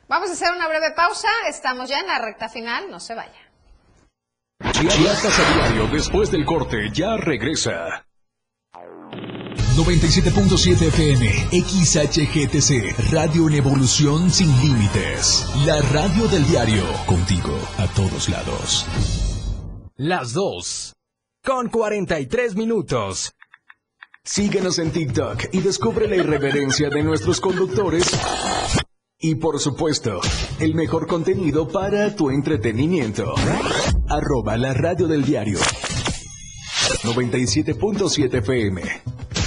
Vamos 0.07 0.31
a 0.31 0.33
hacer 0.33 0.53
una 0.53 0.69
breve 0.69 0.93
pausa, 0.95 1.29
estamos 1.49 1.89
ya 1.89 1.99
en 1.99 2.07
la 2.07 2.21
recta 2.21 2.49
final, 2.49 2.89
no 2.89 3.01
se 3.01 3.15
vaya. 3.15 3.51
Chiapas 4.73 5.39
a 5.39 5.55
diario, 5.55 5.87
después 5.89 6.31
del 6.31 6.45
corte, 6.45 6.91
ya 6.93 7.17
regresa. 7.17 8.07
97.7 9.77 10.89
FM, 10.89 11.49
XHGTC, 11.51 13.13
Radio 13.13 13.49
en 13.49 13.55
Evolución 13.55 14.31
Sin 14.31 14.49
Límites. 14.61 15.47
La 15.67 15.81
radio 15.81 16.29
del 16.29 16.47
diario, 16.47 16.85
contigo 17.07 17.59
a 17.79 17.87
todos 17.89 18.29
lados. 18.29 18.87
Las 19.97 20.33
2. 20.33 20.93
Con 21.45 21.69
43 21.69 22.55
minutos. 22.57 23.33
Síguenos 24.23 24.79
en 24.79 24.91
TikTok 24.93 25.47
y 25.53 25.61
descubre 25.61 26.07
la 26.07 26.17
irreverencia 26.17 26.91
de 26.91 27.03
nuestros 27.03 27.41
conductores. 27.41 28.11
Y 29.19 29.35
por 29.35 29.59
supuesto, 29.59 30.21
el 30.61 30.75
mejor 30.75 31.07
contenido 31.07 31.69
para 31.69 32.15
tu 32.15 32.31
entretenimiento. 32.31 33.35
Arroba 34.09 34.57
la 34.57 34.75
radio 34.75 35.07
del 35.09 35.25
diario. 35.25 35.59
97.7 37.03 38.39
FM. 38.39 39.20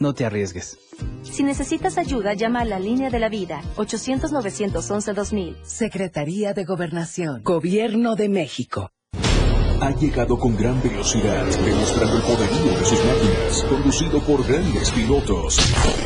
No 0.00 0.14
te 0.14 0.24
arriesgues. 0.24 0.78
Si 1.22 1.42
necesitas 1.42 1.98
ayuda, 1.98 2.34
llama 2.34 2.60
a 2.60 2.64
la 2.64 2.78
línea 2.78 3.10
de 3.10 3.18
la 3.18 3.28
vida, 3.28 3.62
800-911-2000. 3.76 5.56
Secretaría 5.62 6.52
de 6.54 6.64
Gobernación, 6.64 7.42
Gobierno 7.42 8.14
de 8.14 8.28
México. 8.28 8.90
Ha 9.80 9.92
llegado 9.92 10.36
con 10.36 10.56
gran 10.56 10.82
velocidad, 10.82 11.46
demostrando 11.46 12.16
el 12.16 12.22
poderío 12.22 12.78
de 12.78 12.84
sus 12.84 12.98
máquinas, 13.04 13.64
conducido 13.68 14.20
por 14.22 14.44
grandes 14.44 14.90
pilotos. 14.90 15.56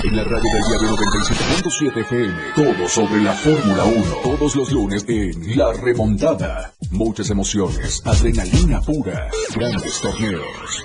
En 0.05 0.16
la 0.16 0.24
radio 0.24 0.53
del 0.53 0.62
diario 0.62 0.97
97.7 0.97 2.01
FM, 2.03 2.34
todo 2.55 2.88
sobre 2.88 3.22
la 3.22 3.32
Fórmula 3.32 3.84
1, 3.84 4.05
todos 4.22 4.57
los 4.57 4.72
lunes 4.72 5.07
en 5.09 5.57
La 5.57 5.72
Remontada. 5.72 6.74
Muchas 6.90 7.30
emociones, 7.30 8.03
adrenalina 8.05 8.82
pura, 8.82 9.28
grandes 9.55 10.01
torneos. 10.03 10.84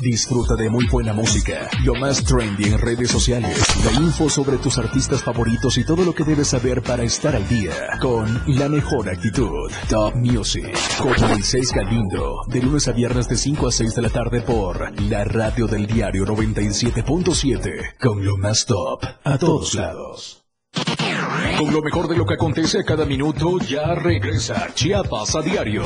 Disfruta 0.00 0.54
de 0.56 0.70
muy 0.70 0.86
buena 0.86 1.12
música, 1.12 1.68
lo 1.84 1.94
más 1.94 2.24
trendy 2.24 2.64
en 2.64 2.78
redes 2.78 3.10
sociales, 3.10 3.62
la 3.84 3.92
info 4.00 4.30
sobre 4.30 4.56
tus 4.56 4.78
artistas 4.78 5.22
favoritos 5.22 5.76
y 5.76 5.84
todo 5.84 6.04
lo 6.04 6.14
que 6.14 6.24
debes 6.24 6.48
saber 6.48 6.80
para 6.80 7.02
estar 7.02 7.36
al 7.36 7.46
día 7.48 7.98
con 8.00 8.42
la 8.46 8.70
mejor 8.70 9.10
actitud. 9.10 9.70
Top 9.90 10.14
Music 10.14 10.74
con 10.98 11.28
Moisés 11.28 11.70
Galindo, 11.70 12.36
de 12.48 12.62
lunes 12.62 12.88
a 12.88 12.92
viernes 12.92 13.28
de 13.28 13.36
5 13.36 13.68
a 13.68 13.72
6 13.72 13.94
de 13.94 14.02
la 14.02 14.08
tarde 14.08 14.40
por 14.40 14.98
la 15.02 15.24
radio 15.24 15.66
del 15.66 15.86
diario 15.86 16.24
97.7 16.24 17.98
con 18.00 18.24
lo 18.24 18.38
más 18.38 18.64
top 18.64 19.04
a 19.22 19.36
todos 19.36 19.74
lados. 19.74 20.44
Con 21.58 21.74
lo 21.74 21.82
mejor 21.82 22.08
de 22.08 22.16
lo 22.16 22.24
que 22.24 22.34
acontece 22.34 22.80
a 22.80 22.84
cada 22.84 23.04
minuto 23.04 23.58
ya 23.58 23.94
regresa 23.94 24.68
Chiapas 24.72 25.34
a 25.36 25.42
diario. 25.42 25.84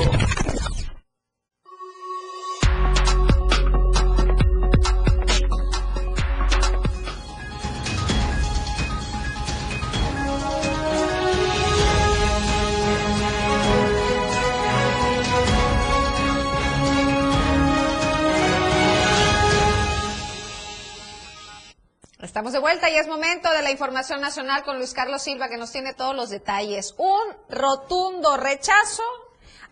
Estamos 22.34 22.52
de 22.52 22.58
vuelta 22.58 22.90
y 22.90 22.96
es 22.96 23.06
momento 23.06 23.48
de 23.52 23.62
la 23.62 23.70
información 23.70 24.20
nacional 24.20 24.64
con 24.64 24.78
Luis 24.78 24.92
Carlos 24.92 25.22
Silva 25.22 25.48
que 25.48 25.56
nos 25.56 25.70
tiene 25.70 25.94
todos 25.94 26.16
los 26.16 26.30
detalles. 26.30 26.96
Un 26.98 27.22
rotundo 27.48 28.36
rechazo 28.36 29.04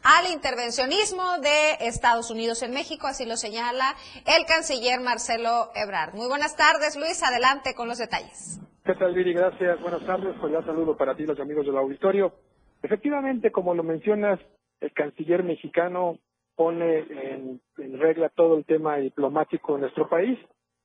al 0.05 0.31
intervencionismo 0.31 1.43
de 1.43 1.89
Estados 1.89 2.31
Unidos 2.31 2.63
en 2.63 2.73
México, 2.73 3.09
así 3.09 3.27
lo 3.27 3.35
señala 3.35 3.97
el 4.31 4.47
canciller 4.47 5.01
Marcelo 5.01 5.73
Ebrard. 5.75 6.15
Muy 6.15 6.29
buenas 6.29 6.57
tardes, 6.57 6.95
Luis, 6.95 7.21
adelante 7.25 7.75
con 7.75 7.89
los 7.89 7.99
detalles. 7.99 8.61
¿Qué 8.85 8.95
tal, 8.95 9.13
Viri? 9.13 9.35
Gracias, 9.35 9.81
buenas 9.81 10.07
tardes. 10.07 10.33
Pues 10.41 10.53
ya 10.53 10.63
saludo 10.63 10.97
para 10.97 11.17
ti, 11.17 11.25
los 11.25 11.41
amigos 11.41 11.67
del 11.67 11.77
auditorio. 11.77 12.33
Efectivamente, 12.81 13.51
como 13.51 13.75
lo 13.75 13.83
mencionas, 13.83 14.39
el 14.81 14.93
canciller 14.93 15.43
mexicano 15.43 16.21
pone 16.55 16.99
en, 16.99 17.61
en 17.79 17.99
regla 17.99 18.29
todo 18.29 18.57
el 18.57 18.65
tema 18.65 18.99
diplomático 18.99 19.75
en 19.75 19.81
nuestro 19.81 20.09
país 20.09 20.39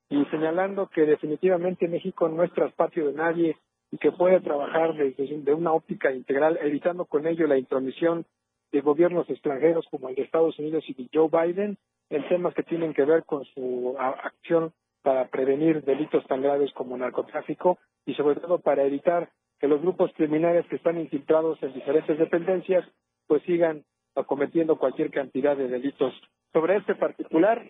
y 0.09 0.23
señalando 0.25 0.87
que 0.87 1.05
definitivamente 1.05 1.87
México 1.87 2.29
no 2.29 2.43
es 2.43 2.51
traspacio 2.53 3.07
de 3.07 3.13
nadie 3.13 3.57
y 3.91 3.97
que 3.97 4.11
puede 4.11 4.39
trabajar 4.41 4.93
desde 4.95 5.37
de 5.39 5.53
una 5.53 5.73
óptica 5.73 6.11
integral, 6.11 6.57
evitando 6.61 7.05
con 7.05 7.27
ello 7.27 7.47
la 7.47 7.57
intromisión 7.57 8.25
de 8.71 8.81
gobiernos 8.81 9.29
extranjeros 9.29 9.85
como 9.89 10.09
el 10.09 10.15
de 10.15 10.23
Estados 10.23 10.57
Unidos 10.59 10.83
y 10.87 10.93
de 10.93 11.09
Joe 11.13 11.29
Biden 11.29 11.77
en 12.09 12.27
temas 12.27 12.53
que 12.53 12.63
tienen 12.63 12.93
que 12.93 13.05
ver 13.05 13.23
con 13.23 13.45
su 13.45 13.95
acción 13.97 14.73
para 15.01 15.27
prevenir 15.27 15.83
delitos 15.83 16.25
tan 16.27 16.41
graves 16.41 16.71
como 16.73 16.97
narcotráfico 16.97 17.77
y 18.05 18.13
sobre 18.15 18.39
todo 18.39 18.59
para 18.59 18.83
evitar 18.83 19.29
que 19.59 19.67
los 19.67 19.81
grupos 19.81 20.11
criminales 20.13 20.65
que 20.67 20.75
están 20.75 20.99
infiltrados 20.99 21.61
en 21.63 21.73
diferentes 21.73 22.17
dependencias 22.17 22.85
pues 23.25 23.41
sigan 23.43 23.83
cometiendo 24.25 24.77
cualquier 24.77 25.11
cantidad 25.11 25.55
de 25.55 25.67
delitos. 25.67 26.13
Sobre 26.53 26.77
este 26.77 26.95
particular, 26.95 27.63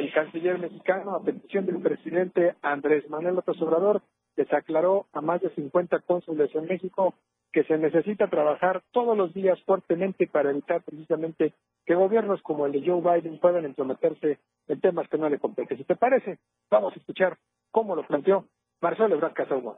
el 0.00 0.12
canciller 0.12 0.58
mexicano, 0.58 1.14
a 1.14 1.22
petición 1.22 1.66
del 1.66 1.80
presidente 1.80 2.54
Andrés 2.62 3.08
Manuel 3.10 3.34
López 3.34 3.60
Obrador, 3.60 4.02
les 4.36 4.50
aclaró 4.52 5.06
a 5.12 5.20
más 5.20 5.42
de 5.42 5.50
50 5.50 6.00
cónsules 6.00 6.54
en 6.54 6.64
México 6.64 7.14
que 7.52 7.64
se 7.64 7.76
necesita 7.76 8.28
trabajar 8.28 8.82
todos 8.92 9.16
los 9.16 9.34
días 9.34 9.58
fuertemente 9.66 10.26
para 10.26 10.50
evitar 10.50 10.82
precisamente 10.82 11.52
que 11.84 11.94
gobiernos 11.94 12.40
como 12.42 12.64
el 12.64 12.72
de 12.72 12.82
Joe 12.86 13.02
Biden 13.02 13.38
puedan 13.40 13.66
entrometerse 13.66 14.38
en 14.68 14.80
temas 14.80 15.06
que 15.08 15.18
no 15.18 15.28
le 15.28 15.38
competen. 15.38 15.76
Si 15.76 15.84
te 15.84 15.96
parece, 15.96 16.38
vamos 16.70 16.94
a 16.94 16.98
escuchar 16.98 17.36
cómo 17.70 17.94
lo 17.94 18.06
planteó 18.06 18.46
Marcelo 18.80 19.14
Ebrard 19.16 19.34
Casaubon. 19.34 19.76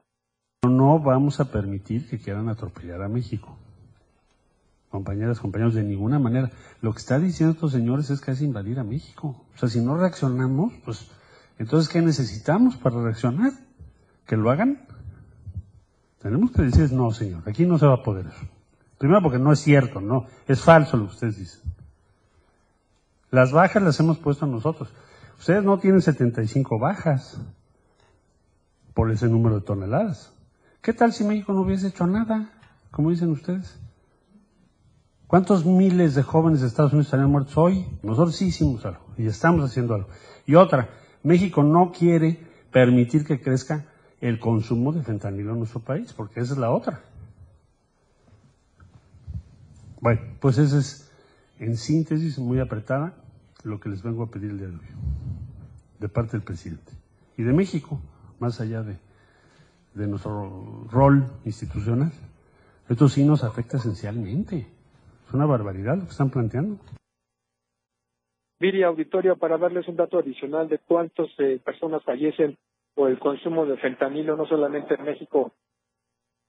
No 0.69 1.01
vamos 1.01 1.41
a 1.41 1.51
permitir 1.51 2.09
que 2.09 2.19
quieran 2.19 2.49
atropellar 2.49 3.03
a 3.03 3.09
México 3.09 3.59
compañeras, 4.93 5.41
compañeros, 5.41 5.75
de 5.75 5.83
ninguna 5.83 6.19
manera. 6.19 6.51
Lo 6.83 6.93
que 6.93 6.99
está 6.99 7.19
diciendo 7.19 7.55
estos 7.55 7.73
señores 7.73 8.11
es 8.11 8.21
que 8.21 8.31
es 8.31 8.43
invadir 8.43 8.79
a 8.79 8.85
México. 8.85 9.47
O 9.55 9.59
sea, 9.59 9.71
si 9.71 9.81
no 9.81 9.97
reaccionamos, 9.97 10.75
pues, 10.85 11.11
entonces, 11.59 11.91
¿qué 11.91 12.03
necesitamos 12.03 12.77
para 12.77 13.03
reaccionar? 13.03 13.53
¿Que 14.27 14.37
lo 14.37 14.51
hagan? 14.51 14.87
Tenemos 16.21 16.53
que 16.53 16.63
decir, 16.63 16.93
no, 16.93 17.11
señor, 17.11 17.43
aquí 17.47 17.65
no 17.65 17.79
se 17.79 17.87
va 17.87 17.95
a 17.95 18.03
poder 18.03 18.27
eso. 18.27 18.47
Primero 18.99 19.23
porque 19.23 19.39
no 19.39 19.51
es 19.51 19.61
cierto, 19.61 20.01
no, 20.01 20.27
es 20.47 20.61
falso 20.61 20.99
lo 20.99 21.07
que 21.07 21.15
ustedes 21.15 21.39
dicen. 21.39 21.63
Las 23.31 23.51
bajas 23.51 23.83
las 23.83 23.99
hemos 23.99 24.19
puesto 24.19 24.47
nosotros. 24.47 24.93
Ustedes 25.39 25.65
no 25.65 25.79
tienen 25.79 26.03
75 26.03 26.79
bajas 26.79 27.41
por 28.93 29.11
ese 29.11 29.27
número 29.27 29.57
de 29.57 29.63
toneladas. 29.63 30.35
¿Qué 30.83 30.93
tal 30.93 31.15
si 31.15 31.25
México 31.25 31.55
no 31.55 31.63
hubiese 31.63 31.89
hecho 31.89 32.07
nada, 32.07 32.51
como 32.91 33.11
dicen 33.11 33.31
ustedes? 33.31 33.81
¿Cuántos 35.33 35.65
miles 35.65 36.15
de 36.15 36.23
jóvenes 36.23 36.61
de 36.61 36.67
Estados 36.67 36.93
Unidos 36.93 37.07
estarían 37.07 37.31
muertos 37.31 37.57
hoy? 37.57 37.87
Nosotros 38.03 38.37
sí 38.37 38.49
hicimos 38.49 38.85
algo 38.85 39.01
y 39.17 39.25
estamos 39.25 39.65
haciendo 39.65 39.95
algo. 39.95 40.09
Y 40.45 40.57
otra, 40.57 40.91
México 41.23 41.63
no 41.63 41.91
quiere 41.91 42.39
permitir 42.71 43.25
que 43.25 43.41
crezca 43.41 43.87
el 44.21 44.39
consumo 44.39 44.93
de 44.93 45.03
fentanilo 45.03 45.53
en 45.53 45.61
nuestro 45.61 45.81
país, 45.81 46.13
porque 46.13 46.41
esa 46.41 46.53
es 46.53 46.59
la 46.59 46.71
otra. 46.71 47.01
Bueno, 50.03 50.21
pues 50.39 50.59
ese 50.59 50.79
es, 50.81 51.11
en 51.59 51.79
síntesis, 51.79 52.39
muy 52.39 52.61
apretada, 52.61 53.15
lo 53.65 53.81
que 53.81 53.89
les 53.89 54.03
vengo 54.03 54.25
a 54.25 54.31
pedir 54.31 54.51
el 54.51 54.59
día 54.59 54.69
de 54.69 54.75
hoy, 54.75 54.87
de 55.99 56.09
parte 56.11 56.33
del 56.33 56.43
presidente. 56.43 56.93
Y 57.39 57.43
de 57.43 57.55
México, 57.55 57.99
más 58.39 58.61
allá 58.61 58.83
de, 58.83 58.99
de 59.95 60.07
nuestro 60.09 60.87
rol 60.91 61.25
institucional. 61.47 62.13
Esto 62.87 63.09
sí 63.09 63.25
nos 63.25 63.45
afecta 63.45 63.79
esencialmente 63.79 64.82
una 65.35 65.47
barbaridad 65.47 65.97
lo 65.97 66.05
que 66.05 66.11
están 66.11 66.31
planteando. 66.31 66.79
Viri 68.61 68.83
Auditorio, 68.85 69.37
para 69.37 69.59
darles 69.59 69.89
un 69.89 69.97
dato 69.97 70.19
adicional 70.19 70.69
de 70.69 70.79
cuántas 70.79 71.29
eh, 71.39 71.61
personas 71.65 72.03
fallecen 72.05 72.57
por 72.95 73.11
el 73.11 73.19
consumo 73.19 73.67
de 73.67 73.77
fentanilo, 73.77 74.37
no 74.37 74.47
solamente 74.47 74.95
en 74.95 75.05
México, 75.05 75.53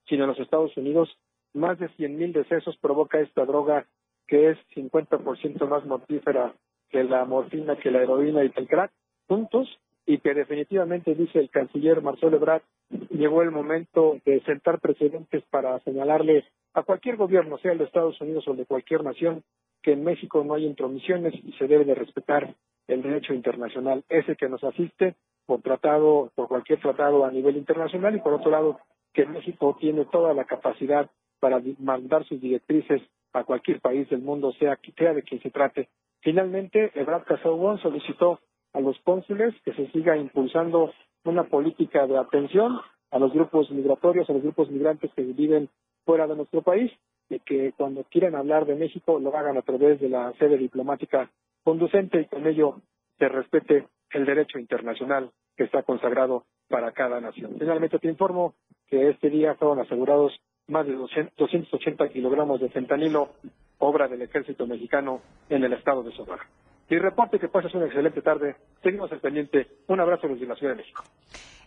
sino 0.06 0.24
en 0.24 0.30
los 0.30 0.38
Estados 0.38 0.76
Unidos, 0.76 1.08
más 1.54 1.78
de 1.78 1.88
100.000 1.90 2.32
decesos 2.32 2.76
provoca 2.78 3.18
esta 3.18 3.44
droga 3.44 3.86
que 4.26 4.50
es 4.50 4.58
50% 4.74 5.68
más 5.68 5.84
mortífera 5.84 6.54
que 6.88 7.04
la 7.04 7.24
morfina, 7.24 7.76
que 7.76 7.90
la 7.90 8.02
heroína 8.02 8.44
y 8.44 8.52
el 8.54 8.68
crack 8.68 8.92
juntos, 9.26 9.68
y 10.14 10.18
que 10.18 10.32
definitivamente, 10.32 11.12
dice 11.16 11.40
el 11.40 11.50
canciller 11.50 12.00
Marcelo 12.00 12.36
Ebrard, 12.36 12.62
llegó 13.10 13.42
el 13.42 13.50
momento 13.50 14.16
de 14.24 14.40
sentar 14.42 14.78
precedentes 14.78 15.42
para 15.50 15.80
señalarle 15.80 16.44
a 16.72 16.84
cualquier 16.84 17.16
gobierno, 17.16 17.58
sea 17.58 17.72
el 17.72 17.78
de 17.78 17.84
Estados 17.84 18.20
Unidos 18.20 18.46
o 18.46 18.54
de 18.54 18.64
cualquier 18.64 19.02
nación, 19.02 19.42
que 19.82 19.92
en 19.92 20.04
México 20.04 20.44
no 20.44 20.54
hay 20.54 20.66
intromisiones 20.66 21.34
y 21.34 21.52
se 21.54 21.66
debe 21.66 21.84
de 21.84 21.96
respetar 21.96 22.54
el 22.86 23.02
derecho 23.02 23.34
internacional, 23.34 24.04
ese 24.08 24.36
que 24.36 24.48
nos 24.48 24.62
asiste 24.62 25.16
por 25.46 25.62
tratado, 25.62 26.30
por 26.36 26.46
cualquier 26.46 26.80
tratado 26.80 27.24
a 27.24 27.32
nivel 27.32 27.56
internacional 27.56 28.14
y 28.14 28.20
por 28.20 28.34
otro 28.34 28.52
lado 28.52 28.78
que 29.12 29.26
México 29.26 29.76
tiene 29.80 30.04
toda 30.04 30.32
la 30.32 30.44
capacidad 30.44 31.10
para 31.40 31.60
mandar 31.80 32.24
sus 32.24 32.40
directrices 32.40 33.02
a 33.32 33.42
cualquier 33.42 33.80
país 33.80 34.08
del 34.10 34.22
mundo, 34.22 34.52
sea, 34.60 34.78
sea 34.96 35.12
de 35.12 35.24
quien 35.24 35.42
se 35.42 35.50
trate. 35.50 35.88
Finalmente, 36.20 36.92
Ebrard 36.94 37.24
Casaubon 37.24 37.78
solicitó 37.78 38.38
a 38.74 38.80
los 38.80 38.98
cónsules 39.00 39.54
que 39.64 39.72
se 39.72 39.90
siga 39.92 40.16
impulsando 40.16 40.92
una 41.24 41.44
política 41.44 42.06
de 42.06 42.18
atención 42.18 42.80
a 43.10 43.18
los 43.18 43.32
grupos 43.32 43.70
migratorios, 43.70 44.28
a 44.28 44.32
los 44.32 44.42
grupos 44.42 44.70
migrantes 44.70 45.10
que 45.14 45.22
viven 45.22 45.68
fuera 46.04 46.26
de 46.26 46.36
nuestro 46.36 46.62
país 46.62 46.92
y 47.30 47.38
que 47.40 47.72
cuando 47.76 48.04
quieran 48.04 48.34
hablar 48.34 48.66
de 48.66 48.74
México 48.74 49.18
lo 49.18 49.34
hagan 49.36 49.56
a 49.56 49.62
través 49.62 50.00
de 50.00 50.08
la 50.08 50.32
sede 50.34 50.58
diplomática 50.58 51.30
conducente 51.62 52.20
y 52.20 52.26
con 52.26 52.46
ello 52.46 52.80
se 53.18 53.28
respete 53.28 53.86
el 54.10 54.26
derecho 54.26 54.58
internacional 54.58 55.30
que 55.56 55.64
está 55.64 55.82
consagrado 55.82 56.44
para 56.68 56.92
cada 56.92 57.20
nación. 57.20 57.54
Finalmente 57.58 57.98
te 57.98 58.08
informo 58.08 58.54
que 58.88 59.08
este 59.08 59.30
día 59.30 59.54
fueron 59.54 59.80
asegurados 59.80 60.32
más 60.66 60.86
de 60.86 60.94
280 60.94 62.08
kilogramos 62.08 62.60
de 62.60 62.68
fentanilo, 62.68 63.30
obra 63.78 64.08
del 64.08 64.22
ejército 64.22 64.66
mexicano 64.66 65.20
en 65.48 65.62
el 65.64 65.72
estado 65.72 66.02
de 66.02 66.12
Sonora. 66.12 66.46
Y 66.88 66.98
reporte 66.98 67.38
que 67.38 67.48
pases 67.48 67.74
una 67.74 67.86
excelente 67.86 68.20
tarde. 68.20 68.56
Seguimos 68.82 69.10
al 69.10 69.20
pendiente. 69.20 69.78
Un 69.88 70.00
abrazo 70.00 70.28
desde 70.28 70.46
la 70.46 70.54
Ciudad 70.54 70.74
de 70.74 70.82
México. 70.82 71.02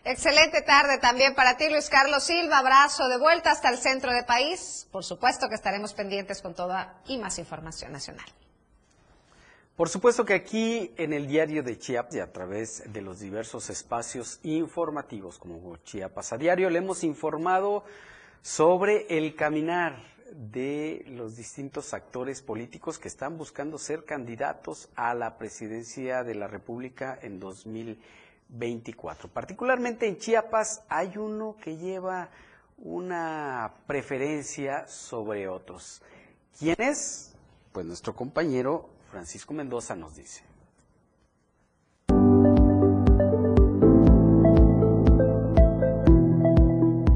Excelente 0.04 0.62
tarde 0.62 0.98
también 0.98 1.34
para 1.34 1.56
ti, 1.56 1.68
Luis 1.68 1.90
Carlos 1.90 2.24
Silva. 2.24 2.58
Abrazo 2.58 3.08
de 3.08 3.18
vuelta 3.18 3.50
hasta 3.50 3.68
el 3.68 3.78
centro 3.78 4.12
del 4.12 4.24
país. 4.24 4.88
Por 4.92 5.04
supuesto 5.04 5.48
que 5.48 5.56
estaremos 5.56 5.92
pendientes 5.92 6.40
con 6.40 6.54
toda 6.54 7.02
y 7.08 7.18
más 7.18 7.38
información 7.38 7.92
nacional. 7.92 8.26
Por 9.76 9.88
supuesto 9.88 10.24
que 10.24 10.34
aquí 10.34 10.92
en 10.96 11.12
el 11.12 11.26
diario 11.28 11.62
de 11.62 11.78
Chiapas 11.78 12.16
y 12.16 12.20
a 12.20 12.32
través 12.32 12.92
de 12.92 13.00
los 13.00 13.20
diversos 13.20 13.70
espacios 13.70 14.40
informativos 14.42 15.38
como 15.38 15.76
Chiapas 15.78 16.32
a 16.32 16.36
diario 16.36 16.68
le 16.70 16.78
hemos 16.78 17.04
informado 17.04 17.84
sobre 18.42 19.06
el 19.08 19.36
caminar 19.36 19.96
de 20.32 21.04
los 21.08 21.36
distintos 21.36 21.94
actores 21.94 22.42
políticos 22.42 22.98
que 22.98 23.08
están 23.08 23.38
buscando 23.38 23.78
ser 23.78 24.04
candidatos 24.04 24.88
a 24.94 25.14
la 25.14 25.38
presidencia 25.38 26.24
de 26.24 26.34
la 26.34 26.46
República 26.46 27.18
en 27.22 27.40
2024. 27.40 29.28
Particularmente 29.28 30.06
en 30.06 30.18
Chiapas 30.18 30.82
hay 30.88 31.16
uno 31.16 31.56
que 31.62 31.76
lleva 31.76 32.28
una 32.78 33.72
preferencia 33.86 34.86
sobre 34.86 35.48
otros. 35.48 36.02
¿Quién 36.58 36.76
es? 36.78 37.34
Pues 37.72 37.86
nuestro 37.86 38.14
compañero 38.14 38.88
Francisco 39.10 39.54
Mendoza 39.54 39.96
nos 39.96 40.16
dice. 40.16 40.47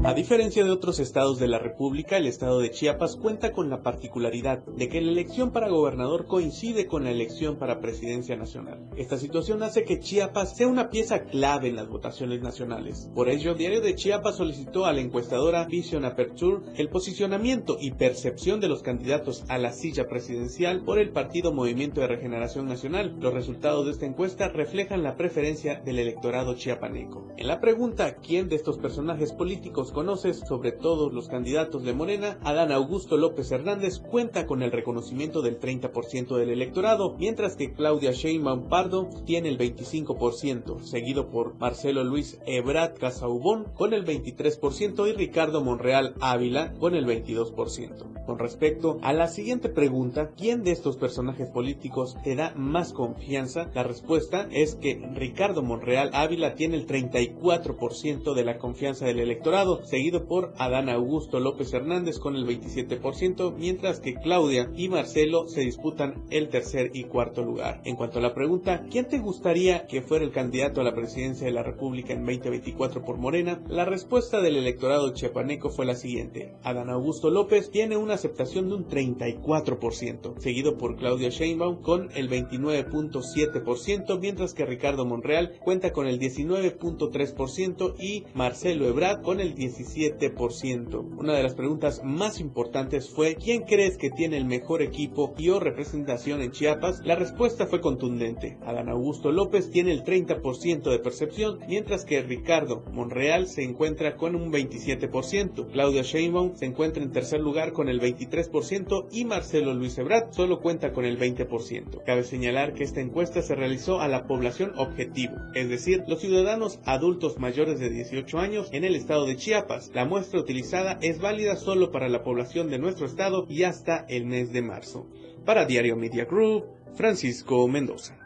A 0.05 0.13
diferencia 0.13 0.65
de 0.65 0.69
otros 0.69 0.99
estados 0.99 1.39
de 1.39 1.47
la 1.47 1.59
República, 1.59 2.17
el 2.17 2.27
estado 2.27 2.59
de 2.59 2.71
Chiapas 2.71 3.15
cuenta 3.15 3.53
con 3.53 3.69
la 3.69 3.83
particularidad 3.83 4.57
de 4.65 4.89
que 4.89 4.99
la 4.99 5.09
elección 5.09 5.51
para 5.51 5.69
gobernador 5.69 6.25
coincide 6.25 6.87
con 6.87 7.05
la 7.05 7.11
elección 7.11 7.55
para 7.55 7.79
presidencia 7.79 8.35
nacional. 8.35 8.89
Esta 8.97 9.17
situación 9.17 9.63
hace 9.63 9.85
que 9.85 10.01
Chiapas 10.01 10.57
sea 10.57 10.67
una 10.67 10.89
pieza 10.89 11.23
clave 11.23 11.69
en 11.69 11.77
las 11.77 11.87
votaciones 11.87 12.41
nacionales. 12.41 13.09
Por 13.15 13.29
ello, 13.29 13.53
Diario 13.53 13.79
de 13.79 13.95
Chiapas 13.95 14.35
solicitó 14.35 14.85
a 14.85 14.91
la 14.91 14.99
encuestadora 14.99 15.63
Vision 15.67 16.03
Aperture 16.03 16.65
el 16.75 16.89
posicionamiento 16.89 17.77
y 17.79 17.91
percepción 17.91 18.59
de 18.59 18.67
los 18.67 18.83
candidatos 18.83 19.45
a 19.47 19.57
la 19.57 19.71
silla 19.71 20.09
presidencial 20.09 20.83
por 20.83 20.99
el 20.99 21.11
partido 21.11 21.53
Movimiento 21.53 22.01
de 22.01 22.07
Regeneración 22.07 22.65
Nacional. 22.67 23.15
Los 23.21 23.33
resultados 23.33 23.85
de 23.85 23.93
esta 23.93 24.05
encuesta 24.05 24.49
reflejan 24.49 25.01
la 25.01 25.15
preferencia 25.15 25.79
del 25.79 25.99
electorado 25.99 26.55
chiapaneco. 26.55 27.29
En 27.37 27.47
la 27.47 27.61
pregunta 27.61 28.15
¿quién 28.15 28.49
de 28.49 28.57
estos 28.57 28.77
personajes 28.77 29.31
políticos 29.31 29.93
conoces 30.03 30.39
sobre 30.45 30.73
todos 30.73 31.13
los 31.13 31.29
candidatos 31.29 31.85
de 31.85 31.93
Morena, 31.93 32.37
Adán 32.43 32.73
Augusto 32.73 33.15
López 33.15 33.49
Hernández 33.53 33.99
cuenta 33.99 34.45
con 34.45 34.61
el 34.61 34.73
reconocimiento 34.73 35.41
del 35.41 35.61
30% 35.61 36.35
del 36.35 36.49
electorado, 36.49 37.15
mientras 37.17 37.55
que 37.55 37.71
Claudia 37.71 38.11
Sheinbaum 38.11 38.67
Pardo 38.67 39.07
tiene 39.25 39.47
el 39.47 39.57
25%, 39.57 40.81
seguido 40.81 41.29
por 41.29 41.55
Marcelo 41.55 42.03
Luis 42.03 42.37
Ebrat 42.45 42.99
Casaubón 42.99 43.63
con 43.75 43.93
el 43.93 44.05
23% 44.05 45.07
y 45.07 45.13
Ricardo 45.13 45.63
Monreal 45.63 46.15
Ávila 46.19 46.73
con 46.73 46.95
el 46.95 47.05
22%. 47.05 48.13
Con 48.25 48.39
respecto 48.39 48.99
a 49.01 49.11
la 49.11 49.27
siguiente 49.27 49.67
pregunta, 49.67 50.31
¿quién 50.37 50.63
de 50.63 50.71
estos 50.71 50.95
personajes 50.95 51.49
políticos 51.49 52.15
te 52.23 52.35
da 52.35 52.53
más 52.55 52.93
confianza? 52.93 53.69
La 53.73 53.83
respuesta 53.83 54.47
es 54.51 54.75
que 54.75 54.95
Ricardo 55.13 55.61
Monreal 55.61 56.09
Ávila 56.13 56.55
tiene 56.55 56.77
el 56.77 56.87
34% 56.87 58.33
de 58.33 58.45
la 58.45 58.57
confianza 58.57 59.05
del 59.05 59.19
electorado, 59.19 59.82
seguido 59.85 60.25
por 60.25 60.53
Adán 60.57 60.89
Augusto 60.89 61.39
López 61.39 61.73
Hernández 61.73 62.19
con 62.19 62.35
el 62.35 62.45
27%, 62.45 63.55
mientras 63.55 63.99
que 63.99 64.15
Claudia 64.15 64.69
y 64.75 64.89
Marcelo 64.89 65.47
se 65.47 65.61
disputan 65.61 66.23
el 66.29 66.49
tercer 66.49 66.91
y 66.93 67.05
cuarto 67.05 67.43
lugar. 67.43 67.81
En 67.85 67.95
cuanto 67.95 68.19
a 68.19 68.21
la 68.21 68.33
pregunta, 68.33 68.85
¿quién 68.89 69.07
te 69.07 69.19
gustaría 69.19 69.85
que 69.87 70.01
fuera 70.01 70.25
el 70.25 70.31
candidato 70.31 70.81
a 70.81 70.83
la 70.83 70.95
presidencia 70.95 71.45
de 71.45 71.53
la 71.53 71.63
República 71.63 72.13
en 72.13 72.25
2024 72.25 73.03
por 73.03 73.17
Morena? 73.17 73.61
La 73.67 73.85
respuesta 73.85 74.41
del 74.41 74.57
electorado 74.57 75.13
chiapaneco 75.13 75.69
fue 75.69 75.85
la 75.85 75.95
siguiente. 75.95 76.53
Adán 76.63 76.89
Augusto 76.89 77.29
López 77.29 77.71
tiene 77.71 77.97
una 77.97 78.15
aceptación 78.15 78.69
de 78.69 78.75
un 78.75 78.87
34%, 78.87 80.39
seguido 80.39 80.77
por 80.77 80.95
Claudia 80.95 81.29
Sheinbaum 81.29 81.81
con 81.81 82.09
el 82.15 82.29
29.7%, 82.29 84.19
mientras 84.19 84.53
que 84.53 84.65
Ricardo 84.65 85.05
Monreal 85.05 85.59
cuenta 85.63 85.91
con 85.91 86.07
el 86.07 86.19
19.3% 86.19 87.95
y 87.99 88.23
Marcelo 88.33 88.87
Ebrard 88.87 89.21
con 89.21 89.39
el 89.39 89.55
17%. 89.73 91.17
Una 91.17 91.33
de 91.33 91.43
las 91.43 91.55
preguntas 91.55 92.01
más 92.03 92.39
importantes 92.39 93.09
fue 93.09 93.35
¿quién 93.35 93.63
crees 93.63 93.97
que 93.97 94.09
tiene 94.09 94.37
el 94.37 94.45
mejor 94.45 94.81
equipo 94.81 95.33
y 95.37 95.49
o 95.49 95.59
representación 95.59 96.41
en 96.41 96.51
Chiapas? 96.51 97.01
La 97.03 97.15
respuesta 97.15 97.65
fue 97.65 97.81
contundente. 97.81 98.57
Adán 98.65 98.89
Augusto 98.89 99.31
López 99.31 99.71
tiene 99.71 99.91
el 99.91 100.03
30% 100.03 100.89
de 100.89 100.99
percepción, 100.99 101.59
mientras 101.67 102.05
que 102.05 102.21
Ricardo 102.21 102.83
Monreal 102.91 103.47
se 103.47 103.63
encuentra 103.63 104.15
con 104.15 104.35
un 104.35 104.51
27%. 104.51 105.71
Claudia 105.71 106.03
Sheinbaum 106.03 106.55
se 106.55 106.65
encuentra 106.65 107.03
en 107.03 107.11
tercer 107.11 107.41
lugar 107.41 107.73
con 107.73 107.89
el 107.89 107.99
23% 107.99 109.07
y 109.11 109.25
Marcelo 109.25 109.73
Luis 109.73 109.97
Ebrat 109.97 110.33
solo 110.33 110.61
cuenta 110.61 110.93
con 110.93 111.05
el 111.05 111.17
20%. 111.17 112.03
Cabe 112.05 112.23
señalar 112.23 112.73
que 112.73 112.83
esta 112.83 113.01
encuesta 113.01 113.41
se 113.41 113.55
realizó 113.55 113.99
a 113.99 114.07
la 114.07 114.27
población 114.27 114.73
objetivo, 114.77 115.35
es 115.55 115.69
decir, 115.69 116.03
los 116.07 116.21
ciudadanos 116.21 116.79
adultos 116.85 117.37
mayores 117.39 117.79
de 117.79 117.89
18 117.89 118.39
años 118.39 118.69
en 118.71 118.83
el 118.83 118.95
estado 118.95 119.25
de 119.25 119.35
Chiapas 119.35 119.62
la 119.93 120.05
muestra 120.05 120.39
utilizada 120.39 120.97
es 121.01 121.19
válida 121.19 121.55
solo 121.55 121.91
para 121.91 122.09
la 122.09 122.23
población 122.23 122.69
de 122.69 122.79
nuestro 122.79 123.05
estado 123.05 123.45
y 123.49 123.63
hasta 123.63 124.05
el 124.09 124.25
mes 124.25 124.51
de 124.51 124.61
marzo. 124.61 125.07
Para 125.45 125.65
Diario 125.65 125.95
Media 125.95 126.25
Group, 126.25 126.65
Francisco 126.95 127.67
Mendoza. 127.67 128.23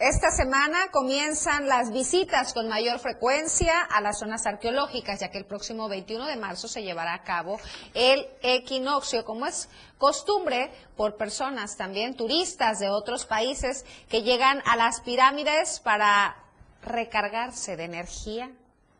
Esta 0.00 0.30
semana 0.30 0.78
comienzan 0.92 1.68
las 1.68 1.92
visitas 1.92 2.54
con 2.54 2.70
mayor 2.70 3.00
frecuencia 3.00 3.80
a 3.82 4.00
las 4.00 4.18
zonas 4.18 4.46
arqueológicas, 4.46 5.20
ya 5.20 5.30
que 5.30 5.36
el 5.36 5.44
próximo 5.44 5.90
21 5.90 6.24
de 6.24 6.36
marzo 6.36 6.68
se 6.68 6.82
llevará 6.82 7.12
a 7.12 7.22
cabo 7.22 7.60
el 7.92 8.26
equinoccio, 8.40 9.26
como 9.26 9.44
es 9.44 9.68
costumbre 9.98 10.72
por 10.96 11.18
personas 11.18 11.76
también 11.76 12.16
turistas 12.16 12.78
de 12.78 12.88
otros 12.88 13.26
países 13.26 13.84
que 14.08 14.22
llegan 14.22 14.62
a 14.64 14.76
las 14.76 15.02
pirámides 15.02 15.80
para 15.80 16.34
recargarse 16.82 17.76
de 17.76 17.84
energía 17.84 18.50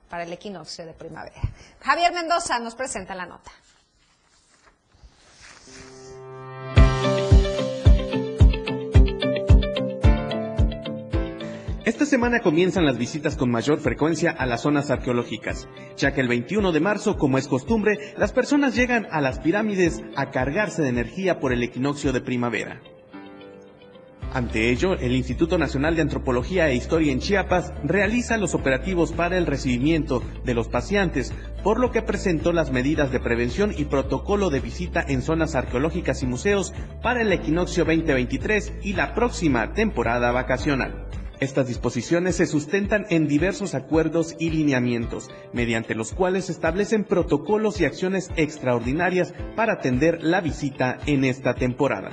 para 0.09 0.25
el 0.25 0.33
equinoccio 0.33 0.85
de 0.85 0.93
primavera. 0.93 1.41
Javier 1.81 2.13
Mendoza 2.13 2.59
nos 2.59 2.75
presenta 2.75 3.15
la 3.15 3.27
nota. 3.27 3.51
Esta 11.91 12.07
semana 12.07 12.41
comienzan 12.41 12.87
las 12.87 12.99
visitas 12.99 13.37
con 13.37 13.51
mayor 13.51 13.81
frecuencia 13.81 14.31
a 14.31 14.47
las 14.47 14.63
zonas 14.63 14.91
arqueológicas, 14.91 15.67
ya 15.97 16.13
que 16.13 16.21
el 16.21 16.29
21 16.29 16.73
de 16.73 16.81
marzo, 16.81 17.19
como 17.19 17.37
es 17.37 17.49
costumbre, 17.49 18.15
las 18.17 18.33
personas 18.33 18.77
llegan 18.77 19.09
a 19.11 19.21
las 19.21 19.41
pirámides 19.41 20.03
a 20.15 20.31
cargarse 20.31 20.83
de 20.83 20.89
energía 20.89 21.41
por 21.41 21.53
el 21.53 21.63
equinoccio 21.63 22.13
de 22.13 22.21
primavera. 22.21 22.81
Ante 24.33 24.71
ello, 24.71 24.95
el 24.95 25.17
Instituto 25.17 25.59
Nacional 25.59 25.97
de 25.97 26.03
Antropología 26.03 26.69
e 26.69 26.77
Historia 26.77 27.11
en 27.11 27.19
Chiapas 27.19 27.73
realiza 27.83 28.37
los 28.37 28.55
operativos 28.55 29.11
para 29.11 29.37
el 29.37 29.45
recibimiento 29.45 30.23
de 30.45 30.55
los 30.55 30.69
pacientes, 30.69 31.33
por 31.65 31.81
lo 31.81 31.91
que 31.91 32.03
presentó 32.03 32.53
las 32.53 32.71
medidas 32.71 33.11
de 33.11 33.19
prevención 33.19 33.75
y 33.77 33.87
protocolo 33.87 34.49
de 34.49 34.61
visita 34.61 35.05
en 35.07 35.23
zonas 35.23 35.57
arqueológicas 35.57 36.23
y 36.23 36.27
museos 36.27 36.73
para 37.03 37.23
el 37.23 37.33
equinoccio 37.33 37.85
2023 37.85 38.75
y 38.83 38.93
la 38.93 39.15
próxima 39.17 39.73
temporada 39.73 40.31
vacacional. 40.31 41.09
Estas 41.41 41.67
disposiciones 41.67 42.37
se 42.37 42.47
sustentan 42.47 43.07
en 43.11 43.27
diversos 43.27 43.75
acuerdos 43.75 44.37
y 44.39 44.51
lineamientos, 44.51 45.29
mediante 45.53 45.97
los 45.97 46.13
cuales 46.13 46.45
se 46.45 46.53
establecen 46.53 47.03
protocolos 47.03 47.81
y 47.81 47.85
acciones 47.85 48.31
extraordinarias 48.37 49.35
para 49.57 49.73
atender 49.73 50.23
la 50.23 50.41
visita 50.41 50.99
en 51.07 51.25
esta 51.25 51.55
temporada. 51.55 52.11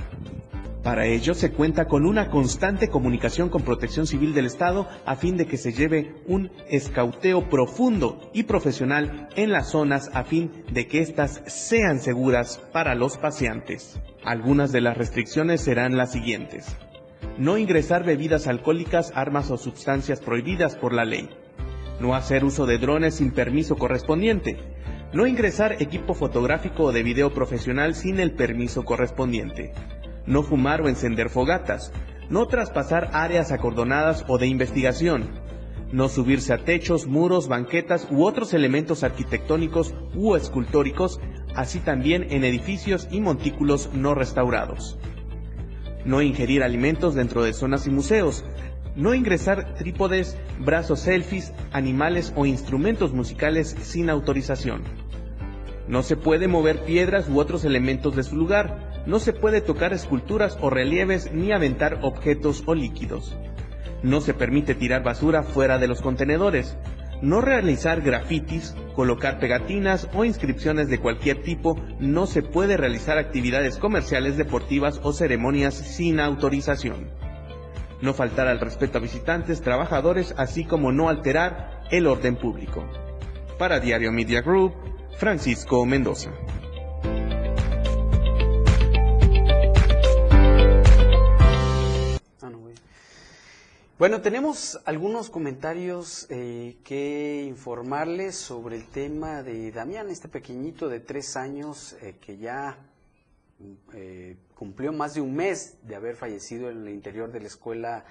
Para 0.88 1.06
ello 1.06 1.34
se 1.34 1.52
cuenta 1.52 1.90
con 1.90 2.06
una 2.06 2.30
constante 2.30 2.88
comunicación 2.88 3.50
con 3.50 3.64
Protección 3.64 4.08
Civil 4.08 4.34
del 4.34 4.46
Estado 4.46 4.88
a 5.06 5.18
fin 5.18 5.36
de 5.36 5.46
que 5.46 5.58
se 5.58 5.74
lleve 5.74 6.16
un 6.28 6.50
escauteo 6.70 7.50
profundo 7.50 8.32
y 8.32 8.44
profesional 8.44 9.28
en 9.36 9.52
las 9.52 9.72
zonas 9.72 10.10
a 10.14 10.24
fin 10.24 10.64
de 10.72 10.88
que 10.88 11.02
éstas 11.02 11.42
sean 11.46 12.00
seguras 12.00 12.62
para 12.72 12.96
los 12.96 13.18
pacientes. 13.18 14.00
Algunas 14.24 14.72
de 14.72 14.80
las 14.80 14.96
restricciones 14.96 15.60
serán 15.60 15.98
las 15.98 16.14
siguientes. 16.14 16.78
No 17.38 17.58
ingresar 17.58 18.06
bebidas 18.06 18.48
alcohólicas, 18.48 19.12
armas 19.14 19.52
o 19.52 19.58
sustancias 19.58 20.22
prohibidas 20.22 20.78
por 20.78 20.94
la 20.94 21.04
ley. 21.04 21.30
No 22.00 22.16
hacer 22.16 22.46
uso 22.46 22.66
de 22.66 22.78
drones 22.78 23.16
sin 23.16 23.32
permiso 23.32 23.76
correspondiente. 23.76 24.58
No 25.12 25.28
ingresar 25.28 25.82
equipo 25.82 26.14
fotográfico 26.14 26.84
o 26.84 26.92
de 26.94 27.04
video 27.04 27.34
profesional 27.34 27.94
sin 27.94 28.22
el 28.22 28.32
permiso 28.32 28.86
correspondiente 28.86 29.74
no 30.28 30.44
fumar 30.44 30.82
o 30.82 30.90
encender 30.90 31.30
fogatas, 31.30 31.92
no 32.30 32.46
traspasar 32.48 33.10
áreas 33.14 33.52
acordonadas 33.52 34.26
o 34.28 34.38
de 34.38 34.48
investigación, 34.48 35.30
no 35.92 36.10
subirse 36.10 36.54
a 36.54 36.66
techos, 36.66 37.08
muros, 37.08 37.48
banquetas 37.48 38.08
u 38.12 38.24
otros 38.24 38.54
elementos 38.54 39.04
arquitectónicos 39.04 39.96
u 40.14 40.36
escultóricos, 40.36 41.20
así 41.56 41.80
también 41.80 42.28
en 42.30 42.44
edificios 42.44 43.08
y 43.10 43.22
montículos 43.22 43.90
no 43.94 44.14
restaurados. 44.14 45.00
No 46.06 46.22
ingerir 46.22 46.62
alimentos 46.62 47.16
dentro 47.16 47.44
de 47.44 47.54
zonas 47.54 47.88
y 47.88 47.90
museos, 47.90 48.46
No 48.98 49.14
ingresar 49.14 49.76
trípodes, 49.76 50.36
brazos 50.58 51.02
selfies, 51.02 51.54
animales 51.72 52.34
o 52.36 52.48
instrumentos 52.48 53.14
musicales 53.14 53.76
sin 53.80 54.10
autorización. 54.10 54.82
No 55.88 56.02
se 56.02 56.18
puede 56.18 56.48
mover 56.48 56.84
piedras 56.84 57.30
u 57.30 57.40
otros 57.40 57.64
elementos 57.64 58.16
de 58.16 58.24
su 58.24 58.36
lugar. 58.36 58.87
No 59.08 59.20
se 59.20 59.34
puede 59.34 59.62
tocar 59.62 59.94
esculturas 59.94 60.58
o 60.62 60.70
relieves 60.70 61.32
ni 61.34 61.52
aventar 61.52 62.00
objetos 62.02 62.62
o 62.66 62.76
líquidos. 62.76 63.36
No 64.04 64.22
se 64.22 64.34
permite 64.34 64.76
tirar 64.76 65.02
basura 65.02 65.44
fuera 65.44 65.80
de 65.80 65.88
los 65.88 66.02
contenedores. 66.02 66.78
No 67.22 67.42
realizar 67.42 68.02
grafitis, 68.02 68.76
colocar 68.96 69.40
pegatinas 69.40 70.08
o 70.14 70.26
inscripciones 70.26 70.90
de 70.90 71.00
cualquier 71.00 71.42
tipo. 71.42 71.80
No 72.00 72.28
se 72.28 72.44
puede 72.44 72.78
realizar 72.78 73.18
actividades 73.18 73.78
comerciales, 73.78 74.38
deportivas 74.38 75.00
o 75.02 75.14
ceremonias 75.14 75.74
sin 75.74 76.20
autorización 76.20 77.10
no 78.02 78.14
faltar 78.14 78.48
al 78.48 78.60
respeto 78.60 78.98
a 78.98 79.02
visitantes, 79.02 79.62
trabajadores, 79.62 80.34
así 80.38 80.66
como 80.66 80.92
no 80.92 81.10
alterar 81.10 81.82
el 81.90 82.08
orden 82.08 82.36
público. 82.36 82.86
Para 83.58 83.80
Diario 83.80 84.12
Media 84.12 84.42
Group, 84.42 84.74
Francisco 85.18 85.86
Mendoza. 85.86 86.32
Bueno, 94.00 94.22
tenemos 94.22 94.80
algunos 94.86 95.32
comentarios 95.32 96.28
eh, 96.30 96.78
que 96.84 97.46
informarles 97.50 98.36
sobre 98.36 98.76
el 98.76 98.86
tema 98.86 99.42
de 99.42 99.72
Damián, 99.72 100.12
este 100.12 100.28
pequeñito 100.28 100.88
de 100.88 101.00
tres 101.00 101.36
años 101.36 101.96
eh, 102.04 102.16
que 102.22 102.38
ya 102.38 102.78
eh, 103.94 104.38
cumplió 104.54 104.94
más 104.94 105.16
de 105.16 105.22
un 105.22 105.36
mes 105.36 105.78
de 105.82 105.96
haber 105.96 106.16
fallecido 106.16 106.70
en 106.70 106.84
el 106.84 106.90
interior 106.90 107.32
de 107.32 107.40
la 107.40 107.48
escuela 107.48 108.06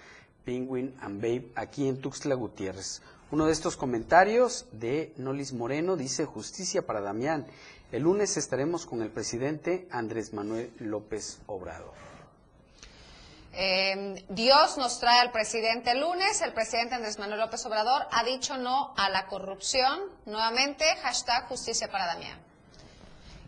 Penguin 0.45 0.93
and 1.01 1.23
Babe 1.23 1.53
aquí 1.55 1.87
en 1.87 2.01
Tuxtla 2.01 2.35
Gutiérrez. 2.35 3.01
Uno 3.31 3.47
de 3.47 3.53
estos 3.53 3.77
comentarios 3.77 4.67
de 4.73 5.13
Nolis 5.19 5.53
Moreno 5.53 5.97
dice 5.97 6.25
justicia 6.25 6.85
para 6.85 7.01
Damián. 7.01 7.47
El 7.93 8.03
lunes 8.03 8.37
estaremos 8.37 8.87
con 8.87 9.03
el 9.03 9.11
presidente 9.11 9.87
Andrés 9.93 10.35
Manuel 10.35 10.69
López 10.81 11.39
Obrador. 11.47 12.06
Eh, 13.59 14.23
Dios 14.29 14.77
nos 14.77 15.01
trae 15.01 15.19
al 15.21 15.33
presidente 15.33 15.93
el 15.93 16.01
lunes. 16.01 16.43
El 16.43 16.53
presidente 16.53 16.95
Andrés 16.95 17.19
Manuel 17.19 17.41
López 17.41 17.65
Obrador 17.65 18.07
ha 18.11 18.23
dicho 18.23 18.59
no 18.59 18.93
a 18.99 19.09
la 19.09 19.27
corrupción. 19.27 19.99
Nuevamente, 20.27 20.85
hashtag 21.03 21.49
justicia 21.49 21.91
para 21.91 22.07
Damián. 22.07 22.39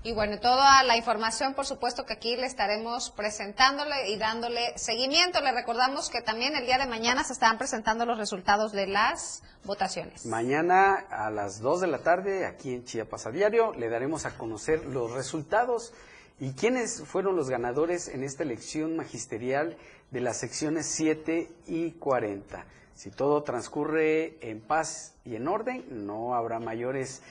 Y 0.05 0.13
bueno, 0.13 0.39
toda 0.39 0.83
la 0.85 0.97
información, 0.97 1.53
por 1.53 1.67
supuesto, 1.67 2.07
que 2.07 2.15
aquí 2.15 2.37
le 2.37 2.47
estaremos 2.47 3.11
presentándole 3.11 4.09
y 4.09 4.17
dándole 4.17 4.79
seguimiento. 4.79 5.43
Le 5.43 5.53
recordamos 5.53 6.09
que 6.09 6.23
también 6.23 6.57
el 6.57 6.65
día 6.65 6.79
de 6.79 6.87
mañana 6.87 7.25
se 7.25 7.35
estarán 7.35 7.59
presentando 7.59 8.07
los 8.07 8.17
resultados 8.17 8.73
de 8.73 8.87
las 8.87 9.43
votaciones. 9.65 10.25
Mañana 10.25 10.95
a 11.11 11.31
las 11.31 11.61
2 11.61 11.81
de 11.81 11.87
la 11.89 11.99
tarde, 11.99 12.47
aquí 12.47 12.73
en 12.73 12.85
Chiapas 12.85 13.27
a 13.27 13.31
Diario, 13.31 13.75
le 13.75 13.91
daremos 13.91 14.25
a 14.25 14.31
conocer 14.39 14.87
los 14.87 15.11
resultados 15.11 15.93
y 16.41 16.53
quiénes 16.53 17.03
fueron 17.05 17.37
los 17.37 17.51
ganadores 17.51 18.09
en 18.09 18.23
esta 18.23 18.43
elección 18.43 18.97
magisterial 18.97 19.77
de 20.11 20.21
las 20.21 20.39
secciones 20.39 20.87
7 20.87 21.51
y 21.67 21.93
40. 21.93 22.65
Si 22.95 23.11
todo 23.11 23.43
transcurre 23.43 24.39
en 24.41 24.61
paz 24.61 25.15
y 25.25 25.37
en 25.37 25.49
orden, 25.49 25.85
no 26.07 26.35
habrá 26.35 26.59
mayores 26.59 27.23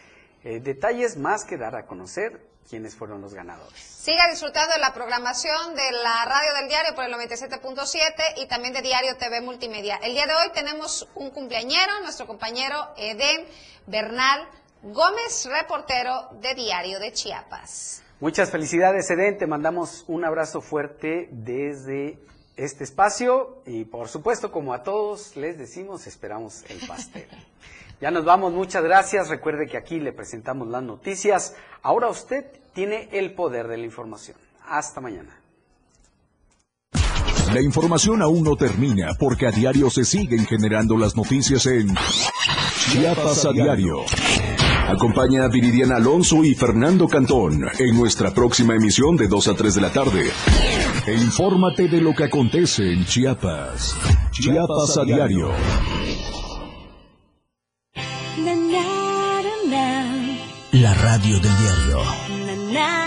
eh, 0.43 0.59
detalles 0.59 1.17
más 1.17 1.45
que 1.45 1.57
dar 1.57 1.75
a 1.75 1.85
conocer 1.85 2.41
quiénes 2.69 2.95
fueron 2.95 3.21
los 3.21 3.33
ganadores. 3.33 3.79
Siga 3.79 4.29
disfrutando 4.29 4.73
de 4.73 4.79
la 4.79 4.93
programación 4.93 5.75
de 5.75 5.91
la 5.91 6.25
radio 6.25 6.53
del 6.53 6.67
diario 6.67 6.95
por 6.95 7.05
el 7.05 7.13
97.7 7.13 7.99
y 8.37 8.47
también 8.47 8.73
de 8.73 8.81
Diario 8.81 9.17
TV 9.17 9.41
Multimedia. 9.41 9.97
El 9.97 10.13
día 10.13 10.25
de 10.27 10.33
hoy 10.33 10.51
tenemos 10.53 11.07
un 11.15 11.31
cumpleañero, 11.31 12.01
nuestro 12.01 12.27
compañero 12.27 12.93
Eden 12.97 13.47
Bernal 13.87 14.47
Gómez, 14.83 15.47
reportero 15.49 16.29
de 16.41 16.53
Diario 16.55 16.99
de 16.99 17.11
Chiapas. 17.13 18.03
Muchas 18.19 18.49
felicidades, 18.49 19.09
Eden. 19.11 19.37
Te 19.37 19.45
mandamos 19.45 20.03
un 20.07 20.25
abrazo 20.25 20.59
fuerte 20.61 21.29
desde 21.31 22.17
este 22.55 22.83
espacio 22.83 23.61
y 23.67 23.85
por 23.85 24.07
supuesto, 24.07 24.51
como 24.51 24.73
a 24.73 24.81
todos 24.81 25.35
les 25.35 25.59
decimos, 25.59 26.07
esperamos 26.07 26.63
el 26.69 26.85
pastel. 26.87 27.27
Ya 27.99 28.11
nos 28.11 28.25
vamos, 28.25 28.53
muchas 28.53 28.83
gracias. 28.83 29.27
Recuerde 29.27 29.65
que 29.65 29.75
aquí 29.75 29.99
le 29.99 30.13
presentamos 30.13 30.67
las 30.67 30.83
noticias. 30.83 31.55
Ahora 31.81 32.09
usted 32.09 32.45
tiene 32.75 33.09
el 33.11 33.33
poder 33.33 33.67
de 33.67 33.75
la 33.75 33.85
información. 33.85 34.37
Hasta 34.67 35.01
mañana. 35.01 35.35
La 37.51 37.59
información 37.59 38.21
aún 38.21 38.43
no 38.43 38.55
termina 38.55 39.15
porque 39.19 39.47
a 39.47 39.51
diario 39.51 39.89
se 39.89 40.05
siguen 40.05 40.45
generando 40.45 40.95
las 40.95 41.15
noticias 41.15 41.65
en 41.65 41.95
Chiapas 42.91 43.45
a 43.45 43.51
diario. 43.51 44.05
Acompaña 44.87 45.43
a 45.43 45.49
Viridiana 45.49 45.97
Alonso 45.97 46.45
y 46.45 46.55
Fernando 46.55 47.09
Cantón 47.09 47.65
en 47.77 47.97
nuestra 47.97 48.33
próxima 48.33 48.73
emisión 48.73 49.17
de 49.17 49.27
2 49.27 49.47
a 49.49 49.53
3 49.53 49.75
de 49.75 49.81
la 49.81 49.91
tarde. 49.91 50.29
E 51.05 51.13
infórmate 51.13 51.89
de 51.89 51.99
lo 51.99 52.13
que 52.13 52.23
acontece 52.23 52.93
en 52.93 53.03
Chiapas. 53.05 53.97
Chiapas 54.31 54.97
a 54.97 55.03
diario. 55.03 55.51
La 60.71 60.93
radio 60.93 61.39
del 61.39 61.57
diario. 61.57 63.06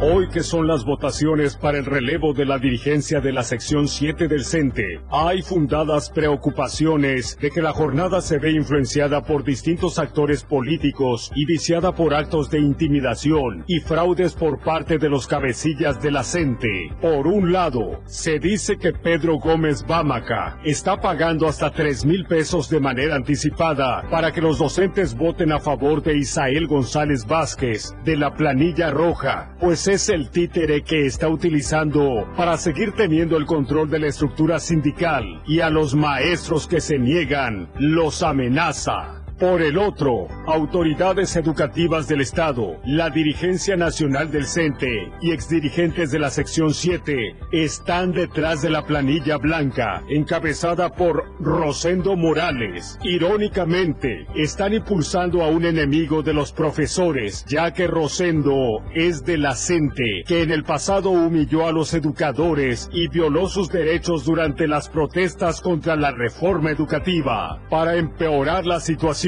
Hoy 0.00 0.28
que 0.28 0.44
son 0.44 0.68
las 0.68 0.84
votaciones 0.84 1.56
para 1.56 1.76
el 1.76 1.84
relevo 1.84 2.32
de 2.32 2.44
la 2.44 2.60
dirigencia 2.60 3.20
de 3.20 3.32
la 3.32 3.42
sección 3.42 3.88
7 3.88 4.28
del 4.28 4.44
CENTE, 4.44 5.00
hay 5.10 5.42
fundadas 5.42 6.08
preocupaciones 6.10 7.36
de 7.40 7.50
que 7.50 7.60
la 7.60 7.72
jornada 7.72 8.20
se 8.20 8.38
ve 8.38 8.52
influenciada 8.52 9.24
por 9.24 9.42
distintos 9.42 9.98
actores 9.98 10.44
políticos 10.44 11.32
y 11.34 11.46
viciada 11.46 11.90
por 11.96 12.14
actos 12.14 12.48
de 12.48 12.60
intimidación 12.60 13.64
y 13.66 13.80
fraudes 13.80 14.34
por 14.34 14.60
parte 14.60 14.98
de 14.98 15.08
los 15.08 15.26
cabecillas 15.26 16.00
de 16.00 16.12
la 16.12 16.22
CENTE. 16.22 16.92
Por 17.00 17.26
un 17.26 17.52
lado, 17.52 18.00
se 18.06 18.38
dice 18.38 18.78
que 18.78 18.92
Pedro 18.92 19.38
Gómez 19.38 19.84
Bámaca 19.84 20.60
está 20.62 21.00
pagando 21.00 21.48
hasta 21.48 21.72
3 21.72 22.06
mil 22.06 22.24
pesos 22.24 22.70
de 22.70 22.78
manera 22.78 23.16
anticipada 23.16 24.08
para 24.08 24.30
que 24.30 24.42
los 24.42 24.60
docentes 24.60 25.16
voten 25.16 25.50
a 25.50 25.58
favor 25.58 26.04
de 26.04 26.18
Isael 26.18 26.68
González 26.68 27.26
Vázquez 27.26 27.96
de 28.04 28.16
la 28.16 28.32
planilla 28.36 28.92
roja, 28.92 29.56
pues 29.58 29.87
es 29.88 30.08
el 30.10 30.30
títere 30.30 30.82
que 30.82 31.06
está 31.06 31.28
utilizando 31.28 32.28
para 32.36 32.56
seguir 32.56 32.92
teniendo 32.92 33.36
el 33.36 33.46
control 33.46 33.88
de 33.88 33.98
la 33.98 34.08
estructura 34.08 34.58
sindical 34.58 35.42
y 35.46 35.60
a 35.60 35.70
los 35.70 35.94
maestros 35.94 36.66
que 36.66 36.80
se 36.80 36.98
niegan 36.98 37.70
los 37.78 38.22
amenaza. 38.22 39.27
Por 39.38 39.62
el 39.62 39.78
otro, 39.78 40.26
autoridades 40.48 41.36
educativas 41.36 42.08
del 42.08 42.22
Estado, 42.22 42.80
la 42.84 43.08
dirigencia 43.08 43.76
nacional 43.76 44.32
del 44.32 44.46
CENTE 44.46 45.12
y 45.20 45.30
exdirigentes 45.30 46.10
de 46.10 46.18
la 46.18 46.30
sección 46.30 46.74
7 46.74 47.36
están 47.52 48.10
detrás 48.10 48.62
de 48.62 48.70
la 48.70 48.84
planilla 48.84 49.36
blanca 49.36 50.02
encabezada 50.08 50.92
por 50.92 51.30
Rosendo 51.38 52.16
Morales. 52.16 52.98
Irónicamente, 53.04 54.26
están 54.34 54.74
impulsando 54.74 55.44
a 55.44 55.50
un 55.50 55.66
enemigo 55.66 56.24
de 56.24 56.34
los 56.34 56.50
profesores, 56.50 57.44
ya 57.46 57.72
que 57.72 57.86
Rosendo 57.86 58.82
es 58.92 59.24
de 59.24 59.38
la 59.38 59.54
CENTE, 59.54 60.24
que 60.26 60.42
en 60.42 60.50
el 60.50 60.64
pasado 60.64 61.10
humilló 61.10 61.68
a 61.68 61.72
los 61.72 61.94
educadores 61.94 62.90
y 62.92 63.06
violó 63.06 63.46
sus 63.46 63.68
derechos 63.68 64.24
durante 64.24 64.66
las 64.66 64.88
protestas 64.88 65.60
contra 65.60 65.94
la 65.94 66.10
reforma 66.10 66.72
educativa. 66.72 67.60
Para 67.70 67.94
empeorar 67.94 68.66
la 68.66 68.80
situación, 68.80 69.27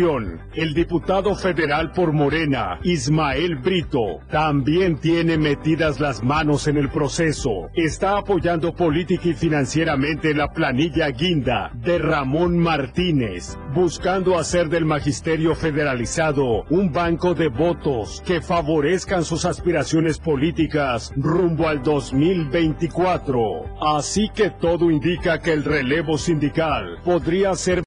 el 0.54 0.72
diputado 0.72 1.34
federal 1.34 1.92
por 1.92 2.12
Morena, 2.12 2.78
Ismael 2.82 3.56
Brito, 3.56 4.20
también 4.30 4.96
tiene 4.96 5.36
metidas 5.36 6.00
las 6.00 6.24
manos 6.24 6.68
en 6.68 6.78
el 6.78 6.88
proceso. 6.88 7.68
Está 7.74 8.16
apoyando 8.16 8.74
política 8.74 9.28
y 9.28 9.34
financieramente 9.34 10.32
la 10.32 10.48
planilla 10.48 11.08
guinda 11.10 11.70
de 11.74 11.98
Ramón 11.98 12.58
Martínez, 12.58 13.58
buscando 13.74 14.38
hacer 14.38 14.70
del 14.70 14.86
magisterio 14.86 15.54
federalizado 15.54 16.64
un 16.70 16.90
banco 16.92 17.34
de 17.34 17.48
votos 17.48 18.22
que 18.24 18.40
favorezcan 18.40 19.22
sus 19.22 19.44
aspiraciones 19.44 20.18
políticas 20.18 21.12
rumbo 21.14 21.68
al 21.68 21.82
2024. 21.82 23.38
Así 23.82 24.30
que 24.34 24.48
todo 24.48 24.90
indica 24.90 25.40
que 25.40 25.52
el 25.52 25.62
relevo 25.62 26.16
sindical 26.16 27.00
podría 27.04 27.54
ser 27.54 27.78